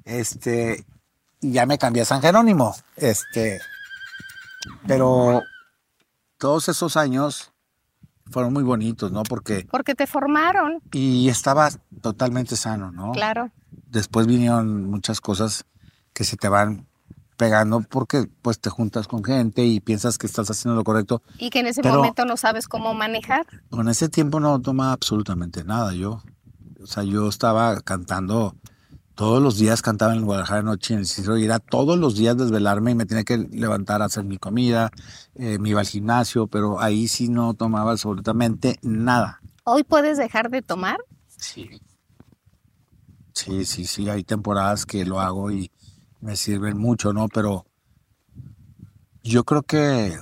[0.03, 0.85] Este,
[1.39, 2.75] y ya me cambié a San Jerónimo.
[2.97, 3.59] Este,
[4.85, 5.43] pero
[6.37, 7.53] todos esos años
[8.29, 9.23] fueron muy bonitos, ¿no?
[9.23, 11.69] Porque, Porque te formaron, y estaba
[12.01, 13.11] totalmente sano, ¿no?
[13.11, 13.51] claro.
[13.91, 15.65] después vinieron muchas cosas
[16.13, 16.85] que se te van
[17.37, 21.21] pegando porque pues te juntas con gente y piensas que estás haciendo lo correcto.
[21.37, 23.45] Y que en ese Pero- momento no sabes cómo manejar.
[23.69, 26.21] Con ese tiempo no tomaba absolutamente nada yo.
[26.81, 28.55] O sea, yo estaba cantando,
[29.19, 32.37] todos los días cantaba en Guadalajara Noche en el Cicero y era todos los días
[32.37, 34.91] desvelarme y me tenía que levantar a hacer mi comida,
[35.35, 39.41] eh, me iba al gimnasio, pero ahí sí no tomaba absolutamente nada.
[39.65, 40.99] ¿Hoy puedes dejar de tomar?
[41.35, 41.69] Sí.
[43.33, 45.69] Sí, sí, sí, hay temporadas que lo hago y
[46.21, 47.27] me sirven mucho, ¿no?
[47.27, 47.65] Pero
[49.21, 50.17] yo creo que,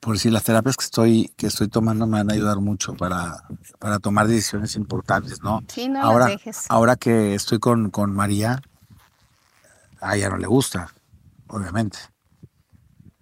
[0.00, 3.44] por decir, las terapias que estoy, que estoy tomando me van a ayudar mucho para,
[3.78, 5.62] para tomar decisiones importantes, ¿no?
[5.68, 6.64] Sí, no ahora, las dejes.
[6.70, 8.62] ahora que estoy con, con María,
[10.00, 10.92] a ella no le gusta,
[11.48, 11.98] obviamente.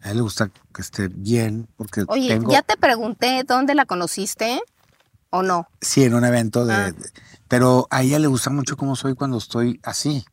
[0.03, 2.53] A él le gusta que esté bien, porque Oye, tengo...
[2.53, 4.61] ya te pregunté dónde la conociste
[5.31, 5.67] o no.
[5.81, 6.93] Sí, en un evento de, Ah.
[6.93, 7.11] de-
[7.49, 10.25] Pero a ella le gusta mucho cómo soy cuando estoy así.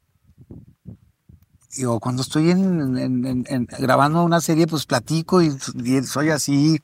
[1.88, 6.30] O cuando estoy en, en- en- en- grabando una serie, pues platico y, y soy
[6.30, 6.82] así.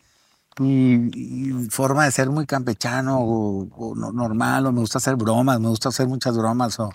[0.59, 5.59] Y forma de ser muy campechano o, o no- normal, o me gusta hacer bromas,
[5.59, 6.79] me gusta hacer muchas bromas.
[6.79, 6.89] O...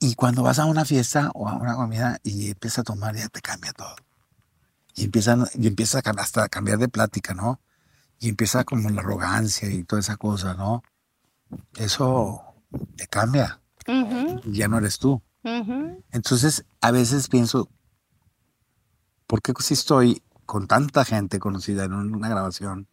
[0.00, 3.28] Y cuando vas a una fiesta o a una comida y empiezas a tomar, ya
[3.28, 3.94] te cambia todo.
[4.96, 7.60] Y empiezan, y empieza hasta a cambiar de plática, ¿no?
[8.20, 10.82] y empieza como la arrogancia y toda esa cosa, ¿no?
[11.76, 12.42] Eso
[12.96, 13.60] te cambia,
[14.46, 15.20] ya no eres tú.
[16.10, 17.68] Entonces, a veces pienso,
[19.26, 22.88] ¿por qué si estoy con tanta gente conocida en una grabación,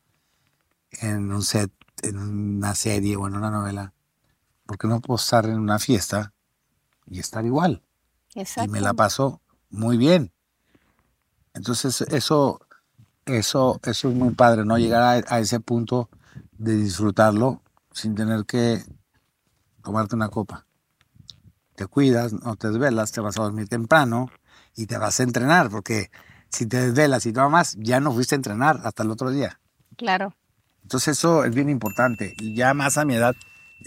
[0.92, 1.72] en un set,
[2.04, 3.94] en una serie o en una novela?
[4.66, 6.34] ¿Por qué no puedo estar en una fiesta
[7.08, 7.84] y estar igual?
[8.36, 8.70] Exacto.
[8.70, 10.34] y me la paso muy bien.
[11.54, 12.60] Entonces, eso,
[13.26, 14.78] eso, eso es muy padre, ¿no?
[14.78, 16.10] Llegar a, a ese punto
[16.52, 17.62] de disfrutarlo
[17.94, 18.84] sin tener que
[19.84, 20.66] tomarte una copa.
[21.76, 24.30] Te cuidas, no te desvelas, te vas a dormir temprano
[24.76, 26.12] y te vas a entrenar, porque
[26.50, 29.60] si te desvelas y tomas, ya no fuiste a entrenar hasta el otro día.
[29.98, 30.36] Claro.
[30.84, 32.36] Entonces eso es bien importante.
[32.40, 33.36] Y ya más a mi edad,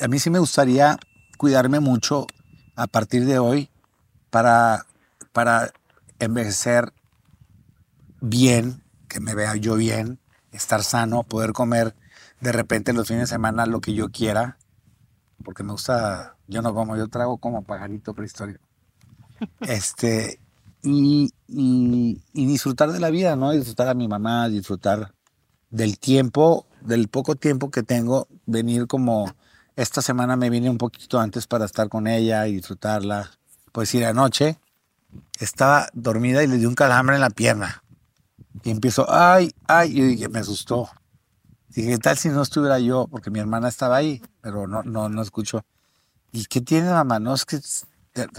[0.01, 0.99] a mí sí me gustaría
[1.37, 2.27] cuidarme mucho
[2.77, 3.71] a partir de hoy
[4.31, 4.87] para,
[5.33, 5.73] para
[6.19, 6.93] envejecer
[8.21, 10.19] bien, que me vea yo bien,
[10.53, 11.95] estar sano, poder comer
[12.41, 14.59] de repente los fines de semana lo que yo quiera,
[15.43, 18.61] porque me gusta, yo no como, yo trago como pajarito prehistórico.
[19.65, 20.39] Este,
[20.83, 23.53] y, y- disfrutar de la vida, ¿no?
[23.53, 25.15] Disfrutar a mi mamá, disfrutar
[25.71, 29.35] del tiempo, del poco tiempo que tengo, venir como
[29.77, 33.31] esta semana me vine un poquito antes para estar con ella y disfrutarla.
[33.73, 34.59] Pues ir anoche,
[35.41, 37.83] estaba dormida y le di un calambre en la pierna.
[38.63, 40.89] Y empiezo, ay, ay, y me asustó.
[41.75, 43.07] Dije, ¿qué tal si no estuviera yo?
[43.11, 45.65] Porque mi hermana estaba ahí, pero no, no, no escuchó.
[46.33, 47.19] ¿Y qué tiene mamá?
[47.19, 47.59] No, es que,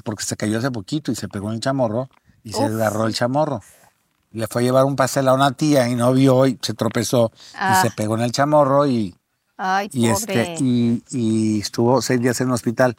[0.03, 2.09] porque se cayó hace poquito y se pegó en el chamorro
[2.43, 3.61] y se desgarró el chamorro.
[4.31, 7.31] Le fue a llevar un pastel a una tía y no vio y se tropezó
[7.55, 7.79] Ah.
[7.83, 9.15] y se pegó en el chamorro y,
[9.57, 10.13] Ay, y, pobre.
[10.51, 12.95] este, y, y estuvo seis días en el hospital.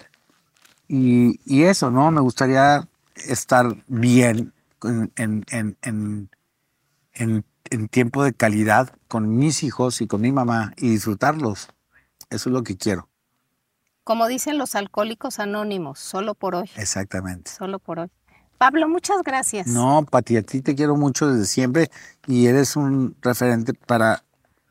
[0.88, 2.10] Y, y eso, ¿no?
[2.10, 2.86] Me gustaría
[3.16, 4.52] estar bien
[4.82, 6.30] en, en, en, en,
[7.16, 11.68] en- en tiempo de calidad con mis hijos y con mi mamá y disfrutarlos.
[12.30, 13.08] Eso es lo que quiero.
[14.04, 16.70] Como dicen los alcohólicos anónimos, solo por hoy.
[16.76, 17.50] Exactamente.
[17.50, 18.10] Solo por hoy.
[18.58, 19.66] Pablo, muchas gracias.
[19.66, 21.90] No, Pati, a ti te quiero mucho desde siempre
[22.26, 24.22] y eres un referente para,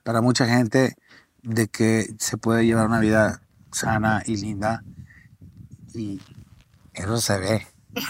[0.04, 0.96] para mucha gente
[1.44, 3.42] de que se puede llevar una vida
[3.72, 4.84] sana y linda.
[5.94, 6.20] Y
[6.94, 7.68] eso se ve.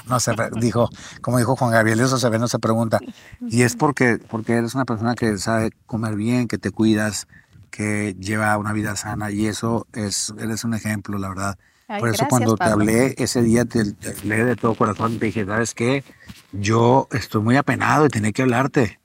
[0.08, 0.90] No se dijo,
[1.22, 3.00] como dijo Juan Gabriel, eso se ve, no se pregunta.
[3.48, 7.28] Y es porque, porque eres una persona que sabe comer bien, que te cuidas,
[7.70, 11.58] que lleva una vida sana y eso es, eres un ejemplo, la verdad.
[11.88, 15.20] Ay, Por eso gracias, cuando te hablé ese día, te, te hablé de todo corazón,
[15.20, 16.04] te dije, ¿sabes qué?
[16.52, 19.00] Yo estoy muy apenado de tener que hablarte,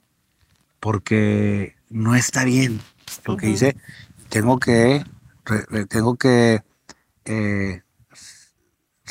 [0.79, 2.79] porque no está bien
[3.25, 3.75] lo que hice.
[4.29, 5.03] Tengo que,
[5.45, 6.63] re- tengo que
[7.25, 7.81] eh,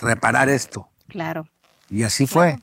[0.01, 0.89] reparar esto.
[1.09, 1.47] Claro.
[1.91, 2.59] Y así fue.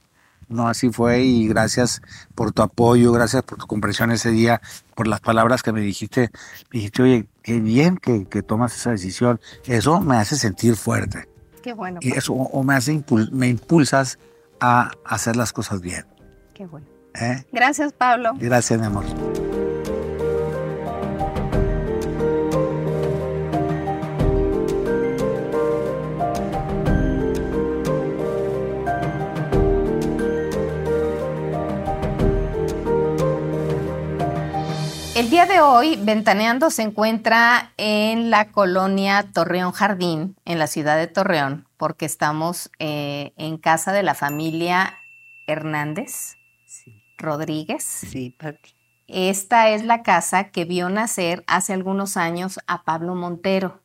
[0.49, 1.21] No, así fue.
[1.23, 2.01] Y gracias
[2.33, 4.61] por tu apoyo, gracias por tu comprensión ese día,
[4.95, 6.29] por las palabras que me dijiste.
[6.71, 9.39] Me dijiste, oye, qué bien que, que tomas esa decisión.
[9.65, 11.27] Eso me hace sentir fuerte.
[11.61, 11.99] Qué bueno.
[12.01, 14.19] Y Pablo, eso o me, hace impul- me impulsas
[14.61, 16.05] a hacer las cosas bien.
[16.53, 16.87] Qué bueno.
[17.19, 17.43] ¿eh?
[17.51, 18.31] Gracias, Pablo.
[18.39, 19.46] Gracias, mi amor.
[35.17, 40.95] El día de hoy, Ventaneando se encuentra en la colonia Torreón Jardín, en la ciudad
[40.95, 44.93] de Torreón, porque estamos eh, en casa de la familia
[45.47, 46.35] Hernández
[46.67, 47.83] Sí, Rodríguez.
[47.83, 48.75] sí, Pati.
[49.07, 53.81] Esta es la casa que vio nacer hace algunos años a Pablo Montero.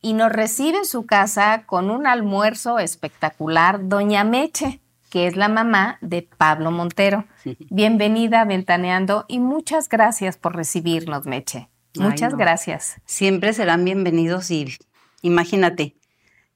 [0.00, 4.80] Y nos recibe en su casa con un almuerzo espectacular, Doña Meche,
[5.12, 7.26] que es la mamá de Pablo Montero.
[7.68, 11.68] Bienvenida a Ventaneando y muchas gracias por recibirnos, Meche.
[11.94, 12.38] Ay, Muchas no.
[12.38, 12.98] gracias.
[13.04, 14.74] Siempre serán bienvenidos y
[15.20, 15.98] imagínate,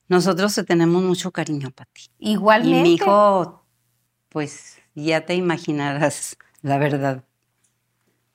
[0.08, 2.04] nosotros te tenemos mucho cariño, Pati.
[2.18, 2.82] Y Igualmente.
[2.82, 3.62] mi hijo,
[4.30, 7.24] pues ya te imaginarás, la verdad.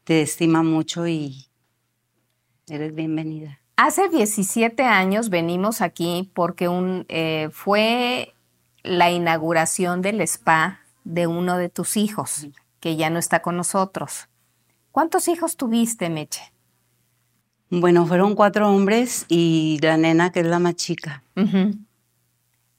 [0.03, 1.48] Te estima mucho y
[2.69, 3.60] eres bienvenida.
[3.76, 8.35] Hace 17 años venimos aquí porque un, eh, fue
[8.83, 12.47] la inauguración del spa de uno de tus hijos,
[12.79, 14.27] que ya no está con nosotros.
[14.91, 16.51] ¿Cuántos hijos tuviste, Meche?
[17.69, 21.23] Bueno, fueron cuatro hombres y la nena, que es la más chica.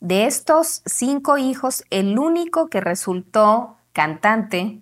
[0.00, 4.80] De estos cinco hijos, el único que resultó cantante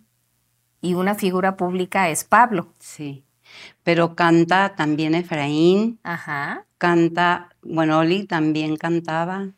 [0.80, 2.72] y una figura pública es Pablo.
[2.80, 3.22] Sí.
[3.84, 6.64] Pero canta también Efraín, Ajá.
[6.78, 9.48] canta, bueno, Oli también cantaba.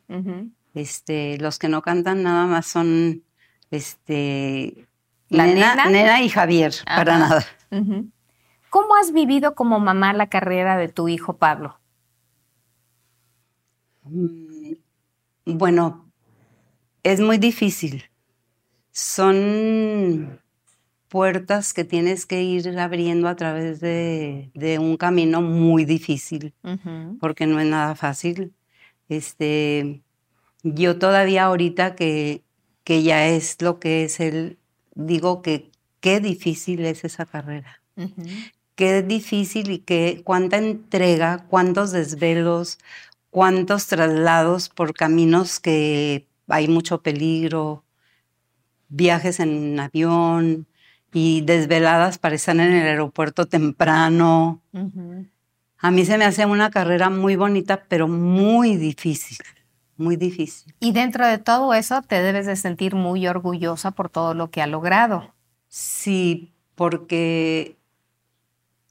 [0.73, 3.23] Este, los que no cantan nada más son
[3.71, 4.87] este
[5.29, 5.85] ¿La nena?
[5.89, 7.45] nena y Javier, para nada.
[8.69, 11.79] ¿Cómo has vivido como mamá la carrera de tu hijo Pablo?
[14.03, 14.73] Mm,
[15.45, 16.11] Bueno,
[17.03, 18.03] es muy difícil.
[18.91, 20.39] Son
[21.09, 26.53] puertas que tienes que ir abriendo a través de, de un camino muy difícil,
[27.19, 28.53] porque no es nada fácil.
[29.09, 30.01] Este,
[30.63, 32.41] yo todavía ahorita que,
[32.83, 34.57] que ya es lo que es el,
[34.95, 35.69] digo que
[35.99, 37.81] qué difícil es esa carrera.
[38.75, 42.79] Qué difícil y qué cuánta entrega, cuántos desvelos,
[43.29, 47.83] cuántos traslados por caminos que hay mucho peligro,
[48.89, 50.65] viajes en avión
[51.13, 54.61] y desveladas para estar en el aeropuerto temprano.
[55.77, 59.37] A mí se me hace una carrera muy bonita, pero muy difícil,
[59.97, 60.73] muy difícil.
[60.79, 64.61] Y dentro de todo eso te debes de sentir muy orgullosa por todo lo que
[64.61, 65.33] ha logrado.
[65.69, 67.77] Sí, porque,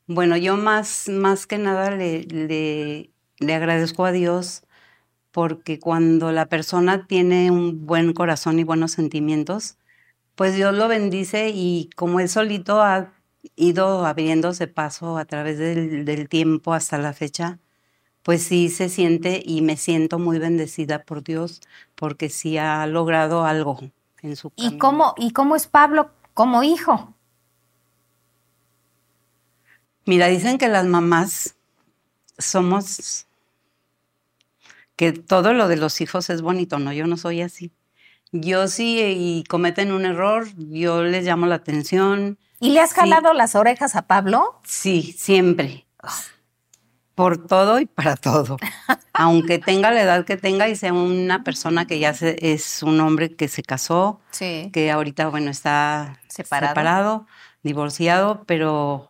[0.06, 4.64] bueno, yo más, más que nada le, le, le agradezco a Dios
[5.32, 9.78] porque cuando la persona tiene un buen corazón y buenos sentimientos,
[10.36, 13.12] pues Dios lo bendice y como él solito ha
[13.56, 17.60] ido abriéndose paso a través del, del tiempo hasta la fecha,
[18.22, 21.60] pues sí se siente y me siento muy bendecida por Dios
[21.94, 23.80] porque sí ha logrado algo
[24.22, 24.78] en su ¿Y camino.
[24.78, 27.14] cómo, ¿Y cómo es Pablo como hijo?
[30.04, 31.56] Mira, dicen que las mamás
[32.38, 33.26] somos,
[34.96, 36.92] que todo lo de los hijos es bonito, ¿no?
[36.92, 37.72] Yo no soy así.
[38.32, 42.38] Yo sí, y cometen un error, yo les llamo la atención.
[42.60, 42.96] ¿Y le has Sí.
[42.96, 44.56] jalado las orejas a Pablo?
[44.64, 45.86] Sí, siempre.
[47.14, 48.56] Por todo y para todo.
[49.12, 53.01] Aunque tenga la edad que tenga y sea una persona que ya se- es un
[53.01, 54.70] hombre que se casó, Sí.
[54.72, 56.70] que ahorita, bueno, está Separado.
[56.70, 57.26] separado,
[57.62, 59.09] divorciado, pero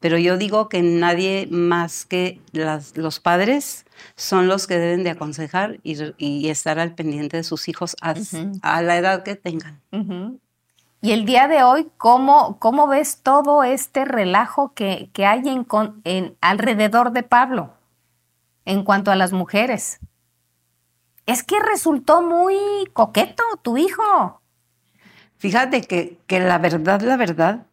[0.00, 3.84] pero yo digo que nadie más que las, los padres
[4.14, 8.14] son los que deben de aconsejar y, y estar al pendiente de sus hijos a,
[8.62, 9.80] a la edad que tengan.
[11.00, 15.66] Y el día de hoy, ¿cómo, cómo ves todo este relajo que, que hay en,
[16.04, 17.74] en, alrededor de Pablo
[18.64, 20.00] en cuanto a las mujeres?
[21.26, 22.56] Es que resultó muy
[22.92, 24.42] coqueto tu hijo.
[25.36, 27.66] Fíjate que, que la verdad, la verdad,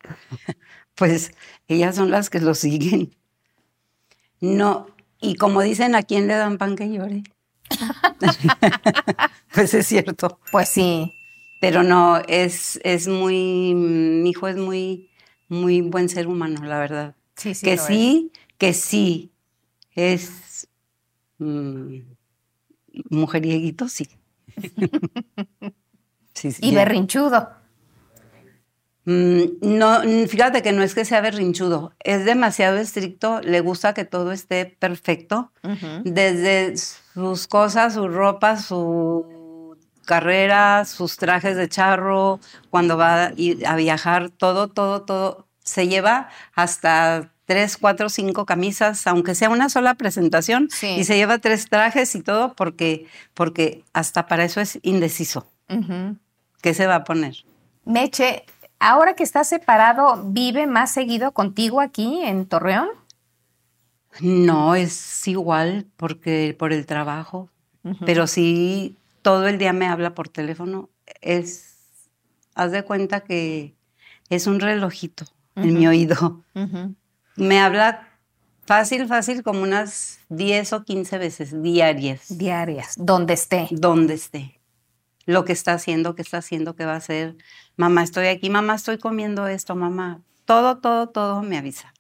[0.96, 1.32] pues
[1.68, 3.16] ellas son las que lo siguen.
[4.40, 4.86] No,
[5.20, 7.24] y como dicen, ¿a quién le dan pan que llore?
[9.54, 10.40] pues es cierto.
[10.52, 11.12] Pues sí.
[11.60, 15.10] Pero no, es, es muy, mi hijo es muy,
[15.48, 17.16] muy buen ser humano, la verdad.
[17.36, 17.66] Sí, sí.
[17.66, 19.32] Que sí, que sí,
[19.96, 20.68] es
[21.38, 22.00] mmm,
[23.10, 24.08] mujerieguito, sí.
[26.34, 26.60] sí, sí.
[26.62, 27.50] Y berrinchudo.
[29.06, 34.04] Mm, no, fíjate que no es que sea berrinchudo, es demasiado estricto, le gusta que
[34.04, 35.52] todo esté perfecto,
[36.04, 39.35] desde sus cosas, su ropa, su
[40.06, 43.26] carrera, sus trajes de charro, cuando va
[43.66, 49.70] a viajar, todo, todo, todo, se lleva hasta tres, cuatro, cinco camisas, aunque sea una
[49.70, 54.80] sola presentación, y se lleva tres trajes y todo porque, porque hasta para eso es
[54.82, 55.48] indeciso.
[56.62, 57.36] ¿Qué se va a poner?
[57.86, 58.46] Meche,
[58.80, 62.90] ahora que estás separado, ¿vive más seguido contigo aquí en Torreón?
[64.22, 67.50] No, es igual porque por el trabajo,
[68.06, 70.92] pero sí todo el día me habla por teléfono.
[71.20, 72.10] Es,
[72.54, 73.76] haz de cuenta que
[74.30, 75.26] es un relojito
[75.56, 76.44] en mi oído.
[77.36, 78.08] Me habla
[78.68, 82.38] fácil, fácil, como unas 10 o 15 veces diarias.
[82.38, 83.68] Diarias, donde esté.
[83.72, 84.62] Donde esté
[85.26, 87.36] lo que está haciendo, qué está haciendo, qué va a hacer.
[87.78, 90.22] Mamá, estoy aquí, mamá, estoy comiendo esto, mamá.
[90.46, 91.96] Todo, todo, todo me avisa.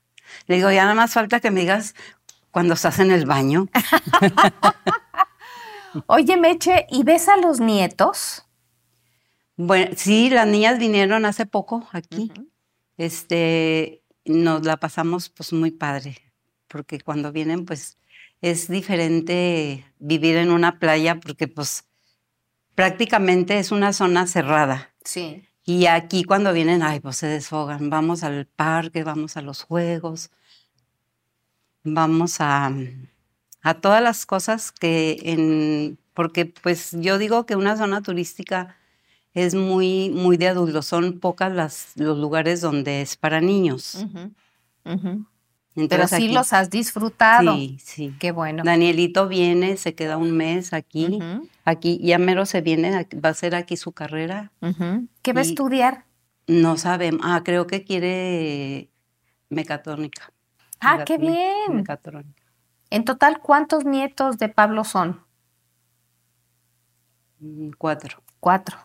[0.45, 1.95] Le digo, ya nada más falta que me digas
[2.51, 3.67] cuando estás en el baño.
[6.07, 8.45] Oye, Meche, ¿y ves a los nietos?
[9.57, 12.31] Bueno, sí, las niñas vinieron hace poco aquí.
[12.97, 16.17] Este, nos la pasamos pues muy padre,
[16.67, 17.97] porque cuando vienen pues
[18.41, 21.85] es diferente vivir en una playa porque pues
[22.75, 24.93] prácticamente es una zona cerrada.
[25.03, 25.47] Sí.
[25.63, 27.89] Y aquí cuando vienen, ay, pues se desfogan.
[27.89, 30.29] Vamos al parque, vamos a los juegos,
[31.83, 32.71] vamos a,
[33.65, 38.77] a todas las cosas que en, porque pues yo digo que una zona turística
[39.33, 44.05] es muy, muy de adultos, son pocas las, los lugares donde es para niños.
[45.89, 47.55] Pero sí los has disfrutado.
[47.55, 48.15] Sí, sí.
[48.19, 48.63] Qué bueno.
[48.63, 51.19] Danielito viene, se queda un mes aquí.
[51.65, 54.51] Aquí, ya mero se viene, va a hacer aquí su carrera.
[55.23, 56.05] ¿Qué va a estudiar?
[56.45, 57.21] No sabemos.
[57.23, 58.91] Ah, creo que quiere
[59.49, 60.31] mecatrónica.
[60.79, 61.77] Ah, qué bien.
[61.77, 62.44] Mecatrónica.
[62.89, 65.25] En total, ¿cuántos nietos de Pablo son?
[67.39, 68.21] Mm, cuatro.
[68.39, 68.77] Cuatro.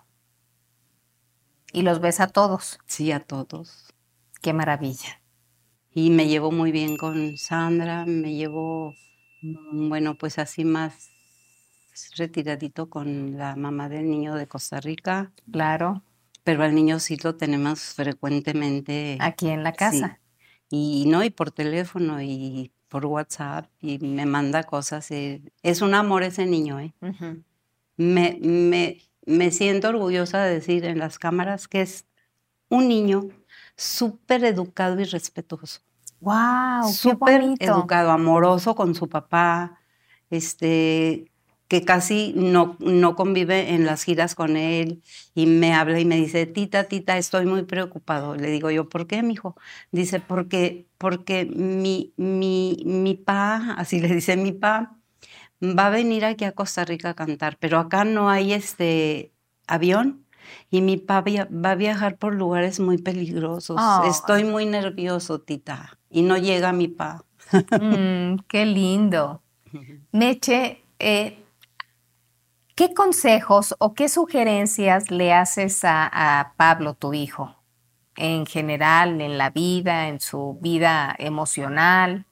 [1.72, 2.78] ¿Y los ves a todos?
[2.86, 3.92] Sí, a todos.
[4.40, 5.20] Qué maravilla
[5.92, 8.94] y me llevo muy bien con Sandra, me llevo,
[9.42, 11.10] mm, bueno, pues así más
[12.16, 15.32] retiradito con la mamá del niño de Costa Rica.
[15.50, 16.02] Claro.
[16.44, 19.18] Pero al niño sí lo tenemos frecuentemente.
[19.20, 20.20] Aquí en la casa.
[20.70, 25.10] Y no, y por teléfono y por WhatsApp y me manda cosas.
[25.10, 26.92] es un amor ese niño, ¿eh?
[27.96, 32.04] me, me, me siento orgullosa de decir en las cámaras que es
[32.68, 33.28] un niño
[33.76, 35.80] súper educado y respetuoso.
[36.20, 36.92] ¡Wow!
[36.92, 39.80] Súper educado, amoroso con su papá,
[40.28, 41.29] este,
[41.70, 45.04] que casi no, no convive en las giras con él
[45.36, 48.34] y me habla y me dice, tita, tita, estoy muy preocupado.
[48.34, 49.54] Le digo yo, ¿por qué, mijo?
[49.92, 54.96] Dice, porque, porque mi, mi, mi pa, así le dice mi pa,
[55.62, 59.32] va a venir aquí a Costa Rica a cantar, pero acá no hay este
[59.68, 60.26] avión
[60.72, 63.80] y mi papá va a viajar por lugares muy peligrosos.
[64.08, 67.24] Estoy muy nervioso, tita, y no llega mi papá.
[67.80, 69.44] Mm, qué lindo.
[70.10, 71.39] Meche, eh,
[72.80, 77.54] ¿qué consejos o qué sugerencias le haces a, Pablo, tu hijo,
[78.16, 82.24] en general, en la vida, en su vida emocional?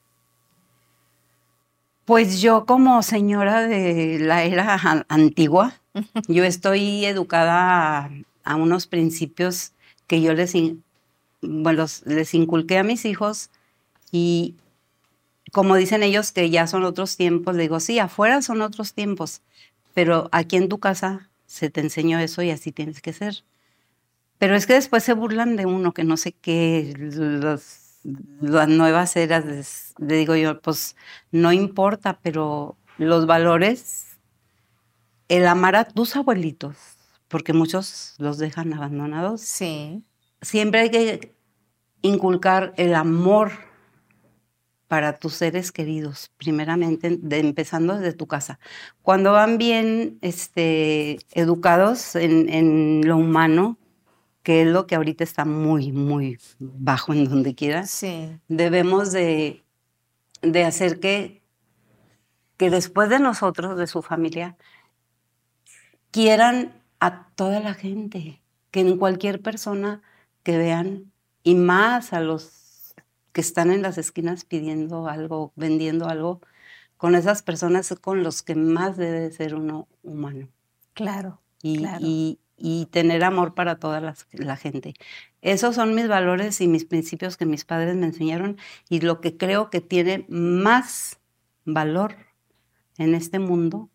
[2.06, 5.74] Pues yo como señora de la era antigua,
[6.28, 8.10] yo estoy educada
[8.42, 9.72] a, unos principios
[10.06, 10.54] que yo les,
[11.42, 13.50] bueno, les inculqué a mis hijos
[14.10, 14.54] y
[15.52, 19.42] como dicen ellos que ya son otros tiempos, le digo, sí, afuera son otros tiempos,
[19.98, 23.42] pero aquí en tu casa se te enseñó eso y así tienes que ser.
[24.38, 27.84] Pero es que después se burlan de uno, que no sé qué, los
[28.40, 30.94] las nuevas eras, les- le digo yo, pues
[31.32, 34.06] no importa, pero los valores,
[35.28, 36.76] el amar a tus abuelitos,
[37.26, 40.04] porque muchos los dejan abandonados, Sí.
[40.42, 41.34] siempre hay que
[42.02, 43.50] inculcar el amor
[44.88, 48.58] para tus seres queridos, primeramente, de- empezando desde tu casa.
[49.02, 53.78] Cuando van bien este, educados en, en lo humano,
[54.42, 58.30] que es lo que ahorita está muy, muy bajo en donde quiera, Sí.
[58.48, 59.62] debemos de,
[60.40, 61.42] de hacer que,
[62.56, 64.56] que después de nosotros, de su familia,
[66.10, 70.02] quieran a toda la gente, que en cualquier persona
[70.42, 71.12] que vean,
[71.42, 72.42] y más a los
[73.32, 76.40] que están en las esquinas pidiendo algo, vendiendo algo,
[76.96, 80.48] con esas personas con los que más debe ser uno humano
[80.94, 81.40] Claro.
[81.62, 81.98] y, Claro.
[82.00, 84.94] y- y tener amor para toda las- la, gente.
[85.42, 88.56] Esos son mis valores y mis principios que mis padres me enseñaron
[88.88, 91.20] y lo que creo que tiene más
[91.64, 92.16] valor
[92.96, 93.90] en este mundo.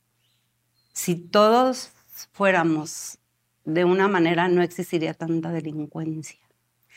[0.94, 1.92] Si todos
[2.32, 3.18] fuéramos
[3.66, 6.40] de una manera, no existiría tanta delincuencia,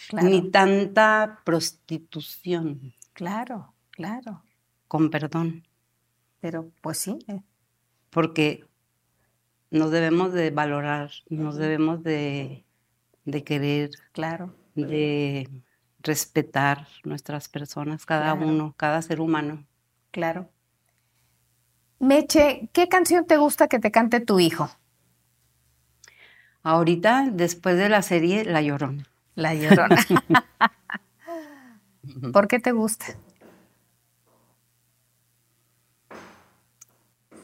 [0.09, 0.29] Claro.
[0.29, 3.75] ni tanta prostitución, Claro.
[3.91, 4.43] Claro.
[4.89, 5.67] con perdón.
[6.41, 7.19] Pero pues sí.
[7.29, 7.41] eh,
[8.11, 8.65] porque
[9.71, 12.65] nos debemos de valorar, nos debemos de,
[13.25, 14.55] de querer, Claro.
[14.75, 15.49] de
[16.01, 18.47] respetar nuestras personas, cada Claro.
[18.49, 19.67] uno, cada ser humano.
[20.13, 20.51] Claro.
[21.99, 24.69] Meche, ¿qué canción te gusta que te cante tu hijo?
[26.63, 29.05] Ahorita, después de la serie, La Llorona.
[29.37, 29.97] La Llorona.
[32.33, 33.07] ¿Por qué te gusta?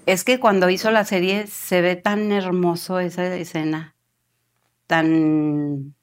[0.07, 3.95] Es que cuando hizo la serie se ve tan hermoso esa escena,
[4.87, 5.95] tan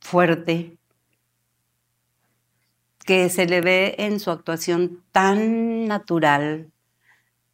[0.00, 0.78] fuerte,
[3.04, 6.72] que se le ve en su actuación tan natural,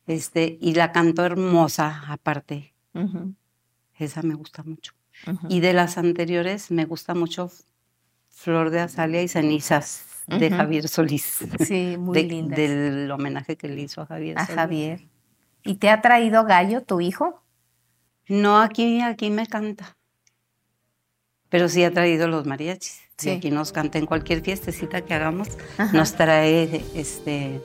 [0.07, 2.73] este, y la cantó hermosa aparte.
[3.99, 4.95] Esa me gusta mucho.
[5.49, 7.51] Y de las anteriores me gusta mucho
[8.33, 10.51] Flor de Azalia y Cenizas de.
[10.51, 11.39] Javier Solís.
[11.61, 12.59] Sí, muy De- lindas.
[12.59, 14.57] Del homenaje que le hizo a Javier A Solís.
[14.57, 15.09] Javier.
[15.65, 17.41] ¿Y te ha traído gallo tu hijo?
[18.29, 19.97] No, aquí, aquí me canta.
[21.49, 23.01] Pero sí ha traído los mariachis.
[23.19, 23.29] Sí.
[23.29, 25.49] Y aquí nos canta en cualquier fiestecita que hagamos.
[25.79, 25.93] Ajá.
[25.93, 27.61] Nos trae este,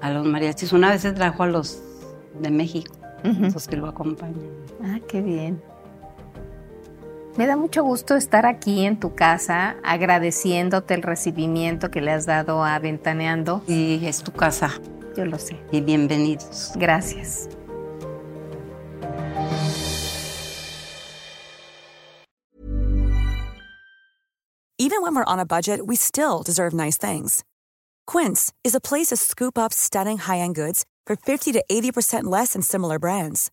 [0.00, 0.72] a los mariachis.
[0.72, 1.80] Una vez se trajo a los
[2.38, 2.94] de México,
[3.24, 3.44] Ujú.
[3.54, 4.48] los que lo acompañan.
[4.84, 5.60] Ah, qué bien.
[7.38, 12.26] Me da mucho gusto estar aquí en tu casa agradeciéndote el recibimiento que le has
[12.26, 13.62] dado a Ventaneando.
[13.68, 14.72] Y es tu casa.
[15.16, 15.56] Yo lo sé.
[15.70, 16.72] Y bienvenidos.
[16.74, 17.48] Gracias.
[24.76, 27.44] Even when we're on a budget, we still deserve nice things.
[28.08, 32.54] Quince is a place to scoop up stunning high-end goods for 50 to 80% less
[32.54, 33.52] than similar brands.